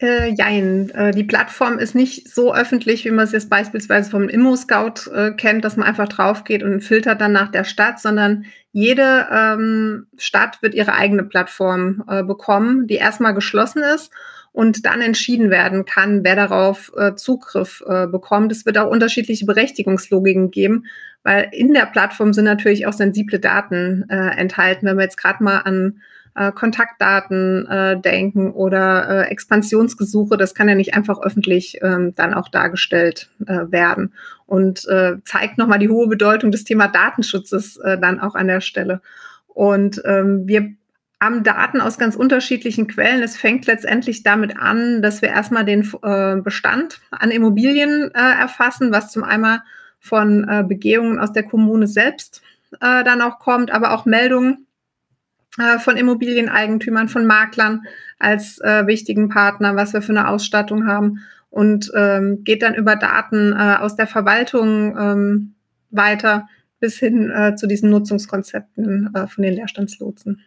Äh, 0.00 0.32
jein. 0.32 0.88
Äh, 0.90 1.10
die 1.10 1.24
Plattform 1.24 1.78
ist 1.78 1.94
nicht 1.94 2.32
so 2.32 2.54
öffentlich, 2.54 3.04
wie 3.04 3.10
man 3.10 3.24
es 3.24 3.32
jetzt 3.32 3.50
beispielsweise 3.50 4.10
vom 4.10 4.30
Immo-Scout 4.30 5.10
äh, 5.14 5.32
kennt, 5.32 5.62
dass 5.62 5.76
man 5.76 5.86
einfach 5.86 6.08
drauf 6.08 6.44
geht 6.44 6.62
und 6.62 6.80
filtert 6.80 7.20
dann 7.20 7.32
nach 7.32 7.50
der 7.50 7.64
Stadt, 7.64 8.00
sondern 8.00 8.46
jede 8.72 9.28
ähm, 9.30 10.06
Stadt 10.16 10.62
wird 10.62 10.74
ihre 10.74 10.94
eigene 10.94 11.24
Plattform 11.24 12.02
äh, 12.08 12.22
bekommen, 12.22 12.86
die 12.86 12.94
erstmal 12.94 13.34
geschlossen 13.34 13.82
ist 13.82 14.10
und 14.52 14.86
dann 14.86 15.02
entschieden 15.02 15.50
werden 15.50 15.84
kann, 15.84 16.24
wer 16.24 16.34
darauf 16.34 16.90
äh, 16.96 17.14
Zugriff 17.14 17.84
äh, 17.86 18.06
bekommt. 18.06 18.52
Es 18.52 18.64
wird 18.64 18.78
auch 18.78 18.90
unterschiedliche 18.90 19.44
Berechtigungslogiken 19.44 20.50
geben, 20.50 20.86
weil 21.24 21.48
in 21.52 21.74
der 21.74 21.84
Plattform 21.84 22.32
sind 22.32 22.46
natürlich 22.46 22.86
auch 22.86 22.94
sensible 22.94 23.38
Daten 23.38 24.06
äh, 24.08 24.30
enthalten. 24.38 24.86
Wenn 24.86 24.96
wir 24.96 25.04
jetzt 25.04 25.18
gerade 25.18 25.44
mal 25.44 25.58
an 25.58 26.00
äh, 26.40 26.52
Kontaktdaten 26.52 27.66
äh, 27.66 28.00
denken 28.00 28.50
oder 28.52 29.26
äh, 29.26 29.30
Expansionsgesuche. 29.30 30.38
Das 30.38 30.54
kann 30.54 30.70
ja 30.70 30.74
nicht 30.74 30.94
einfach 30.94 31.20
öffentlich 31.20 31.78
ähm, 31.82 32.14
dann 32.16 32.32
auch 32.32 32.48
dargestellt 32.48 33.28
äh, 33.46 33.70
werden 33.70 34.14
und 34.46 34.88
äh, 34.88 35.16
zeigt 35.24 35.58
nochmal 35.58 35.78
die 35.78 35.90
hohe 35.90 36.08
Bedeutung 36.08 36.50
des 36.50 36.64
Thema 36.64 36.88
Datenschutzes 36.88 37.76
äh, 37.76 37.98
dann 37.98 38.20
auch 38.20 38.34
an 38.34 38.46
der 38.46 38.62
Stelle. 38.62 39.02
Und 39.48 40.00
ähm, 40.06 40.46
wir 40.46 40.70
haben 41.20 41.44
Daten 41.44 41.82
aus 41.82 41.98
ganz 41.98 42.16
unterschiedlichen 42.16 42.86
Quellen. 42.86 43.22
Es 43.22 43.36
fängt 43.36 43.66
letztendlich 43.66 44.22
damit 44.22 44.56
an, 44.58 45.02
dass 45.02 45.20
wir 45.20 45.28
erstmal 45.28 45.66
den 45.66 45.86
äh, 46.02 46.36
Bestand 46.36 47.02
an 47.10 47.30
Immobilien 47.30 48.10
äh, 48.14 48.40
erfassen, 48.40 48.92
was 48.92 49.12
zum 49.12 49.24
einen 49.24 49.60
von 49.98 50.48
äh, 50.48 50.64
Begehungen 50.66 51.18
aus 51.18 51.34
der 51.34 51.42
Kommune 51.42 51.86
selbst 51.86 52.40
äh, 52.80 53.04
dann 53.04 53.20
auch 53.20 53.38
kommt, 53.40 53.70
aber 53.70 53.92
auch 53.92 54.06
Meldungen 54.06 54.66
von 55.78 55.96
Immobilieneigentümern, 55.96 57.08
von 57.08 57.26
Maklern 57.26 57.82
als 58.18 58.60
äh, 58.60 58.86
wichtigen 58.86 59.28
Partner, 59.28 59.74
was 59.74 59.92
wir 59.92 60.00
für 60.00 60.12
eine 60.12 60.28
Ausstattung 60.28 60.86
haben 60.86 61.20
und 61.50 61.90
ähm, 61.94 62.44
geht 62.44 62.62
dann 62.62 62.74
über 62.74 62.96
Daten 62.96 63.52
äh, 63.52 63.76
aus 63.80 63.96
der 63.96 64.06
Verwaltung 64.06 64.96
ähm, 64.96 65.54
weiter 65.90 66.48
bis 66.78 66.98
hin 66.98 67.30
äh, 67.30 67.56
zu 67.56 67.66
diesen 67.66 67.90
Nutzungskonzepten 67.90 69.14
äh, 69.14 69.26
von 69.26 69.42
den 69.42 69.54
Leerstandslotsen. 69.54 70.40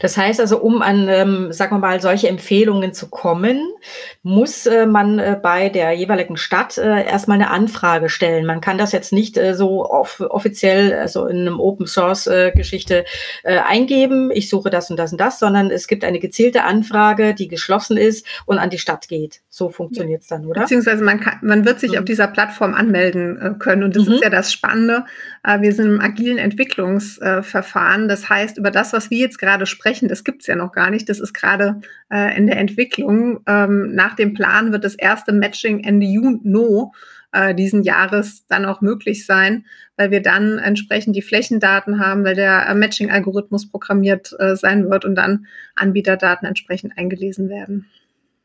Das 0.00 0.16
heißt 0.16 0.40
also, 0.40 0.58
um 0.58 0.82
an, 0.82 1.08
ähm, 1.08 1.52
sagen 1.52 1.74
wir 1.74 1.78
mal, 1.78 2.00
solche 2.00 2.28
Empfehlungen 2.28 2.92
zu 2.92 3.08
kommen, 3.08 3.60
muss 4.22 4.66
äh, 4.66 4.86
man 4.86 5.18
äh, 5.18 5.38
bei 5.40 5.68
der 5.68 5.92
jeweiligen 5.92 6.36
Stadt 6.36 6.78
äh, 6.78 7.04
erstmal 7.04 7.36
eine 7.36 7.50
Anfrage 7.50 8.08
stellen. 8.08 8.46
Man 8.46 8.60
kann 8.60 8.78
das 8.78 8.92
jetzt 8.92 9.12
nicht 9.12 9.36
äh, 9.36 9.54
so 9.54 9.84
off 9.88 10.20
offiziell, 10.20 10.94
also 10.94 11.26
in 11.26 11.40
einem 11.40 11.60
Open 11.60 11.86
Source 11.86 12.26
äh, 12.26 12.52
Geschichte 12.52 13.04
äh, 13.42 13.58
eingeben, 13.58 14.30
ich 14.32 14.48
suche 14.48 14.70
das 14.70 14.90
und 14.90 14.96
das 14.98 15.12
und 15.12 15.20
das, 15.20 15.38
sondern 15.38 15.70
es 15.70 15.86
gibt 15.88 16.04
eine 16.04 16.18
gezielte 16.18 16.64
Anfrage, 16.64 17.34
die 17.34 17.48
geschlossen 17.48 17.96
ist 17.96 18.26
und 18.46 18.58
an 18.58 18.70
die 18.70 18.78
Stadt 18.78 19.08
geht. 19.08 19.40
So 19.48 19.68
funktioniert 19.68 20.22
es 20.22 20.28
dann, 20.28 20.46
oder? 20.46 20.62
Beziehungsweise 20.62 21.02
man, 21.02 21.20
kann, 21.20 21.38
man 21.42 21.64
wird 21.64 21.80
sich 21.80 21.92
mhm. 21.92 21.98
auf 21.98 22.04
dieser 22.04 22.26
Plattform 22.26 22.74
anmelden 22.74 23.40
äh, 23.40 23.54
können. 23.58 23.82
Und 23.82 23.96
das 23.96 24.06
mhm. 24.06 24.14
ist 24.14 24.22
ja 24.22 24.30
das 24.30 24.52
Spannende. 24.52 25.04
Äh, 25.44 25.60
wir 25.60 25.72
sind 25.72 25.86
im 25.86 26.00
agilen 26.00 26.38
Entwicklungsverfahren. 26.38 28.08
das 28.08 28.28
heißt, 28.28 28.58
über 28.58 28.70
das, 28.70 28.92
was 28.92 29.10
wir 29.10 29.18
jetzt 29.18 29.38
gerade 29.38 29.56
gerade 29.56 29.66
sprechen, 29.86 30.08
das 30.08 30.24
gibt 30.24 30.42
es 30.42 30.48
ja 30.48 30.56
noch 30.56 30.72
gar 30.72 30.90
nicht. 30.90 31.08
Das 31.08 31.20
ist 31.20 31.32
gerade 31.32 31.80
äh, 32.12 32.36
in 32.36 32.46
der 32.46 32.58
Entwicklung. 32.58 33.40
Ähm, 33.46 33.94
nach 33.94 34.16
dem 34.16 34.34
Plan 34.34 34.72
wird 34.72 34.84
das 34.84 34.96
erste 34.96 35.32
Matching 35.32 35.84
Ende 35.84 36.06
Juni 36.06 36.90
äh, 37.32 37.54
diesen 37.54 37.84
Jahres 37.84 38.46
dann 38.48 38.64
auch 38.64 38.80
möglich 38.80 39.26
sein, 39.26 39.64
weil 39.96 40.10
wir 40.10 40.22
dann 40.22 40.58
entsprechend 40.58 41.14
die 41.14 41.22
Flächendaten 41.22 42.00
haben, 42.00 42.24
weil 42.24 42.34
der 42.34 42.66
äh, 42.66 42.74
Matching-Algorithmus 42.74 43.70
programmiert 43.70 44.34
äh, 44.38 44.56
sein 44.56 44.90
wird 44.90 45.04
und 45.04 45.14
dann 45.14 45.46
Anbieterdaten 45.76 46.48
entsprechend 46.48 46.98
eingelesen 46.98 47.48
werden. 47.48 47.86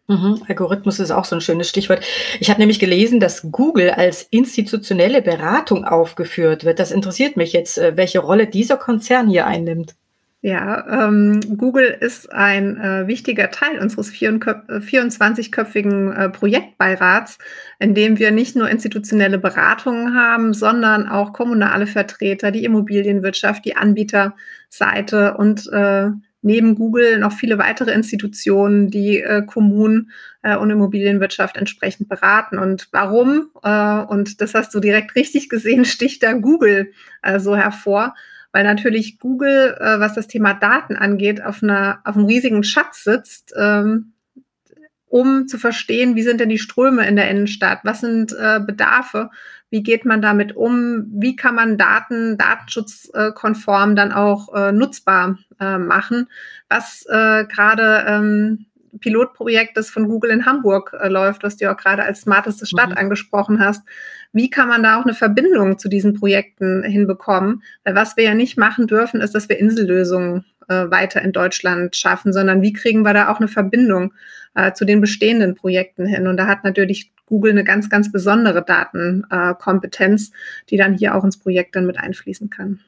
Mhm, 0.08 0.44
Algorithmus 0.48 1.00
ist 1.00 1.12
auch 1.12 1.26
so 1.26 1.36
ein 1.36 1.42
schönes 1.42 1.70
Stichwort. 1.70 2.06
Ich 2.40 2.50
habe 2.50 2.60
nämlich 2.60 2.80
gelesen, 2.80 3.20
dass 3.20 3.52
Google 3.52 3.92
als 3.92 4.24
institutionelle 4.30 5.22
Beratung 5.22 5.86
aufgeführt 5.86 6.66
wird. 6.66 6.80
Das 6.80 6.92
interessiert 6.92 7.36
mich 7.36 7.54
jetzt, 7.54 7.80
äh, 7.80 7.98
welche 7.98 8.20
Rolle 8.20 8.46
dieser 8.46 8.78
Konzern 8.78 9.28
hier 9.28 9.48
einnimmt. 9.48 9.96
Ja, 10.44 11.08
ähm, 11.08 11.40
Google 11.56 11.96
ist 12.00 12.32
ein 12.32 12.76
äh, 12.78 13.06
wichtiger 13.06 13.52
Teil 13.52 13.78
unseres 13.78 14.12
24-köpfigen 14.12 16.12
äh, 16.12 16.30
Projektbeirats, 16.30 17.38
in 17.78 17.94
dem 17.94 18.18
wir 18.18 18.32
nicht 18.32 18.56
nur 18.56 18.68
institutionelle 18.68 19.38
Beratungen 19.38 20.16
haben, 20.16 20.56
sondern 20.56 21.08
auch 21.08 21.34
kommunale 21.34 21.86
Vertreter, 21.86 22.50
die 22.50 22.64
Immobilienwirtschaft, 22.64 23.64
die 23.66 23.76
Anbieterseite 23.76 25.38
und 25.38 25.72
äh, 25.72 26.08
neben 26.42 26.74
Google 26.74 27.20
noch 27.20 27.34
viele 27.34 27.60
weitere 27.60 27.92
Institutionen, 27.92 28.90
die 28.90 29.22
äh, 29.22 29.44
Kommunen 29.46 30.10
äh, 30.42 30.58
und 30.58 30.72
Immobilienwirtschaft 30.72 31.56
entsprechend 31.56 32.10
beraten. 32.10 32.58
Und 32.58 32.88
warum? 32.92 33.52
Äh, 33.62 34.00
und 34.06 34.42
das 34.42 34.56
hast 34.56 34.74
du 34.74 34.80
direkt 34.80 35.14
richtig 35.14 35.50
gesehen, 35.50 35.86
sticht 35.92 36.24
da 36.24 36.34
Google 36.34 36.94
äh, 37.22 37.40
so 37.40 37.56
hervor 37.56 38.16
weil 38.52 38.64
natürlich 38.64 39.20
Google, 39.20 39.78
äh, 39.80 40.00
was 40.00 40.14
das 40.14 40.28
Thema 40.28 40.54
Daten 40.54 40.96
angeht, 40.96 41.44
auf, 41.44 41.64
einer, 41.64 42.00
auf 42.04 42.16
einem 42.16 42.26
riesigen 42.26 42.64
Schatz 42.64 43.04
sitzt, 43.04 43.54
ähm, 43.58 44.14
um 45.08 45.48
zu 45.48 45.58
verstehen, 45.58 46.16
wie 46.16 46.24
sind 46.24 46.40
denn 46.40 46.50
die 46.50 46.58
Ströme 46.58 47.06
in 47.06 47.18
der 47.18 47.30
Innenstadt, 47.30 47.80
was 47.84 48.00
sind 48.00 48.32
äh, 48.34 48.62
Bedarfe, 48.66 49.30
wie 49.70 49.84
geht 49.84 50.06
man 50.06 50.22
damit 50.22 50.56
um, 50.56 51.06
wie 51.12 51.36
kann 51.36 51.56
man 51.56 51.78
Daten 51.78 52.38
datenschutzkonform 52.38 53.96
dann 53.96 54.12
auch 54.12 54.54
äh, 54.54 54.72
nutzbar 54.72 55.38
äh, 55.60 55.78
machen, 55.78 56.30
was 56.70 57.06
äh, 57.10 57.46
gerade 57.46 58.06
ähm, 58.08 58.66
Pilotprojekt, 59.00 59.78
das 59.78 59.90
von 59.90 60.08
Google 60.08 60.32
in 60.32 60.46
Hamburg 60.46 60.96
äh, 61.00 61.08
läuft, 61.08 61.44
was 61.44 61.58
du 61.58 61.72
auch 61.72 61.78
gerade 61.78 62.04
als 62.04 62.22
smarteste 62.22 62.66
Stadt 62.66 62.90
mhm. 62.90 62.98
angesprochen 62.98 63.60
hast. 63.60 63.84
Wie 64.34 64.50
kann 64.50 64.68
man 64.68 64.84
da 64.84 65.00
auch 65.00 65.06
eine 65.06 65.14
Verbindung 65.14 65.78
zu 65.78 65.90
diesen 65.90 66.14
Projekten 66.14 66.84
hinbekommen? 66.84 67.64
Weil 67.84 67.96
was 67.96 68.18
wir 68.18 68.24
ja 68.24 68.34
nicht 68.34 68.58
machen 68.58 68.88
dürfen, 68.88 69.22
ist, 69.22 69.36
dass 69.36 69.50
wir 69.50 69.60
Insellösungen 69.60 70.46
äh, 70.68 70.90
weiter 70.90 71.22
in 71.22 71.32
Deutschland 71.32 71.96
schaffen, 71.96 72.34
sondern 72.34 72.62
wie 72.62 72.74
kriegen 72.74 73.04
wir 73.04 73.14
da 73.14 73.30
auch 73.30 73.40
eine 73.40 73.48
Verbindung 73.48 74.14
äh, 74.56 74.74
zu 74.74 74.86
den 74.86 75.02
bestehenden 75.02 75.56
Projekten 75.56 76.06
hin? 76.06 76.28
Und 76.28 76.38
da 76.38 76.48
hat 76.48 76.64
natürlich 76.64 77.12
Google 77.26 77.52
eine 77.52 77.64
ganz, 77.64 77.90
ganz 77.90 78.12
besondere 78.12 78.64
Datenkompetenz, 78.64 80.30
äh, 80.30 80.32
die 80.70 80.78
dann 80.78 80.94
hier 80.94 81.16
auch 81.16 81.24
ins 81.24 81.38
Projekt 81.38 81.76
dann 81.76 81.86
mit 81.86 81.98
einfließen 81.98 82.50
kann. 82.50 82.82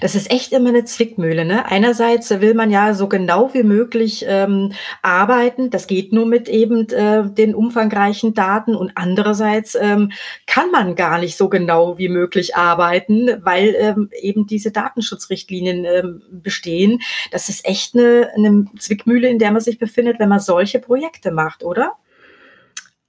Das 0.00 0.14
ist 0.14 0.30
echt 0.30 0.52
immer 0.52 0.68
eine 0.68 0.84
Zwickmühle. 0.84 1.44
Ne? 1.44 1.66
Einerseits 1.66 2.30
will 2.30 2.54
man 2.54 2.70
ja 2.70 2.94
so 2.94 3.08
genau 3.08 3.52
wie 3.52 3.64
möglich 3.64 4.24
ähm, 4.28 4.72
arbeiten. 5.02 5.70
Das 5.70 5.88
geht 5.88 6.12
nur 6.12 6.26
mit 6.26 6.48
eben 6.48 6.88
äh, 6.90 7.28
den 7.28 7.54
umfangreichen 7.54 8.32
Daten. 8.32 8.76
Und 8.76 8.92
andererseits 8.94 9.74
ähm, 9.74 10.12
kann 10.46 10.70
man 10.70 10.94
gar 10.94 11.18
nicht 11.18 11.36
so 11.36 11.48
genau 11.48 11.98
wie 11.98 12.08
möglich 12.08 12.54
arbeiten, 12.54 13.28
weil 13.42 13.74
ähm, 13.76 14.10
eben 14.20 14.46
diese 14.46 14.70
Datenschutzrichtlinien 14.70 15.84
ähm, 15.84 16.22
bestehen. 16.30 17.00
Das 17.32 17.48
ist 17.48 17.66
echt 17.66 17.96
eine, 17.96 18.30
eine 18.36 18.66
Zwickmühle, 18.78 19.28
in 19.28 19.40
der 19.40 19.50
man 19.50 19.60
sich 19.60 19.78
befindet, 19.78 20.20
wenn 20.20 20.28
man 20.28 20.40
solche 20.40 20.78
Projekte 20.78 21.32
macht, 21.32 21.64
oder? 21.64 21.92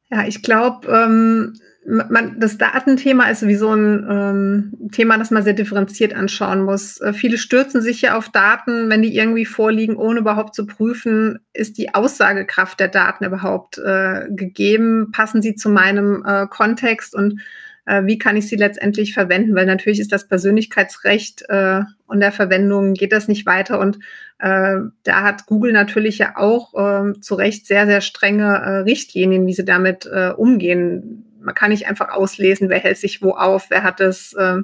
Ja, 0.09 0.25
ich 0.25 0.41
glaube, 0.41 0.87
ähm, 0.87 1.59
man, 1.87 2.37
das 2.37 2.57
Datenthema 2.57 3.29
ist 3.29 3.39
sowieso 3.39 3.73
ein 3.73 4.05
ähm, 4.09 4.89
Thema, 4.91 5.17
das 5.17 5.31
man 5.31 5.43
sehr 5.43 5.53
differenziert 5.53 6.13
anschauen 6.13 6.61
muss. 6.61 6.99
Äh, 6.99 7.13
viele 7.13 7.37
stürzen 7.37 7.81
sich 7.81 8.01
ja 8.01 8.17
auf 8.17 8.29
Daten, 8.29 8.89
wenn 8.89 9.01
die 9.01 9.15
irgendwie 9.15 9.45
vorliegen, 9.45 9.95
ohne 9.95 10.19
überhaupt 10.19 10.53
zu 10.53 10.65
prüfen, 10.65 11.39
ist 11.53 11.77
die 11.77 11.95
Aussagekraft 11.95 12.79
der 12.81 12.89
Daten 12.89 13.23
überhaupt 13.23 13.77
äh, 13.77 14.25
gegeben, 14.29 15.11
passen 15.13 15.41
sie 15.41 15.55
zu 15.55 15.69
meinem 15.69 16.25
äh, 16.25 16.47
Kontext 16.47 17.15
und 17.15 17.39
äh, 17.85 18.05
wie 18.05 18.17
kann 18.17 18.35
ich 18.35 18.49
sie 18.49 18.57
letztendlich 18.57 19.13
verwenden? 19.13 19.55
Weil 19.55 19.65
natürlich 19.65 20.01
ist 20.01 20.11
das 20.11 20.27
Persönlichkeitsrecht 20.27 21.45
äh, 21.47 21.83
und 22.05 22.19
der 22.19 22.33
Verwendung 22.33 22.95
geht 22.95 23.13
das 23.13 23.29
nicht 23.29 23.45
weiter 23.45 23.79
und 23.79 23.99
äh, 24.39 24.75
da 25.03 25.23
hat 25.23 25.45
Google 25.45 25.71
natürlich 25.71 26.17
ja 26.17 26.35
auch 26.35 26.73
äh, 26.73 27.13
zu 27.21 27.35
Recht 27.35 27.65
sehr, 27.65 27.85
sehr 27.85 28.01
strenge 28.01 28.43
äh, 28.43 28.69
Richtlinien, 28.79 29.47
wie 29.47 29.53
sie 29.53 29.63
damit 29.63 30.05
äh, 30.05 30.31
umgehen 30.35 31.23
man 31.47 31.55
kann 31.55 31.71
nicht 31.71 31.87
einfach 31.87 32.09
auslesen, 32.09 32.69
wer 32.69 32.79
hält 32.79 32.97
sich 32.97 33.21
wo 33.21 33.31
auf, 33.31 33.69
wer 33.69 33.83
hat 33.83 34.01
es 34.01 34.33
äh, 34.33 34.57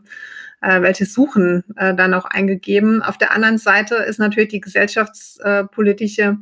äh, 0.64 0.82
welche 0.82 1.06
Suchen 1.06 1.64
äh, 1.76 1.94
dann 1.94 2.14
auch 2.14 2.26
eingegeben. 2.26 3.02
Auf 3.04 3.18
der 3.18 3.34
anderen 3.34 3.58
Seite 3.58 3.96
ist 3.96 4.20
natürlich 4.20 4.50
die 4.50 4.62
gesellschaftspolitische 4.62 6.38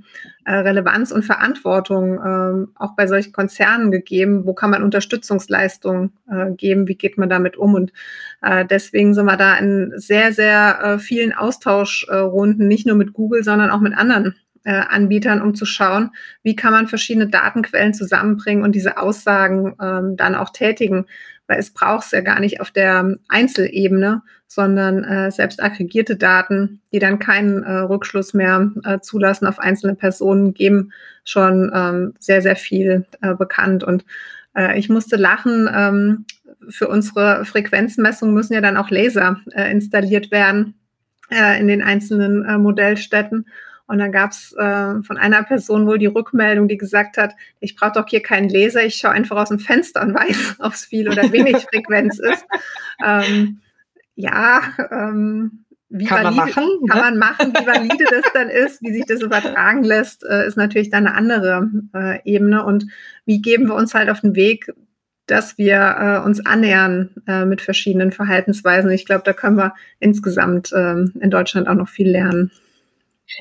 äh, 0.45 0.54
Relevanz 0.54 1.12
und 1.12 1.23
Verantwortung 1.23 2.17
äh, 2.17 2.67
auch 2.75 2.95
bei 2.95 3.08
solchen 3.08 3.34
Konzernen 3.34 3.91
gegeben. 3.91 4.45
Wo 4.45 4.54
kann 4.54 4.69
man 4.69 4.84
Unterstützungsleistungen 4.84 6.12
äh, 6.30 6.51
geben? 6.51 6.88
Wie 6.88 6.95
geht 6.95 7.17
man 7.17 7.30
damit 7.30 7.58
um? 7.58 7.73
Und 7.73 7.93
äh, 8.41 8.65
deswegen 8.65 9.13
sind 9.13 9.25
wir 9.25 9.38
da 9.38 9.56
in 9.58 9.93
sehr, 9.95 10.34
sehr 10.34 10.80
äh, 10.84 10.99
vielen 10.99 11.34
Austauschrunden, 11.34 12.67
nicht 12.67 12.86
nur 12.86 12.95
mit 12.95 13.13
Google, 13.13 13.43
sondern 13.43 13.71
auch 13.71 13.82
mit 13.82 13.97
anderen 13.97 14.36
äh, 14.63 14.71
Anbietern, 14.71 15.41
um 15.41 15.56
zu 15.56 15.65
schauen, 15.65 16.12
wie 16.43 16.56
kann 16.56 16.71
man 16.71 16.88
verschiedene 16.88 17.28
Datenquellen 17.28 17.93
zusammenbringen 17.93 18.63
und 18.63 18.74
diese 18.74 18.97
Aussagen 18.97 19.76
ähm, 19.82 20.17
dann 20.17 20.36
auch 20.36 20.52
tätigen. 20.52 21.06
Weil 21.47 21.60
es 21.60 21.71
braucht 21.71 22.06
es 22.06 22.12
ja 22.12 22.21
gar 22.21 22.39
nicht 22.39 22.62
auf 22.62 22.71
der 22.71 23.17
Einzelebene, 23.28 24.21
sondern 24.47 25.04
äh, 25.04 25.32
selbst 25.32 25.62
aggregierte 25.62 26.15
Daten, 26.15 26.82
die 26.93 27.00
dann 27.00 27.19
keinen 27.19 27.63
äh, 27.63 27.71
Rückschluss 27.80 28.34
mehr 28.34 28.71
äh, 28.84 29.00
zulassen 29.00 29.47
auf 29.47 29.60
einzelne 29.60 29.95
Personen, 29.95 30.54
geben 30.54 30.91
schon 31.24 31.71
ähm, 31.74 32.13
sehr, 32.19 32.41
sehr 32.41 32.56
viel 32.56 33.06
äh, 33.21 33.34
bekannt. 33.34 33.84
Und 33.84 34.06
äh, 34.56 34.78
ich 34.78 34.89
musste 34.89 35.15
lachen, 35.15 35.69
ähm, 35.74 36.26
für 36.69 36.88
unsere 36.88 37.45
Frequenzmessung 37.45 38.34
müssen 38.34 38.54
ja 38.54 38.62
dann 38.62 38.78
auch 38.78 38.91
Laser 38.91 39.38
installiert 39.71 40.30
werden 40.30 40.76
in 41.30 41.67
den 41.67 41.82
einzelnen 41.82 42.62
Modellstätten. 42.62 43.47
Und 43.91 43.97
dann 43.97 44.13
gab 44.13 44.32
es 44.32 44.54
äh, 44.54 45.04
von 45.04 45.17
einer 45.17 45.43
Person 45.43 45.86
wohl 45.86 45.97
die 45.97 46.06
Rückmeldung, 46.06 46.69
die 46.69 46.77
gesagt 46.77 47.17
hat, 47.17 47.36
ich 47.60 47.75
brauche 47.75 47.91
doch 47.95 48.08
hier 48.08 48.21
keinen 48.21 48.47
Laser, 48.47 48.86
ich 48.86 48.95
schaue 48.95 49.12
einfach 49.12 49.36
aus 49.36 49.49
dem 49.49 49.60
Fenster 49.60 50.01
und 50.01 50.13
weiß, 50.15 50.56
ob 50.60 50.71
es 50.71 50.86
viel 50.86 51.10
oder 51.10 51.30
wenig 51.34 51.58
Frequenz 51.73 52.17
ist. 52.17 52.45
Ähm, 53.06 53.60
ja, 54.15 54.62
ähm, 54.91 55.65
wie 55.89 56.06
kann 56.06 56.23
valide, 56.23 56.38
man 56.38 56.47
machen, 56.47 56.67
kann 56.88 56.97
ne? 56.97 57.04
man 57.04 57.17
machen, 57.17 57.54
wie 57.54 57.67
valide 57.67 58.06
das 58.10 58.32
dann 58.34 58.47
ist, 58.47 58.82
wie 58.82 58.93
sich 58.93 59.06
das 59.06 59.21
übertragen 59.21 59.84
lässt, 59.84 60.23
äh, 60.23 60.47
ist 60.47 60.56
natürlich 60.56 60.89
dann 60.89 61.06
eine 61.06 61.17
andere 61.17 61.69
äh, 61.93 62.19
Ebene. 62.23 62.63
Und 62.63 62.86
wie 63.25 63.41
geben 63.41 63.67
wir 63.67 63.75
uns 63.75 63.93
halt 63.93 64.10
auf 64.10 64.21
den 64.21 64.36
Weg, 64.36 64.71
dass 65.25 65.58
wir 65.58 65.97
äh, 65.99 66.25
uns 66.25 66.45
annähern 66.45 67.10
äh, 67.27 67.43
mit 67.43 67.60
verschiedenen 67.60 68.13
Verhaltensweisen. 68.13 68.89
Ich 68.89 69.06
glaube, 69.06 69.23
da 69.25 69.34
können 69.34 69.58
wir 69.58 69.73
insgesamt 69.99 70.71
ähm, 70.73 71.12
in 71.19 71.30
Deutschland 71.30 71.67
auch 71.67 71.75
noch 71.75 71.89
viel 71.89 72.10
lernen. 72.10 72.51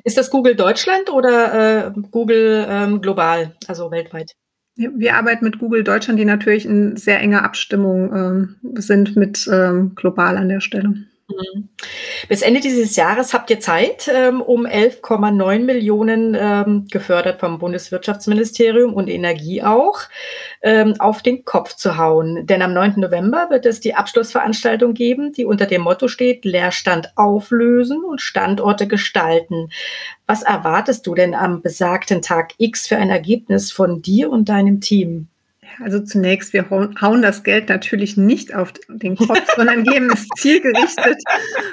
Ist 0.04 0.16
das 0.16 0.30
Google 0.30 0.54
Deutschland 0.54 1.10
oder 1.10 1.86
äh, 1.88 2.00
Google 2.10 2.66
ähm, 2.68 3.00
global, 3.00 3.54
also 3.66 3.90
weltweit? 3.90 4.32
Wir 4.76 5.16
arbeiten 5.16 5.44
mit 5.44 5.58
Google 5.58 5.84
Deutschland, 5.84 6.18
die 6.18 6.24
natürlich 6.24 6.64
in 6.64 6.96
sehr 6.96 7.20
enger 7.20 7.44
Abstimmung 7.44 8.14
ähm, 8.14 8.56
sind 8.80 9.16
mit 9.16 9.48
ähm, 9.52 9.94
global 9.94 10.36
an 10.38 10.48
der 10.48 10.60
Stelle. 10.60 10.94
Mhm. 11.30 11.68
Bis 12.28 12.42
Ende 12.42 12.60
dieses 12.60 12.96
Jahres 12.96 13.34
habt 13.34 13.50
ihr 13.50 13.60
Zeit, 13.60 14.10
ähm, 14.12 14.40
um 14.40 14.66
11,9 14.66 15.60
Millionen 15.60 16.36
ähm, 16.38 16.86
gefördert 16.90 17.40
vom 17.40 17.58
Bundeswirtschaftsministerium 17.58 18.94
und 18.94 19.08
Energie 19.08 19.62
auch, 19.62 20.02
ähm, 20.62 20.94
auf 20.98 21.22
den 21.22 21.44
Kopf 21.44 21.74
zu 21.74 21.96
hauen. 21.96 22.46
Denn 22.46 22.62
am 22.62 22.74
9. 22.74 22.94
November 22.96 23.48
wird 23.50 23.66
es 23.66 23.80
die 23.80 23.94
Abschlussveranstaltung 23.94 24.94
geben, 24.94 25.32
die 25.32 25.44
unter 25.44 25.66
dem 25.66 25.82
Motto 25.82 26.08
steht, 26.08 26.44
Leerstand 26.44 27.12
auflösen 27.16 28.04
und 28.04 28.20
Standorte 28.20 28.86
gestalten. 28.86 29.70
Was 30.26 30.42
erwartest 30.42 31.06
du 31.06 31.14
denn 31.14 31.34
am 31.34 31.62
besagten 31.62 32.22
Tag 32.22 32.52
X 32.58 32.86
für 32.86 32.96
ein 32.96 33.10
Ergebnis 33.10 33.72
von 33.72 34.02
dir 34.02 34.30
und 34.30 34.48
deinem 34.48 34.80
Team? 34.80 35.28
Also 35.82 36.00
zunächst, 36.00 36.52
wir 36.52 36.68
hauen 36.70 37.22
das 37.22 37.42
Geld 37.42 37.68
natürlich 37.68 38.16
nicht 38.16 38.54
auf 38.54 38.72
den 38.88 39.16
Kopf, 39.16 39.42
sondern 39.56 39.84
geben 39.84 40.10
es 40.12 40.26
zielgerichtet 40.36 41.18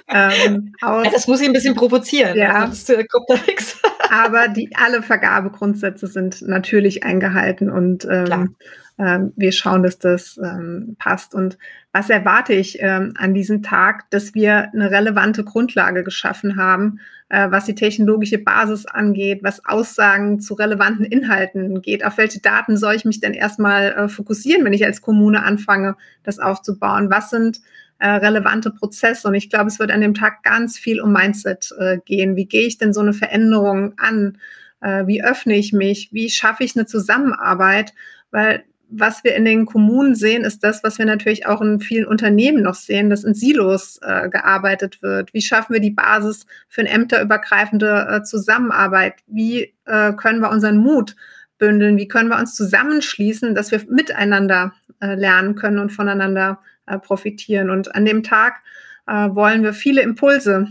ähm, 0.07 0.73
aus. 0.81 1.05
Ja, 1.05 1.11
das 1.11 1.27
muss 1.27 1.41
ich 1.41 1.47
ein 1.47 1.53
bisschen 1.53 1.75
provozieren. 1.75 2.37
Ja. 2.37 2.61
Sonst 2.67 2.89
äh, 2.89 3.05
kommt 3.05 3.29
da 3.29 3.35
nichts. 3.45 3.81
Aber 4.09 4.47
die, 4.47 4.69
alle 4.75 5.01
Vergabegrundsätze 5.01 6.07
sind 6.07 6.41
natürlich 6.41 7.03
eingehalten 7.03 7.69
und 7.69 8.07
ähm, 8.09 8.55
ähm, 8.99 9.33
wir 9.35 9.51
schauen, 9.51 9.83
dass 9.83 9.99
das 9.99 10.39
ähm, 10.43 10.95
passt. 10.97 11.35
Und 11.35 11.57
was 11.91 12.09
erwarte 12.09 12.53
ich 12.53 12.81
ähm, 12.81 13.13
an 13.17 13.33
diesem 13.33 13.61
Tag, 13.61 14.09
dass 14.09 14.33
wir 14.33 14.71
eine 14.73 14.91
relevante 14.91 15.43
Grundlage 15.43 16.03
geschaffen 16.03 16.57
haben, 16.57 16.99
äh, 17.29 17.51
was 17.51 17.65
die 17.65 17.75
technologische 17.75 18.37
Basis 18.37 18.85
angeht, 18.85 19.39
was 19.43 19.65
Aussagen 19.65 20.39
zu 20.39 20.53
relevanten 20.53 21.05
Inhalten 21.05 21.81
geht. 21.81 22.05
Auf 22.05 22.17
welche 22.17 22.39
Daten 22.39 22.77
soll 22.77 22.95
ich 22.95 23.05
mich 23.05 23.19
denn 23.19 23.33
erstmal 23.33 23.91
äh, 23.91 24.09
fokussieren, 24.09 24.63
wenn 24.63 24.73
ich 24.73 24.85
als 24.85 25.01
Kommune 25.01 25.43
anfange, 25.43 25.95
das 26.23 26.39
aufzubauen? 26.39 27.09
Was 27.09 27.29
sind 27.29 27.59
äh, 27.99 28.07
relevante 28.07 28.71
Prozesse? 28.71 29.27
Und 29.27 29.33
ich 29.33 29.49
glaube, 29.49 29.67
es 29.67 29.79
wird 29.79 29.91
an 29.91 30.01
dem 30.01 30.13
Tag 30.13 30.43
ganz 30.43 30.77
viel 30.77 31.01
um 31.01 31.11
Mindset 31.11 31.73
äh, 31.77 31.97
gehen. 32.05 32.35
Wie 32.35 32.45
gehe 32.45 32.67
ich 32.67 32.77
denn 32.77 32.93
so 32.93 33.01
eine 33.01 33.13
Veränderung 33.13 33.93
an? 33.97 34.37
Äh, 34.81 35.07
wie 35.07 35.23
öffne 35.23 35.55
ich 35.55 35.73
mich? 35.73 36.13
Wie 36.13 36.29
schaffe 36.29 36.63
ich 36.63 36.75
eine 36.75 36.85
Zusammenarbeit? 36.85 37.93
Weil 38.31 38.63
was 38.89 39.23
wir 39.23 39.35
in 39.35 39.45
den 39.45 39.65
Kommunen 39.65 40.15
sehen, 40.15 40.43
ist 40.43 40.63
das, 40.63 40.83
was 40.83 40.97
wir 40.97 41.05
natürlich 41.05 41.45
auch 41.45 41.61
in 41.61 41.79
vielen 41.79 42.05
Unternehmen 42.05 42.63
noch 42.63 42.75
sehen, 42.75 43.09
dass 43.09 43.23
in 43.23 43.33
Silos 43.33 43.99
äh, 44.01 44.29
gearbeitet 44.29 45.01
wird. 45.01 45.33
Wie 45.33 45.41
schaffen 45.41 45.73
wir 45.73 45.81
die 45.81 45.91
Basis 45.91 46.45
für 46.69 46.81
eine 46.81 46.89
ämterübergreifende 46.91 48.07
äh, 48.09 48.23
Zusammenarbeit? 48.23 49.15
Wie 49.27 49.73
äh, 49.85 50.13
können 50.13 50.39
wir 50.39 50.49
unseren 50.49 50.77
Mut 50.77 51.15
bündeln? 51.57 51.97
Wie 51.97 52.07
können 52.07 52.29
wir 52.29 52.39
uns 52.39 52.55
zusammenschließen, 52.55 53.55
dass 53.55 53.71
wir 53.71 53.81
miteinander 53.89 54.73
äh, 55.01 55.15
lernen 55.15 55.55
können 55.55 55.79
und 55.79 55.91
voneinander 55.91 56.59
äh, 56.85 56.97
profitieren? 56.97 57.69
Und 57.69 57.93
an 57.93 58.05
dem 58.05 58.23
Tag 58.23 58.61
äh, 59.07 59.11
wollen 59.11 59.63
wir 59.63 59.73
viele 59.73 60.01
Impulse 60.01 60.67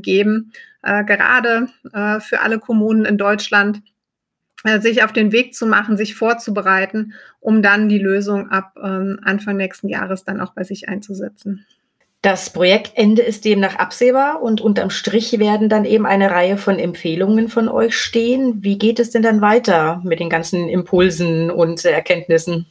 geben, 0.00 0.52
gerade 0.82 1.68
für 2.20 2.40
alle 2.40 2.60
Kommunen 2.60 3.04
in 3.04 3.18
Deutschland 3.18 3.82
sich 4.80 5.04
auf 5.04 5.12
den 5.12 5.32
Weg 5.32 5.54
zu 5.54 5.66
machen, 5.66 5.96
sich 5.96 6.14
vorzubereiten, 6.14 7.14
um 7.40 7.62
dann 7.62 7.88
die 7.88 7.98
Lösung 7.98 8.50
ab 8.50 8.74
ähm, 8.82 9.20
Anfang 9.22 9.56
nächsten 9.56 9.88
Jahres 9.88 10.24
dann 10.24 10.40
auch 10.40 10.52
bei 10.54 10.64
sich 10.64 10.88
einzusetzen. 10.88 11.64
Das 12.20 12.50
Projektende 12.50 13.22
ist 13.22 13.44
demnach 13.44 13.76
absehbar 13.76 14.42
und 14.42 14.60
unterm 14.60 14.90
Strich 14.90 15.38
werden 15.38 15.68
dann 15.68 15.84
eben 15.84 16.04
eine 16.04 16.32
Reihe 16.32 16.58
von 16.58 16.80
Empfehlungen 16.80 17.48
von 17.48 17.68
euch 17.68 17.96
stehen. 17.96 18.64
Wie 18.64 18.76
geht 18.76 18.98
es 18.98 19.10
denn 19.10 19.22
dann 19.22 19.40
weiter 19.40 20.02
mit 20.04 20.18
den 20.18 20.28
ganzen 20.28 20.68
Impulsen 20.68 21.50
und 21.50 21.84
Erkenntnissen? 21.84 22.66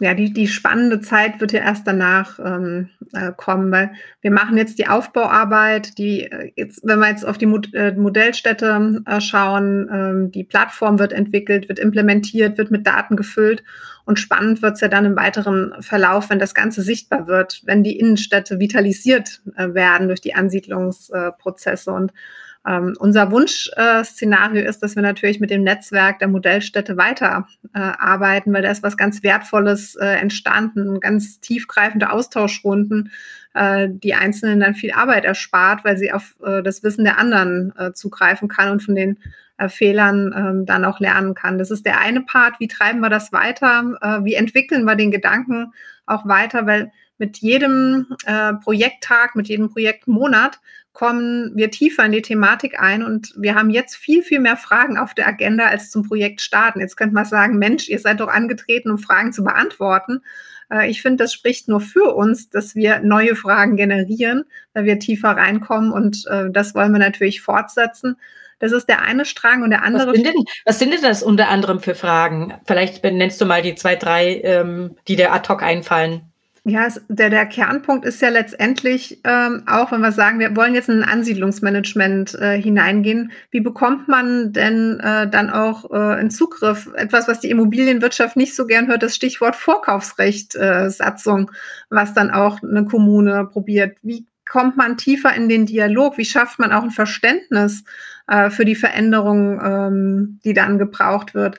Ja, 0.00 0.14
die, 0.14 0.32
die 0.32 0.48
spannende 0.48 1.00
Zeit 1.00 1.40
wird 1.40 1.52
ja 1.52 1.60
erst 1.60 1.86
danach 1.86 2.40
ähm, 2.40 2.88
äh, 3.12 3.30
kommen, 3.36 3.70
weil 3.70 3.92
wir 4.20 4.32
machen 4.32 4.56
jetzt 4.56 4.78
die 4.78 4.88
Aufbauarbeit, 4.88 5.96
die 5.96 6.24
äh, 6.24 6.50
jetzt, 6.56 6.80
wenn 6.82 6.98
wir 6.98 7.08
jetzt 7.08 7.24
auf 7.24 7.38
die 7.38 7.44
äh, 7.44 7.92
Modellstätte 7.92 9.02
äh, 9.06 9.20
schauen, 9.20 9.88
ähm, 9.92 10.30
die 10.32 10.42
Plattform 10.42 10.98
wird 10.98 11.12
entwickelt, 11.12 11.68
wird 11.68 11.78
implementiert, 11.78 12.58
wird 12.58 12.72
mit 12.72 12.84
Daten 12.84 13.14
gefüllt 13.14 13.62
und 14.04 14.18
spannend 14.18 14.60
wird 14.60 14.74
es 14.74 14.80
ja 14.80 14.88
dann 14.88 15.04
im 15.04 15.16
weiteren 15.16 15.74
Verlauf, 15.80 16.30
wenn 16.30 16.40
das 16.40 16.54
Ganze 16.54 16.82
sichtbar 16.82 17.28
wird, 17.28 17.62
wenn 17.66 17.84
die 17.84 17.98
Innenstädte 17.98 18.58
vitalisiert 18.58 19.40
äh, 19.56 19.72
werden 19.72 20.08
durch 20.08 20.20
die 20.20 20.34
Ansiedlungsprozesse 20.34 21.92
und 21.92 22.12
ähm, 22.66 22.94
unser 22.98 23.32
Wunschszenario 23.32 24.62
äh, 24.62 24.68
ist, 24.68 24.82
dass 24.82 24.94
wir 24.94 25.02
natürlich 25.02 25.40
mit 25.40 25.50
dem 25.50 25.64
Netzwerk 25.64 26.20
der 26.20 26.28
Modellstädte 26.28 26.96
weiter 26.96 27.48
äh, 27.74 27.80
arbeiten, 27.80 28.52
weil 28.52 28.62
da 28.62 28.70
ist 28.70 28.84
was 28.84 28.96
ganz 28.96 29.22
Wertvolles 29.22 29.96
äh, 29.96 30.06
entstanden, 30.06 31.00
ganz 31.00 31.40
tiefgreifende 31.40 32.12
Austauschrunden, 32.12 33.10
äh, 33.54 33.88
die 33.90 34.14
Einzelnen 34.14 34.60
dann 34.60 34.74
viel 34.74 34.92
Arbeit 34.92 35.24
erspart, 35.24 35.84
weil 35.84 35.98
sie 35.98 36.12
auf 36.12 36.36
äh, 36.44 36.62
das 36.62 36.84
Wissen 36.84 37.04
der 37.04 37.18
anderen 37.18 37.72
äh, 37.76 37.92
zugreifen 37.92 38.48
kann 38.48 38.70
und 38.70 38.82
von 38.82 38.94
den 38.94 39.18
Fehlern 39.68 40.34
ähm, 40.36 40.66
dann 40.66 40.84
auch 40.84 40.98
lernen 40.98 41.34
kann. 41.34 41.56
Das 41.56 41.70
ist 41.70 41.86
der 41.86 42.00
eine 42.00 42.22
Part. 42.22 42.58
Wie 42.58 42.66
treiben 42.66 42.98
wir 42.98 43.10
das 43.10 43.32
weiter? 43.32 44.20
wie 44.24 44.34
entwickeln 44.34 44.84
wir 44.84 44.96
den 44.96 45.12
Gedanken 45.12 45.72
auch 46.04 46.26
weiter? 46.26 46.66
Weil 46.66 46.90
mit 47.18 47.36
jedem 47.36 48.06
Projekttag, 48.64 49.36
mit 49.36 49.46
jedem 49.46 49.70
Projektmonat 49.70 50.58
kommen 50.92 51.52
wir 51.54 51.70
tiefer 51.70 52.04
in 52.04 52.12
die 52.12 52.22
Thematik 52.22 52.78
ein 52.80 53.02
und 53.02 53.32
wir 53.36 53.54
haben 53.54 53.70
jetzt 53.70 53.96
viel, 53.96 54.22
viel 54.22 54.40
mehr 54.40 54.56
Fragen 54.56 54.98
auf 54.98 55.14
der 55.14 55.26
Agenda 55.26 55.66
als 55.66 55.90
zum 55.90 56.06
Projekt 56.06 56.40
starten. 56.40 56.80
Jetzt 56.80 56.96
könnte 56.96 57.14
man 57.14 57.24
sagen, 57.24 57.58
Mensch, 57.58 57.88
ihr 57.88 57.98
seid 57.98 58.20
doch 58.20 58.28
angetreten, 58.28 58.90
um 58.90 58.98
Fragen 58.98 59.32
zu 59.32 59.42
beantworten. 59.42 60.20
Äh, 60.70 60.90
ich 60.90 61.00
finde, 61.00 61.24
das 61.24 61.32
spricht 61.32 61.68
nur 61.68 61.80
für 61.80 62.14
uns, 62.14 62.50
dass 62.50 62.74
wir 62.74 63.00
neue 63.00 63.36
Fragen 63.36 63.76
generieren, 63.76 64.44
weil 64.74 64.84
wir 64.84 64.98
tiefer 64.98 65.30
reinkommen 65.30 65.92
und 65.92 66.26
äh, 66.26 66.50
das 66.50 66.74
wollen 66.74 66.92
wir 66.92 66.98
natürlich 66.98 67.40
fortsetzen. 67.40 68.16
Das 68.58 68.70
ist 68.70 68.88
der 68.88 69.02
eine 69.02 69.24
Strang 69.24 69.62
und 69.62 69.70
der 69.70 69.82
andere. 69.82 70.08
Was 70.08 70.14
sind 70.14 70.26
denn, 70.26 70.44
was 70.64 70.78
sind 70.78 70.94
denn 70.94 71.02
das 71.02 71.22
unter 71.22 71.48
anderem 71.48 71.80
für 71.80 71.96
Fragen? 71.96 72.54
Vielleicht 72.64 73.02
nennst 73.02 73.40
du 73.40 73.44
mal 73.44 73.60
die 73.60 73.74
zwei, 73.74 73.96
drei, 73.96 74.40
ähm, 74.44 74.96
die 75.08 75.16
dir 75.16 75.32
ad 75.32 75.48
hoc 75.48 75.64
einfallen. 75.64 76.31
Ja, 76.64 76.86
es, 76.86 77.00
der, 77.08 77.28
der 77.28 77.46
Kernpunkt 77.46 78.04
ist 78.04 78.22
ja 78.22 78.28
letztendlich 78.28 79.20
ähm, 79.24 79.64
auch, 79.66 79.90
wenn 79.90 80.00
wir 80.00 80.12
sagen, 80.12 80.38
wir 80.38 80.54
wollen 80.54 80.76
jetzt 80.76 80.88
in 80.88 81.02
ein 81.02 81.08
Ansiedlungsmanagement 81.08 82.34
äh, 82.34 82.56
hineingehen, 82.56 83.32
wie 83.50 83.60
bekommt 83.60 84.06
man 84.06 84.52
denn 84.52 85.00
äh, 85.00 85.28
dann 85.28 85.50
auch 85.50 85.90
äh, 85.90 85.96
einen 85.96 86.30
Zugriff? 86.30 86.88
Etwas, 86.94 87.26
was 87.26 87.40
die 87.40 87.50
Immobilienwirtschaft 87.50 88.36
nicht 88.36 88.54
so 88.54 88.64
gern 88.66 88.86
hört, 88.86 89.02
das 89.02 89.16
Stichwort 89.16 89.56
Vorkaufsrecht, 89.56 90.54
äh, 90.54 90.88
was 91.90 92.14
dann 92.14 92.30
auch 92.30 92.62
eine 92.62 92.84
Kommune 92.84 93.44
probiert. 93.44 93.98
Wie 94.02 94.26
kommt 94.48 94.76
man 94.76 94.96
tiefer 94.96 95.34
in 95.34 95.48
den 95.48 95.66
Dialog? 95.66 96.16
Wie 96.16 96.24
schafft 96.24 96.60
man 96.60 96.72
auch 96.72 96.84
ein 96.84 96.90
Verständnis 96.90 97.82
äh, 98.28 98.50
für 98.50 98.64
die 98.64 98.76
Veränderung, 98.76 99.60
ähm, 99.60 100.40
die 100.44 100.54
dann 100.54 100.78
gebraucht 100.78 101.34
wird? 101.34 101.58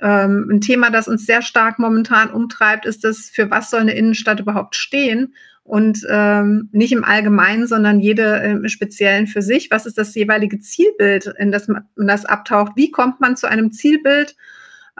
Ähm, 0.00 0.48
ein 0.50 0.60
Thema, 0.60 0.90
das 0.90 1.08
uns 1.08 1.26
sehr 1.26 1.42
stark 1.42 1.78
momentan 1.78 2.30
umtreibt, 2.30 2.86
ist 2.86 3.04
das, 3.04 3.30
für 3.32 3.50
was 3.50 3.70
soll 3.70 3.80
eine 3.80 3.94
Innenstadt 3.94 4.40
überhaupt 4.40 4.76
stehen? 4.76 5.34
Und 5.62 6.06
ähm, 6.08 6.68
nicht 6.70 6.92
im 6.92 7.02
Allgemeinen, 7.02 7.66
sondern 7.66 7.98
jede 7.98 8.36
im 8.36 8.68
Speziellen 8.68 9.26
für 9.26 9.42
sich. 9.42 9.68
Was 9.72 9.84
ist 9.84 9.98
das 9.98 10.14
jeweilige 10.14 10.60
Zielbild, 10.60 11.26
in 11.38 11.50
das 11.50 11.66
man 11.66 11.86
das 11.96 12.24
abtaucht? 12.24 12.72
Wie 12.76 12.92
kommt 12.92 13.20
man 13.20 13.36
zu 13.36 13.48
einem 13.48 13.72
Zielbild, 13.72 14.36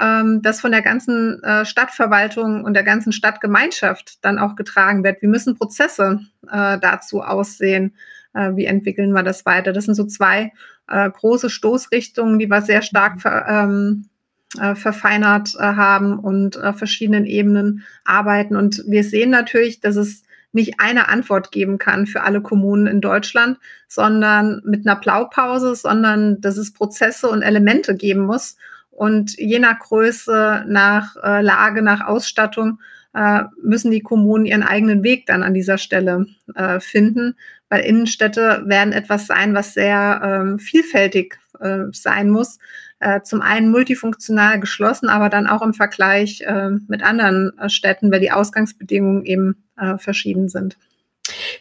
ähm, 0.01 0.43
das 0.43 0.61
von 0.61 0.73
der 0.73 0.83
ganzen 0.83 1.41
äh, 1.45 1.65
Stadtverwaltung 1.65 2.65
und 2.65 2.75
der 2.75 2.83
ganzen 2.83 3.13
Stadtgemeinschaft 3.13 4.25
dann 4.25 4.41
auch 4.41 4.57
getragen 4.57 5.05
wird? 5.05 5.23
Wie 5.23 5.29
müssen 5.29 5.57
Prozesse 5.57 6.21
äh, 6.51 6.79
dazu 6.81 7.23
aussehen? 7.23 7.95
Äh, 8.35 8.57
wie 8.57 8.65
entwickeln 8.65 9.13
wir 9.13 9.23
das 9.23 9.47
weiter? 9.47 9.73
Das 9.73 9.85
sind 9.85 9.95
so 9.95 10.05
zwei 10.05 10.53
äh, 10.89 11.09
große 11.09 11.49
Stoßrichtungen, 11.49 12.41
die 12.41 12.51
wir 12.51 12.63
sehr 12.63 12.83
stark 12.83 13.21
ver, 13.21 13.47
ähm, 13.49 14.09
äh, 14.59 14.75
verfeinert 14.75 15.55
äh, 15.59 15.63
haben 15.63 16.19
und 16.19 16.63
auf 16.63 16.79
verschiedenen 16.79 17.27
Ebenen 17.27 17.85
arbeiten. 18.05 18.57
Und 18.57 18.83
wir 18.87 19.05
sehen 19.05 19.31
natürlich, 19.31 19.81
dass 19.81 19.97
es 19.97 20.23
nicht 20.53 20.81
eine 20.81 21.09
Antwort 21.09 21.53
geben 21.53 21.79
kann 21.79 22.07
für 22.07 22.23
alle 22.23 22.41
Kommunen 22.41 22.87
in 22.87 23.01
Deutschland, 23.01 23.59
sondern 23.89 24.63
mit 24.65 24.87
einer 24.87 24.99
Blaupause, 24.99 25.75
sondern 25.75 26.41
dass 26.41 26.57
es 26.57 26.73
Prozesse 26.73 27.29
und 27.29 27.43
Elemente 27.43 27.95
geben 27.95 28.23
muss. 28.23 28.57
Und 28.91 29.37
je 29.39 29.59
nach 29.59 29.79
Größe, 29.79 30.65
nach 30.67 31.15
äh, 31.23 31.43
Lage, 31.43 31.83
nach 31.83 32.07
Ausstattung 32.07 32.81
äh, 33.15 33.45
müssen 33.63 33.91
die 33.91 34.01
Kommunen 34.01 34.47
ihren 34.47 34.63
eigenen 34.63 35.03
Weg 35.03 35.27
dann 35.27 35.43
an 35.43 35.55
dieser 35.55 35.79
Stelle 35.79 36.27
äh, 36.55 36.81
finden, 36.81 37.37
weil 37.69 37.85
Innenstädte 37.85 38.63
werden 38.67 38.93
etwas 38.93 39.27
sein, 39.27 39.55
was 39.55 39.75
sehr 39.75 40.21
ähm, 40.25 40.59
vielfältig 40.59 41.39
äh, 41.61 41.85
sein 41.93 42.31
muss 42.31 42.59
äh, 43.01 43.21
zum 43.23 43.43
einen 43.43 43.71
multifunktional 43.71 44.59
geschlossen, 44.61 45.09
aber 45.09 45.29
dann 45.29 45.47
auch 45.47 45.63
im 45.63 45.75
Vergleich 45.75 46.41
äh, 46.43 46.71
mit 46.89 47.03
anderen 47.03 47.53
äh, 47.59 47.69
Städten, 47.69 48.11
weil 48.11 48.21
die 48.21 48.33
Ausgangsbedingungen 48.33 49.25
eben 49.25 49.65
äh, 49.79 49.99
verschieden 49.99 50.49
sind. 50.49 50.79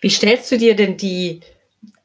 Wie 0.02 0.10
stellst 0.10 0.52
du 0.52 0.58
dir 0.58 0.76
denn 0.76 0.98
die, 0.98 1.42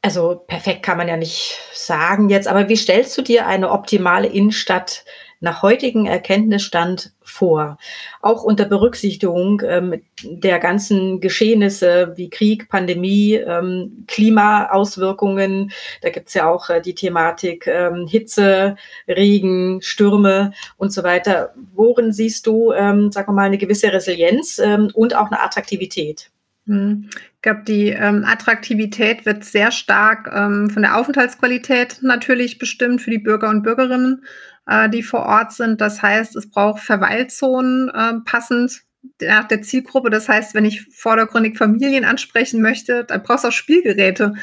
also 0.01 0.43
perfekt 0.47 0.83
kann 0.83 0.97
man 0.97 1.07
ja 1.07 1.17
nicht 1.17 1.59
sagen 1.73 2.29
jetzt, 2.29 2.47
aber 2.47 2.69
wie 2.69 2.77
stellst 2.77 3.17
du 3.17 3.21
dir 3.21 3.47
eine 3.47 3.71
optimale 3.71 4.27
Innenstadt 4.27 5.05
nach 5.41 5.63
heutigem 5.63 6.05
Erkenntnisstand 6.05 7.13
vor. 7.21 7.77
Auch 8.21 8.43
unter 8.43 8.65
Berücksichtigung 8.65 9.61
ähm, 9.65 10.01
der 10.23 10.59
ganzen 10.59 11.19
Geschehnisse 11.19 12.13
wie 12.15 12.29
Krieg, 12.29 12.69
Pandemie, 12.69 13.33
ähm, 13.33 14.05
Klimaauswirkungen. 14.07 15.71
Da 16.01 16.09
gibt's 16.09 16.35
ja 16.35 16.49
auch 16.49 16.69
äh, 16.69 16.79
die 16.79 16.95
Thematik 16.95 17.67
ähm, 17.67 18.07
Hitze, 18.07 18.75
Regen, 19.07 19.81
Stürme 19.81 20.53
und 20.77 20.93
so 20.93 21.03
weiter. 21.03 21.53
Worin 21.73 22.13
siehst 22.13 22.45
du, 22.45 22.71
ähm, 22.71 23.11
sagen 23.11 23.29
wir 23.29 23.33
mal, 23.33 23.45
eine 23.47 23.57
gewisse 23.57 23.91
Resilienz 23.91 24.59
ähm, 24.59 24.91
und 24.93 25.15
auch 25.15 25.27
eine 25.27 25.41
Attraktivität? 25.41 26.29
Hm. 26.71 27.09
Ich 27.35 27.41
glaube, 27.41 27.63
die 27.67 27.89
ähm, 27.89 28.23
Attraktivität 28.25 29.25
wird 29.25 29.43
sehr 29.43 29.71
stark 29.71 30.31
ähm, 30.33 30.69
von 30.69 30.83
der 30.83 30.97
Aufenthaltsqualität 30.97 31.99
natürlich 32.01 32.59
bestimmt 32.59 33.01
für 33.01 33.11
die 33.11 33.17
Bürger 33.17 33.49
und 33.49 33.63
Bürgerinnen 33.63 34.23
äh, 34.67 34.89
die 34.89 35.03
vor 35.03 35.25
Ort 35.25 35.51
sind. 35.51 35.81
Das 35.81 36.01
heißt, 36.01 36.35
es 36.35 36.49
braucht 36.49 36.81
Verweilzonen 36.81 37.89
äh, 37.89 38.13
passend 38.25 38.83
nach 39.19 39.47
der 39.47 39.61
Zielgruppe. 39.61 40.09
Das 40.09 40.29
heißt, 40.29 40.53
wenn 40.53 40.65
ich 40.65 40.83
vordergründig 40.95 41.57
Familien 41.57 42.05
ansprechen 42.05 42.61
möchte, 42.61 43.03
dann 43.03 43.23
brauchst 43.23 43.43
du 43.43 43.47
auch 43.47 43.53
Spielgeräte 43.53 44.33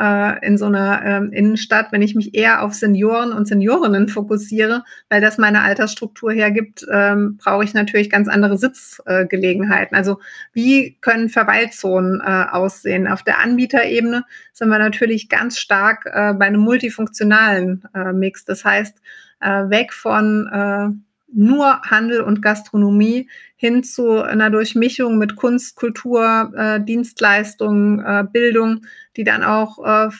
äh, 0.00 0.46
in 0.46 0.58
so 0.58 0.66
einer 0.66 1.02
ähm, 1.04 1.32
Innenstadt. 1.32 1.92
Wenn 1.92 2.02
ich 2.02 2.14
mich 2.14 2.34
eher 2.34 2.62
auf 2.62 2.74
Senioren 2.74 3.32
und 3.32 3.46
Seniorinnen 3.46 4.08
fokussiere, 4.08 4.84
weil 5.08 5.20
das 5.20 5.38
meine 5.38 5.62
Altersstruktur 5.62 6.32
hergibt, 6.32 6.84
ähm, 6.90 7.36
brauche 7.36 7.64
ich 7.64 7.74
natürlich 7.74 8.10
ganz 8.10 8.28
andere 8.28 8.58
Sitzgelegenheiten. 8.58 9.94
Äh, 9.94 9.98
also 9.98 10.18
wie 10.52 10.96
können 11.00 11.28
Verweilzonen 11.28 12.20
äh, 12.20 12.46
aussehen? 12.50 13.06
Auf 13.06 13.22
der 13.22 13.38
Anbieterebene 13.38 14.24
sind 14.52 14.68
wir 14.68 14.78
natürlich 14.78 15.28
ganz 15.28 15.58
stark 15.58 16.06
äh, 16.06 16.34
bei 16.34 16.46
einem 16.46 16.60
multifunktionalen 16.60 17.84
äh, 17.94 18.12
Mix. 18.12 18.44
Das 18.44 18.64
heißt, 18.64 19.00
äh, 19.40 19.70
weg 19.70 19.92
von 19.92 20.48
äh, 20.52 21.07
nur 21.32 21.82
Handel 21.82 22.20
und 22.22 22.42
Gastronomie 22.42 23.28
hin 23.56 23.82
zu 23.82 24.22
einer 24.22 24.50
Durchmischung 24.50 25.18
mit 25.18 25.36
Kunst, 25.36 25.76
Kultur, 25.76 26.52
äh, 26.56 26.80
Dienstleistungen, 26.80 28.00
äh, 28.00 28.24
Bildung, 28.30 28.86
die 29.16 29.24
dann 29.24 29.42
auch 29.42 29.84
äh, 29.84 30.10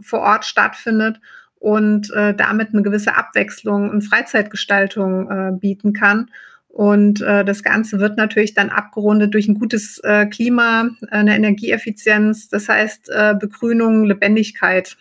vor 0.00 0.20
Ort 0.20 0.44
stattfindet 0.44 1.20
und 1.60 2.10
äh, 2.10 2.34
damit 2.34 2.72
eine 2.72 2.82
gewisse 2.82 3.16
Abwechslung 3.16 3.90
und 3.90 4.02
Freizeitgestaltung 4.02 5.30
äh, 5.30 5.52
bieten 5.52 5.92
kann. 5.92 6.30
Und 6.68 7.20
äh, 7.20 7.44
das 7.44 7.62
Ganze 7.62 7.98
wird 7.98 8.16
natürlich 8.16 8.54
dann 8.54 8.70
abgerundet 8.70 9.34
durch 9.34 9.48
ein 9.48 9.58
gutes 9.58 10.00
Klima, 10.30 10.90
eine 11.10 11.34
Energieeffizienz, 11.34 12.48
das 12.48 12.68
heißt 12.68 13.10
Begrünung, 13.40 14.04
Lebendigkeit, 14.04 14.96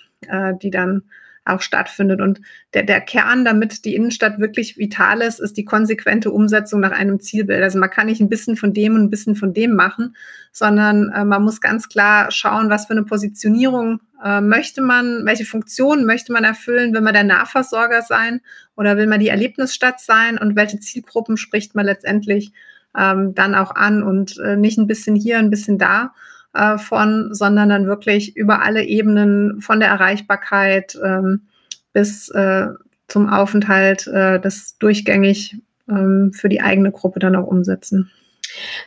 die 0.62 0.72
dann 0.72 1.04
auch 1.50 1.62
stattfindet. 1.62 2.22
Und 2.22 2.42
der, 2.74 2.84
der 2.84 3.02
Kern, 3.02 3.46
damit 3.46 3.86
die 3.86 3.96
Innenstadt 3.96 4.40
wirklich 4.40 4.78
vital 4.78 5.22
ist, 5.22 5.40
ist 5.40 5.58
die 5.58 5.66
konsequente 5.66 6.32
Umsetzung 6.32 6.80
nach 6.80 6.92
einem 6.92 7.20
Zielbild. 7.20 7.62
Also 7.64 7.80
man 7.80 7.90
kann 7.90 8.08
nicht 8.08 8.22
ein 8.22 8.30
bisschen 8.30 8.56
von 8.56 8.74
dem 8.74 8.96
und 8.96 9.04
ein 9.04 9.10
bisschen 9.10 9.36
von 9.36 9.54
dem 9.54 9.76
machen, 9.76 10.16
sondern 10.52 11.12
äh, 11.12 11.26
man 11.26 11.44
muss 11.44 11.62
ganz 11.62 11.90
klar 11.90 12.32
schauen, 12.32 12.70
was 12.70 12.86
für 12.86 12.92
eine 12.92 13.04
Positionierung 13.04 14.00
äh, 14.24 14.42
möchte 14.42 14.82
man, 14.82 15.26
welche 15.26 15.46
Funktionen 15.46 16.06
möchte 16.06 16.34
man 16.34 16.44
erfüllen, 16.44 16.94
will 16.94 17.02
man 17.02 17.14
der 17.14 17.24
Nahversorger 17.24 18.02
sein 18.02 18.42
oder 18.76 18.98
will 18.98 19.08
man 19.08 19.20
die 19.20 19.30
Erlebnisstadt 19.30 20.00
sein 20.00 20.38
und 20.38 20.56
welche 20.56 20.80
Zielgruppen 20.80 21.38
spricht 21.38 21.76
man 21.76 21.86
letztendlich 21.86 22.52
ähm, 22.98 23.36
dann 23.36 23.56
auch 23.56 23.76
an 23.76 24.04
und 24.04 24.38
äh, 24.40 24.56
nicht 24.56 24.78
ein 24.78 24.88
bisschen 24.88 25.16
hier, 25.16 25.38
ein 25.38 25.50
bisschen 25.50 25.78
da 25.78 26.14
äh, 26.58 26.78
von, 26.78 27.34
sondern 27.34 27.70
dann 27.70 27.88
wirklich 27.88 28.36
über 28.36 28.64
alle 28.64 28.84
Ebenen 28.84 29.62
von 29.62 29.80
der 29.80 29.90
Erreichbarkeit 29.90 30.98
ähm, 31.04 31.48
bis 31.94 32.30
äh, 32.30 32.68
zum 33.08 33.30
Aufenthalt 33.30 34.08
äh, 34.08 34.40
das 34.40 34.78
durchgängig 34.80 35.58
ähm, 35.90 36.32
für 36.34 36.50
die 36.50 36.62
eigene 36.62 36.92
Gruppe 36.92 37.20
dann 37.20 37.36
auch 37.36 37.48
umsetzen. 37.48 38.12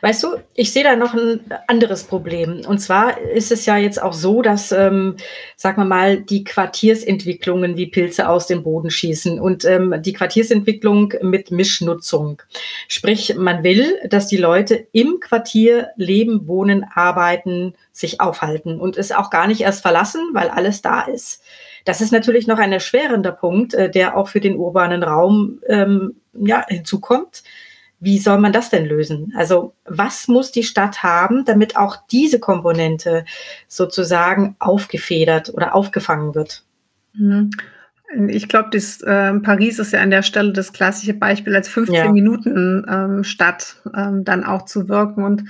Weißt 0.01 0.23
du, 0.23 0.37
ich 0.55 0.71
sehe 0.71 0.83
da 0.83 0.95
noch 0.95 1.13
ein 1.13 1.41
anderes 1.67 2.03
Problem. 2.03 2.61
Und 2.65 2.79
zwar 2.79 3.19
ist 3.19 3.51
es 3.51 3.65
ja 3.65 3.77
jetzt 3.77 4.01
auch 4.01 4.13
so, 4.13 4.41
dass, 4.41 4.71
ähm, 4.71 5.15
sagen 5.55 5.81
wir 5.81 5.85
mal, 5.85 6.17
die 6.17 6.43
Quartiersentwicklungen 6.43 7.77
wie 7.77 7.87
Pilze 7.87 8.29
aus 8.29 8.47
dem 8.47 8.63
Boden 8.63 8.89
schießen 8.89 9.39
und 9.39 9.65
ähm, 9.65 9.95
die 10.01 10.13
Quartiersentwicklung 10.13 11.13
mit 11.21 11.51
Mischnutzung. 11.51 12.41
Sprich, 12.87 13.35
man 13.37 13.63
will, 13.63 13.99
dass 14.07 14.27
die 14.27 14.37
Leute 14.37 14.87
im 14.91 15.19
Quartier 15.19 15.89
leben, 15.95 16.47
wohnen, 16.47 16.85
arbeiten, 16.93 17.75
sich 17.91 18.21
aufhalten 18.21 18.79
und 18.79 18.97
es 18.97 19.11
auch 19.11 19.29
gar 19.29 19.47
nicht 19.47 19.61
erst 19.61 19.81
verlassen, 19.81 20.21
weil 20.33 20.49
alles 20.49 20.81
da 20.81 21.01
ist. 21.01 21.41
Das 21.85 22.01
ist 22.01 22.11
natürlich 22.11 22.47
noch 22.47 22.59
ein 22.59 22.71
erschwerender 22.71 23.31
Punkt, 23.31 23.73
äh, 23.73 23.89
der 23.89 24.17
auch 24.17 24.27
für 24.27 24.39
den 24.39 24.55
urbanen 24.55 25.03
Raum 25.03 25.59
ähm, 25.67 26.15
ja, 26.33 26.65
hinzukommt 26.67 27.43
wie 28.01 28.17
soll 28.17 28.39
man 28.39 28.51
das 28.51 28.71
denn 28.71 28.85
lösen? 28.85 29.31
Also 29.37 29.75
was 29.85 30.27
muss 30.27 30.51
die 30.51 30.63
Stadt 30.63 31.03
haben, 31.03 31.45
damit 31.45 31.77
auch 31.77 31.97
diese 32.09 32.39
Komponente 32.39 33.25
sozusagen 33.67 34.55
aufgefedert 34.57 35.53
oder 35.53 35.75
aufgefangen 35.75 36.33
wird? 36.33 36.63
Mhm. 37.13 37.51
Ich 38.27 38.49
glaube, 38.49 38.75
äh, 38.75 39.39
Paris 39.39 39.79
ist 39.79 39.93
ja 39.93 40.01
an 40.01 40.09
der 40.09 40.23
Stelle 40.23 40.51
das 40.51 40.73
klassische 40.73 41.13
Beispiel 41.13 41.55
als 41.55 41.69
15 41.69 41.95
ja. 41.95 42.11
Minuten 42.11 42.85
ähm, 42.89 43.23
Stadt 43.23 43.77
ähm, 43.95 44.25
dann 44.25 44.43
auch 44.43 44.65
zu 44.65 44.89
wirken. 44.89 45.23
Und 45.23 45.43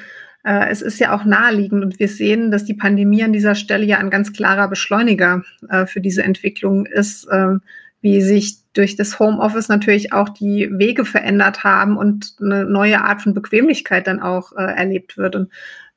äh, 0.44 0.70
es 0.70 0.82
ist 0.82 1.00
ja 1.00 1.16
auch 1.16 1.24
naheliegend 1.24 1.84
und 1.84 2.00
wir 2.00 2.10
sehen, 2.10 2.52
dass 2.52 2.66
die 2.66 2.74
Pandemie 2.74 3.24
an 3.24 3.34
dieser 3.34 3.56
Stelle 3.56 3.86
ja 3.86 3.98
ein 3.98 4.10
ganz 4.10 4.34
klarer 4.34 4.68
Beschleuniger 4.68 5.44
äh, 5.70 5.86
für 5.86 6.02
diese 6.02 6.24
Entwicklung 6.24 6.86
ist. 6.86 7.28
Ähm, 7.32 7.62
wie 8.02 8.22
sich 8.22 8.58
durch 8.74 8.96
das 8.96 9.20
Homeoffice 9.20 9.70
natürlich 9.70 10.14
auch 10.14 10.30
die 10.30 10.70
Wege 10.72 11.06
verändert 11.06 11.64
haben 11.64 11.98
und 11.98 12.36
eine 12.42 12.66
neue 12.66 13.04
Art 13.04 13.22
von 13.22 13.34
Bequemlichkeit 13.34 14.08
dann 14.08 14.22
auch 14.22 14.54
äh, 14.54 14.64
erlebt 14.64 15.18
wird. 15.18 15.36
Und 15.36 15.50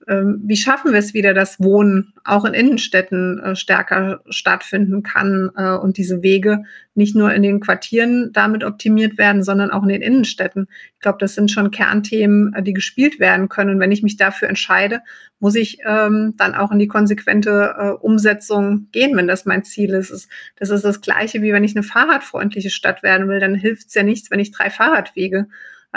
wie 0.07 0.57
schaffen 0.57 0.93
wir 0.93 0.99
es 0.99 1.15
wieder, 1.15 1.33
dass 1.33 1.61
Wohnen 1.61 2.13
auch 2.25 2.45
in 2.45 2.53
Innenstädten 2.53 3.39
äh, 3.39 3.57
stärker 3.57 4.21
stattfinden 4.29 5.03
kann 5.03 5.51
äh, 5.57 5.71
und 5.71 5.97
diese 5.97 6.23
Wege 6.23 6.65
nicht 6.95 7.17
nur 7.17 7.33
in 7.33 7.43
den 7.43 7.61
Quartieren 7.61 8.31
damit 8.33 8.65
optimiert 8.65 9.17
werden, 9.17 9.43
sondern 9.43 9.71
auch 9.71 9.83
in 9.83 9.89
den 9.89 10.03
Innenstädten. 10.03 10.69
Ich 10.95 11.01
glaube, 11.01 11.19
das 11.21 11.35
sind 11.35 11.51
schon 11.51 11.71
Kernthemen, 11.71 12.53
äh, 12.55 12.63
die 12.63 12.75
gespielt 12.75 13.19
werden 13.19 13.49
können. 13.49 13.71
Und 13.71 13.81
wenn 13.81 13.93
ich 13.93 14.03
mich 14.03 14.17
dafür 14.19 14.49
entscheide, 14.49 15.01
muss 15.39 15.55
ich 15.55 15.79
ähm, 15.87 16.35
dann 16.37 16.55
auch 16.55 16.71
in 16.71 16.79
die 16.79 16.87
konsequente 16.87 17.99
Umsetzung 18.01 18.89
gehen, 18.93 19.17
wenn 19.17 19.27
das 19.27 19.45
mein 19.45 19.65
Ziel 19.65 19.91
ist. 19.91 20.29
Das 20.57 20.71
ist 20.71 20.85
das 20.85 21.01
Gleiche, 21.01 21.43
wie 21.43 21.53
wenn 21.53 21.65
ich 21.65 21.77
eine 21.77 21.83
fahrradfreundliche 21.83 22.71
Stadt 22.71 23.03
werden 23.03 23.29
will. 23.29 23.41
Dann 23.41 23.55
hilft 23.55 23.89
es 23.89 23.95
ja 23.95 24.03
nichts, 24.03 24.31
wenn 24.31 24.41
ich 24.41 24.53
drei 24.53 24.71
Fahrradwege 24.71 25.49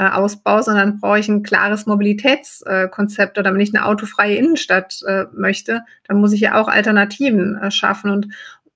ausbaue, 0.05 0.63
sondern 0.63 0.99
brauche 0.99 1.19
ich 1.19 1.27
ein 1.27 1.43
klares 1.43 1.85
Mobilitätskonzept 1.85 3.37
oder 3.37 3.53
wenn 3.53 3.59
ich 3.59 3.75
eine 3.75 3.85
autofreie 3.85 4.35
Innenstadt 4.35 5.01
äh, 5.07 5.25
möchte, 5.33 5.81
dann 6.07 6.19
muss 6.19 6.33
ich 6.33 6.41
ja 6.41 6.61
auch 6.61 6.67
Alternativen 6.67 7.57
äh, 7.57 7.71
schaffen. 7.71 8.11
Und 8.11 8.27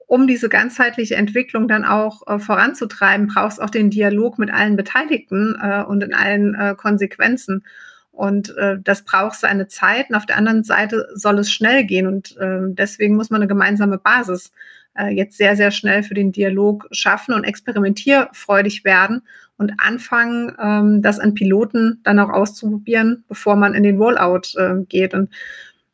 um 0.07 0.27
diese 0.27 0.49
ganzheitliche 0.49 1.15
Entwicklung 1.15 1.67
dann 1.67 1.85
auch 1.85 2.27
äh, 2.27 2.39
voranzutreiben, 2.39 3.27
brauchst 3.27 3.61
auch 3.61 3.69
den 3.69 3.89
Dialog 3.89 4.39
mit 4.39 4.51
allen 4.51 4.75
Beteiligten 4.75 5.57
äh, 5.61 5.83
und 5.83 6.03
in 6.03 6.13
allen 6.13 6.55
äh, 6.55 6.75
Konsequenzen. 6.75 7.65
Und 8.11 8.55
äh, 8.57 8.77
das 8.83 9.03
braucht 9.03 9.39
seine 9.39 9.67
Zeit. 9.67 10.09
Und 10.09 10.15
auf 10.15 10.25
der 10.25 10.37
anderen 10.37 10.63
Seite 10.63 11.07
soll 11.13 11.39
es 11.39 11.51
schnell 11.51 11.85
gehen. 11.85 12.07
Und 12.07 12.35
äh, 12.37 12.59
deswegen 12.69 13.15
muss 13.15 13.29
man 13.29 13.41
eine 13.41 13.47
gemeinsame 13.47 13.97
Basis 13.97 14.47
äh, 14.47 14.80
jetzt 15.09 15.37
sehr, 15.37 15.55
sehr 15.55 15.71
schnell 15.71 16.03
für 16.03 16.13
den 16.13 16.31
Dialog 16.31 16.87
schaffen 16.91 17.33
und 17.33 17.43
experimentierfreudig 17.45 18.83
werden 18.83 19.21
und 19.61 19.73
anfangen, 19.77 20.55
ähm, 20.59 21.01
das 21.01 21.19
an 21.19 21.35
Piloten 21.35 21.99
dann 22.03 22.19
auch 22.19 22.29
auszuprobieren, 22.29 23.23
bevor 23.27 23.55
man 23.55 23.75
in 23.75 23.83
den 23.83 23.97
Rollout 23.97 24.57
äh, 24.57 24.83
geht. 24.89 25.13
Und 25.13 25.29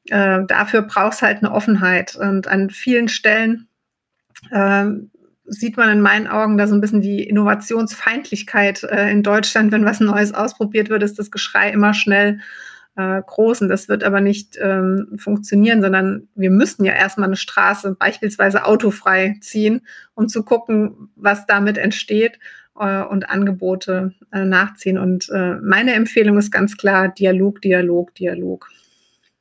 äh, 0.06 0.40
dafür 0.48 0.84
braucht 0.84 1.16
es 1.16 1.22
halt 1.22 1.40
eine 1.40 1.52
Offenheit. 1.52 2.16
Und 2.16 2.48
an 2.48 2.70
vielen 2.70 3.10
Stellen 3.10 3.68
äh, 4.52 4.86
sieht 5.46 5.76
man 5.76 5.90
in 5.90 6.02
meinen 6.02 6.28
Augen 6.28 6.58
da 6.58 6.66
so 6.66 6.76
ein 6.76 6.82
bisschen 6.82 7.02
die 7.02 7.24
Innovationsfeindlichkeit 7.24 8.84
äh, 8.84 9.12
in 9.12 9.22
Deutschland. 9.22 9.72
Wenn 9.72 9.86
was 9.86 10.00
Neues 10.00 10.34
ausprobiert 10.34 10.90
wird, 10.90 11.04
ist 11.04 11.20
das 11.20 11.30
Geschrei 11.30 11.70
immer 11.70 11.94
schnell 11.94 12.40
äh, 12.98 13.22
groß. 13.26 13.62
Und 13.62 13.70
das 13.70 13.88
wird 13.88 14.04
aber 14.04 14.20
nicht 14.20 14.58
ähm, 14.62 15.18
funktionieren, 15.18 15.82
sondern 15.82 16.28
wir 16.36 16.52
müssen 16.52 16.84
ja 16.84 16.94
erstmal 16.94 17.30
eine 17.30 17.38
Straße 17.38 17.96
beispielsweise 17.96 18.66
autofrei 18.66 19.38
ziehen, 19.40 19.82
um 20.16 20.28
zu 20.28 20.44
gucken, 20.44 21.10
was 21.16 21.46
damit 21.46 21.78
entsteht 21.78 22.40
äh, 22.78 23.02
und 23.04 23.30
Angebote 23.30 24.14
äh, 24.34 24.44
nachziehen. 24.44 24.98
Und 24.98 25.30
äh, 25.30 25.56
meine 25.62 25.94
Empfehlung 25.94 26.38
ist 26.38 26.52
ganz 26.52 26.76
klar 26.76 27.10
Dialog, 27.10 27.62
Dialog, 27.62 28.14
Dialog. 28.16 28.68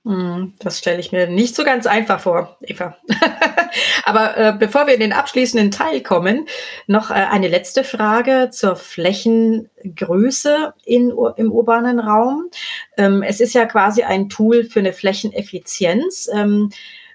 Hm, 0.07 0.55
das 0.61 0.79
stelle 0.79 1.01
ich 1.01 1.11
mir 1.11 1.27
nicht 1.27 1.57
so 1.57 1.65
ganz 1.65 1.85
einfach 1.85 2.21
vor, 2.21 2.59
Eva. 2.61 2.97
Aber 4.05 4.37
äh, 4.37 4.55
bevor 4.57 4.87
wir 4.87 4.95
in 4.95 5.01
den 5.01 5.13
abschließenden 5.13 5.73
Teil 5.73 6.01
kommen, 6.01 6.47
noch 6.87 7.11
äh, 7.11 7.15
eine 7.15 7.49
letzte 7.49 7.83
Frage 7.83 8.51
zur 8.53 8.77
Flächengröße 8.77 10.75
in, 10.85 11.13
im 11.37 11.51
urbanen 11.51 11.99
Raum. 11.99 12.45
Ähm, 12.97 13.25
es 13.25 13.41
ist 13.41 13.53
ja 13.53 13.67
quasi 13.67 14.05
ein 14.05 14.29
Tool 14.29 14.63
für 14.63 14.79
eine 14.79 14.93
Flächeneffizienz. 14.93 16.31
Ähm, 16.33 16.71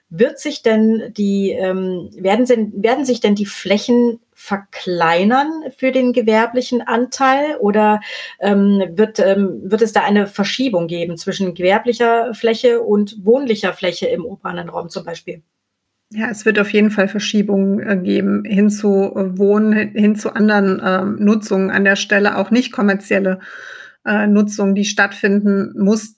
wird 0.09 0.39
sich 0.39 0.61
denn 0.61 1.13
die, 1.15 1.51
ähm, 1.51 2.09
werden, 2.17 2.73
werden 2.75 3.05
sich 3.05 3.21
denn 3.21 3.35
die 3.35 3.45
Flächen 3.45 4.19
verkleinern 4.41 5.65
für 5.77 5.91
den 5.91 6.13
gewerblichen 6.13 6.81
Anteil 6.81 7.57
oder 7.59 8.01
ähm, 8.39 8.83
wird, 8.93 9.19
ähm, 9.19 9.61
wird 9.63 9.83
es 9.83 9.93
da 9.93 10.03
eine 10.03 10.25
Verschiebung 10.25 10.87
geben 10.87 11.15
zwischen 11.15 11.53
gewerblicher 11.53 12.33
Fläche 12.33 12.81
und 12.81 13.23
wohnlicher 13.23 13.71
Fläche 13.73 14.07
im 14.07 14.25
urbanen 14.25 14.67
Raum 14.67 14.89
zum 14.89 15.05
Beispiel? 15.05 15.43
Ja, 16.09 16.29
es 16.29 16.43
wird 16.43 16.57
auf 16.59 16.73
jeden 16.73 16.89
Fall 16.89 17.07
Verschiebungen 17.07 17.87
äh, 17.87 17.97
geben 17.97 18.43
hin 18.43 18.71
zu 18.71 19.13
äh, 19.15 19.37
Wohnen, 19.37 19.73
hin 19.73 20.15
zu 20.15 20.33
anderen 20.33 20.79
äh, 20.79 21.23
Nutzungen 21.23 21.69
an 21.69 21.85
der 21.85 21.95
Stelle, 21.95 22.35
auch 22.35 22.49
nicht 22.49 22.71
kommerzielle 22.71 23.39
äh, 24.05 24.25
Nutzungen, 24.25 24.73
die 24.73 24.85
stattfinden 24.85 25.73
muss. 25.77 26.15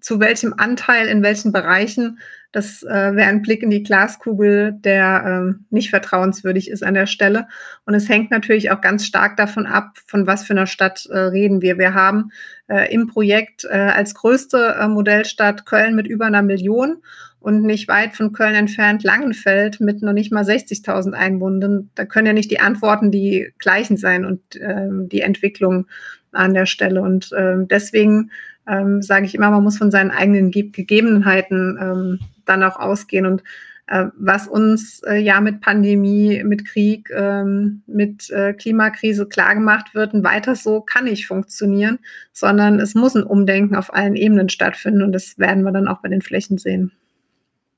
Zu 0.00 0.18
welchem 0.18 0.52
Anteil, 0.56 1.06
in 1.06 1.22
welchen 1.22 1.52
Bereichen 1.52 2.18
das 2.52 2.82
äh, 2.82 3.16
wäre 3.16 3.28
ein 3.28 3.42
Blick 3.42 3.62
in 3.62 3.70
die 3.70 3.82
Glaskugel, 3.82 4.72
der 4.72 5.24
ähm, 5.26 5.64
nicht 5.70 5.90
vertrauenswürdig 5.90 6.70
ist 6.70 6.84
an 6.84 6.94
der 6.94 7.06
Stelle. 7.06 7.48
Und 7.86 7.94
es 7.94 8.08
hängt 8.08 8.30
natürlich 8.30 8.70
auch 8.70 8.80
ganz 8.80 9.06
stark 9.06 9.36
davon 9.38 9.66
ab, 9.66 9.96
von 10.06 10.26
was 10.26 10.44
für 10.44 10.52
einer 10.52 10.66
Stadt 10.66 11.06
äh, 11.06 11.18
reden 11.18 11.62
wir. 11.62 11.78
Wir 11.78 11.94
haben 11.94 12.30
äh, 12.68 12.92
im 12.92 13.06
Projekt 13.06 13.64
äh, 13.64 13.76
als 13.76 14.14
größte 14.14 14.76
äh, 14.78 14.86
Modellstadt 14.86 15.64
Köln 15.64 15.94
mit 15.94 16.06
über 16.06 16.26
einer 16.26 16.42
Million 16.42 17.02
und 17.40 17.62
nicht 17.62 17.88
weit 17.88 18.14
von 18.14 18.32
Köln 18.32 18.54
entfernt 18.54 19.02
Langenfeld 19.02 19.80
mit 19.80 20.02
noch 20.02 20.12
nicht 20.12 20.30
mal 20.30 20.44
60.000 20.44 21.12
Einwohnern. 21.12 21.90
Da 21.94 22.04
können 22.04 22.26
ja 22.26 22.32
nicht 22.32 22.50
die 22.50 22.60
Antworten 22.60 23.10
die 23.10 23.52
gleichen 23.58 23.96
sein 23.96 24.24
und 24.24 24.40
ähm, 24.60 25.08
die 25.08 25.22
Entwicklung 25.22 25.86
an 26.32 26.54
der 26.54 26.66
Stelle. 26.66 27.02
Und 27.02 27.30
ähm, 27.36 27.66
deswegen 27.68 28.30
ähm, 28.66 29.02
sage 29.02 29.26
ich 29.26 29.34
immer, 29.34 29.50
man 29.50 29.62
muss 29.62 29.78
von 29.78 29.90
seinen 29.90 30.10
eigenen 30.10 30.50
Ge 30.50 30.70
Gegebenheiten 30.70 31.78
ähm, 31.80 32.18
dann 32.44 32.62
auch 32.62 32.76
ausgehen. 32.76 33.26
Und 33.26 33.42
äh, 33.86 34.06
was 34.16 34.46
uns 34.46 35.02
äh, 35.02 35.16
ja 35.16 35.40
mit 35.40 35.60
Pandemie, 35.60 36.42
mit 36.44 36.66
Krieg, 36.66 37.10
ähm, 37.14 37.82
mit 37.86 38.30
äh, 38.30 38.52
Klimakrise 38.52 39.26
klargemacht 39.26 39.94
wird, 39.94 40.14
und 40.14 40.24
weiter 40.24 40.54
so 40.54 40.80
kann 40.80 41.04
nicht 41.04 41.26
funktionieren, 41.26 41.98
sondern 42.32 42.78
es 42.78 42.94
muss 42.94 43.14
ein 43.14 43.24
Umdenken 43.24 43.74
auf 43.74 43.92
allen 43.92 44.16
Ebenen 44.16 44.48
stattfinden. 44.48 45.02
Und 45.02 45.12
das 45.12 45.38
werden 45.38 45.64
wir 45.64 45.72
dann 45.72 45.88
auch 45.88 46.00
bei 46.00 46.08
den 46.08 46.22
Flächen 46.22 46.58
sehen. 46.58 46.92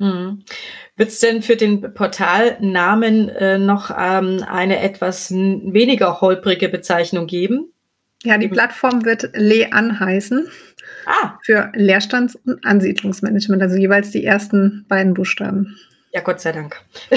Hm. 0.00 0.42
Wird 0.96 1.08
es 1.08 1.20
denn 1.20 1.42
für 1.42 1.56
den 1.56 1.80
Portalnamen 1.94 3.28
äh, 3.28 3.58
noch 3.58 3.90
ähm, 3.96 4.44
eine 4.46 4.80
etwas 4.80 5.30
weniger 5.30 6.20
holprige 6.20 6.68
Bezeichnung 6.68 7.26
geben? 7.26 7.72
Ja, 8.24 8.38
die 8.38 8.48
Plattform 8.48 9.04
wird 9.04 9.30
LEAN 9.34 10.00
heißen. 10.00 10.48
Ah. 11.06 11.38
Für 11.42 11.72
Leerstands- 11.74 12.36
und 12.36 12.64
Ansiedlungsmanagement, 12.64 13.62
also 13.62 13.76
jeweils 13.76 14.10
die 14.10 14.24
ersten 14.24 14.84
beiden 14.88 15.14
Buchstaben. 15.14 15.76
Ja, 16.12 16.20
Gott 16.20 16.40
sei 16.40 16.52
Dank. 16.52 16.80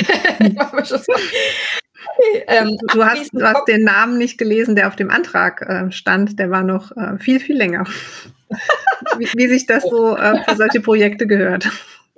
ähm, 2.47 2.77
du, 2.93 3.05
hast, 3.05 3.31
du 3.31 3.43
hast 3.43 3.67
den 3.67 3.83
Namen 3.83 4.17
nicht 4.17 4.37
gelesen, 4.37 4.75
der 4.75 4.87
auf 4.87 4.95
dem 4.95 5.11
Antrag 5.11 5.61
äh, 5.61 5.91
stand. 5.91 6.39
Der 6.39 6.49
war 6.49 6.63
noch 6.63 6.95
äh, 6.97 7.19
viel, 7.19 7.39
viel 7.39 7.57
länger. 7.57 7.85
wie, 9.17 9.29
wie, 9.35 9.47
sich 9.47 9.67
das 9.67 9.83
so 9.83 10.15
äh, 10.17 10.43
für 10.43 10.55
solche 10.55 10.81
Projekte 10.81 11.27
gehört. 11.27 11.69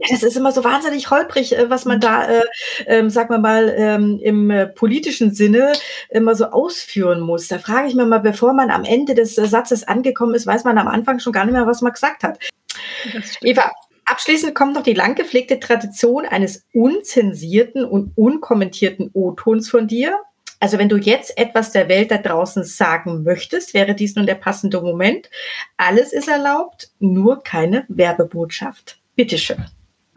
Ja, 0.01 0.07
das 0.11 0.23
ist 0.23 0.37
immer 0.37 0.53
so 0.53 0.63
wahnsinnig 0.63 1.11
holprig, 1.11 1.57
äh, 1.57 1.69
was 1.69 1.83
man 1.83 1.97
mhm. 1.97 2.01
da, 2.01 2.25
äh, 2.25 2.41
äh, 2.85 3.09
sagen 3.09 3.29
wir 3.29 3.37
mal, 3.37 3.73
ähm, 3.75 4.19
im 4.23 4.49
äh, 4.49 4.65
politischen 4.65 5.33
Sinne 5.33 5.73
immer 6.09 6.35
so 6.35 6.45
ausführen 6.45 7.19
muss. 7.19 7.49
Da 7.49 7.59
frage 7.59 7.89
ich 7.89 7.95
mir 7.95 8.05
mal, 8.05 8.19
bevor 8.19 8.53
man 8.53 8.71
am 8.71 8.85
Ende 8.85 9.13
des 9.13 9.37
äh, 9.37 9.45
Satzes 9.45 9.85
angekommen 9.85 10.35
ist, 10.35 10.47
weiß 10.47 10.63
man 10.63 10.77
am 10.77 10.87
Anfang 10.87 11.19
schon 11.19 11.33
gar 11.33 11.43
nicht 11.43 11.53
mehr, 11.53 11.67
was 11.67 11.81
man 11.81 11.91
gesagt 11.91 12.23
hat. 12.23 12.39
Eva, 13.41 13.69
abschließend 14.05 14.55
kommt 14.55 14.73
noch 14.73 14.83
die 14.83 14.93
lang 14.93 15.15
gepflegte 15.15 15.59
Tradition 15.59 16.25
eines 16.25 16.63
unzensierten 16.73 17.83
und 17.83 18.13
unkommentierten 18.15 19.09
O-Tons 19.13 19.69
von 19.69 19.87
dir. 19.87 20.17
Also 20.61 20.77
wenn 20.77 20.89
du 20.89 20.95
jetzt 20.95 21.37
etwas 21.37 21.73
der 21.73 21.89
Welt 21.89 22.11
da 22.11 22.17
draußen 22.17 22.63
sagen 22.63 23.23
möchtest, 23.23 23.73
wäre 23.73 23.95
dies 23.95 24.15
nun 24.15 24.25
der 24.25 24.35
passende 24.35 24.81
Moment. 24.81 25.29
Alles 25.75 26.13
ist 26.13 26.29
erlaubt, 26.29 26.91
nur 26.99 27.43
keine 27.43 27.85
Werbebotschaft. 27.89 28.97
Bitteschön. 29.15 29.65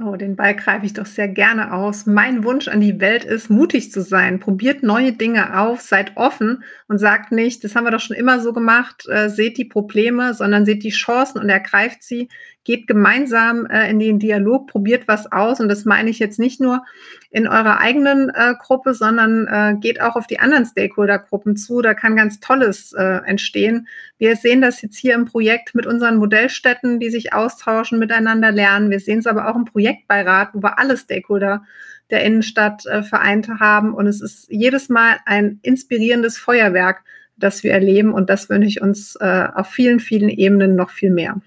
Oh, 0.04 0.16
den 0.16 0.34
Ball 0.34 0.56
greife 0.56 0.84
ich 0.84 0.94
doch 0.94 1.06
sehr 1.06 1.28
gerne 1.28 1.72
aus. 1.72 2.06
Mein 2.06 2.44
Wunsch 2.44 2.66
an 2.66 2.80
die 2.80 2.98
Welt 3.00 3.24
ist, 3.24 3.50
mutig 3.50 3.92
zu 3.92 4.02
sein. 4.02 4.40
Probiert 4.40 4.82
neue 4.82 5.12
Dinge 5.12 5.60
auf, 5.60 5.80
seid 5.80 6.16
offen 6.16 6.64
und 6.88 6.98
sagt 6.98 7.30
nicht, 7.30 7.62
das 7.62 7.76
haben 7.76 7.84
wir 7.84 7.92
doch 7.92 8.00
schon 8.00 8.16
immer 8.16 8.40
so 8.40 8.52
gemacht, 8.52 9.06
äh, 9.08 9.28
seht 9.28 9.58
die 9.58 9.64
Probleme, 9.64 10.34
sondern 10.34 10.64
seht 10.64 10.82
die 10.82 10.90
Chancen 10.90 11.40
und 11.40 11.48
ergreift 11.48 12.02
sie 12.02 12.28
geht 12.64 12.86
gemeinsam 12.86 13.66
äh, 13.66 13.90
in 13.90 13.98
den 13.98 14.18
Dialog, 14.18 14.68
probiert 14.68 15.08
was 15.08 15.30
aus. 15.30 15.60
Und 15.60 15.68
das 15.68 15.84
meine 15.84 16.10
ich 16.10 16.18
jetzt 16.18 16.38
nicht 16.38 16.60
nur 16.60 16.84
in 17.32 17.48
eurer 17.48 17.80
eigenen 17.80 18.28
äh, 18.28 18.54
Gruppe, 18.60 18.92
sondern 18.92 19.46
äh, 19.46 19.74
geht 19.80 20.02
auch 20.02 20.16
auf 20.16 20.26
die 20.26 20.38
anderen 20.38 20.66
Stakeholder-Gruppen 20.66 21.56
zu. 21.56 21.80
Da 21.80 21.94
kann 21.94 22.14
ganz 22.14 22.40
Tolles 22.40 22.92
äh, 22.92 23.20
entstehen. 23.24 23.88
Wir 24.18 24.36
sehen 24.36 24.60
das 24.60 24.82
jetzt 24.82 24.98
hier 24.98 25.14
im 25.14 25.24
Projekt 25.24 25.74
mit 25.74 25.86
unseren 25.86 26.18
Modellstätten, 26.18 27.00
die 27.00 27.08
sich 27.08 27.32
austauschen, 27.32 27.98
miteinander 27.98 28.52
lernen. 28.52 28.90
Wir 28.90 29.00
sehen 29.00 29.20
es 29.20 29.26
aber 29.26 29.48
auch 29.48 29.56
im 29.56 29.64
Projektbeirat, 29.64 30.50
wo 30.52 30.62
wir 30.62 30.78
alle 30.78 30.98
Stakeholder 30.98 31.64
der 32.10 32.22
Innenstadt 32.22 32.84
äh, 32.84 33.02
vereint 33.02 33.48
haben. 33.48 33.94
Und 33.94 34.06
es 34.06 34.20
ist 34.20 34.50
jedes 34.50 34.90
Mal 34.90 35.16
ein 35.24 35.58
inspirierendes 35.62 36.36
Feuerwerk, 36.36 37.02
das 37.38 37.62
wir 37.64 37.72
erleben. 37.72 38.12
Und 38.12 38.28
das 38.28 38.50
wünsche 38.50 38.68
ich 38.68 38.82
uns 38.82 39.16
äh, 39.16 39.48
auf 39.54 39.68
vielen, 39.68 40.00
vielen 40.00 40.28
Ebenen 40.28 40.76
noch 40.76 40.90
viel 40.90 41.10
mehr. 41.10 41.40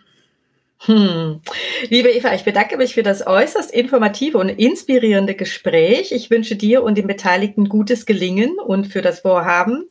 Hm. 0.79 1.41
Liebe 1.89 2.09
Eva, 2.09 2.33
ich 2.33 2.43
bedanke 2.43 2.77
mich 2.77 2.93
für 2.93 3.03
das 3.03 3.25
äußerst 3.25 3.71
informative 3.71 4.37
und 4.37 4.49
inspirierende 4.49 5.33
Gespräch. 5.33 6.11
Ich 6.11 6.29
wünsche 6.29 6.55
dir 6.55 6.83
und 6.83 6.97
den 6.97 7.07
Beteiligten 7.07 7.69
gutes 7.69 8.05
Gelingen 8.05 8.59
und 8.59 8.87
für 8.87 9.01
das 9.01 9.21
Vorhaben 9.21 9.87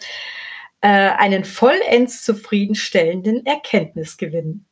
äh, 0.83 0.89
einen 0.89 1.45
vollends 1.45 2.23
zufriedenstellenden 2.23 3.47
Erkenntnisgewinn. 3.47 4.67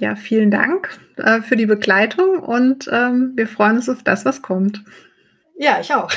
Ja, 0.00 0.16
vielen 0.16 0.50
Dank 0.50 0.98
äh, 1.16 1.40
für 1.40 1.56
die 1.56 1.66
Begleitung 1.66 2.40
und 2.40 2.88
ähm, 2.92 3.32
wir 3.36 3.48
freuen 3.48 3.76
uns 3.76 3.88
auf 3.88 4.02
das, 4.02 4.24
was 4.24 4.42
kommt. 4.42 4.84
Ja, 5.56 5.78
ich 5.80 5.94
auch. 5.94 6.10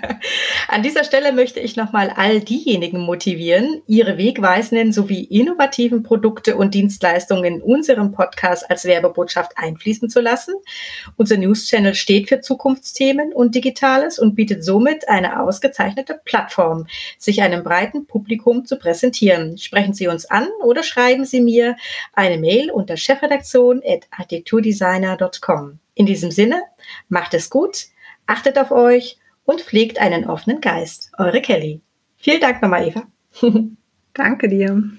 An 0.68 0.82
dieser 0.82 1.04
Stelle 1.04 1.32
möchte 1.32 1.60
ich 1.60 1.76
nochmal 1.76 2.10
all 2.10 2.40
diejenigen 2.40 2.98
motivieren, 2.98 3.82
ihre 3.86 4.18
wegweisenden 4.18 4.92
sowie 4.92 5.22
innovativen 5.22 6.02
Produkte 6.02 6.56
und 6.56 6.74
Dienstleistungen 6.74 7.44
in 7.44 7.62
unserem 7.62 8.10
Podcast 8.10 8.68
als 8.68 8.84
Werbebotschaft 8.84 9.56
einfließen 9.56 10.10
zu 10.10 10.20
lassen. 10.20 10.54
Unser 11.16 11.36
News-Channel 11.36 11.94
steht 11.94 12.28
für 12.28 12.40
Zukunftsthemen 12.40 13.32
und 13.32 13.54
Digitales 13.54 14.18
und 14.18 14.34
bietet 14.34 14.64
somit 14.64 15.08
eine 15.08 15.40
ausgezeichnete 15.40 16.20
Plattform, 16.24 16.88
sich 17.16 17.42
einem 17.42 17.62
breiten 17.62 18.08
Publikum 18.08 18.64
zu 18.64 18.76
präsentieren. 18.76 19.56
Sprechen 19.56 19.94
Sie 19.94 20.08
uns 20.08 20.26
an 20.26 20.48
oder 20.64 20.82
schreiben 20.82 21.24
Sie 21.24 21.42
mir 21.42 21.76
eine 22.12 22.38
Mail 22.38 22.72
unter 22.72 22.96
chefredaktion.architekturdesigner.com. 22.96 25.78
In 25.94 26.06
diesem 26.06 26.32
Sinne, 26.32 26.60
macht 27.08 27.34
es 27.34 27.50
gut, 27.50 27.93
achtet 28.26 28.58
auf 28.58 28.70
euch 28.70 29.18
und 29.44 29.60
pflegt 29.60 29.98
einen 30.00 30.28
offenen 30.28 30.60
Geist. 30.60 31.12
Eure 31.18 31.40
Kelly. 31.40 31.80
Vielen 32.16 32.40
Dank 32.40 32.62
nochmal, 32.62 32.88
Eva. 32.88 33.02
Danke 34.14 34.48
dir. 34.48 34.90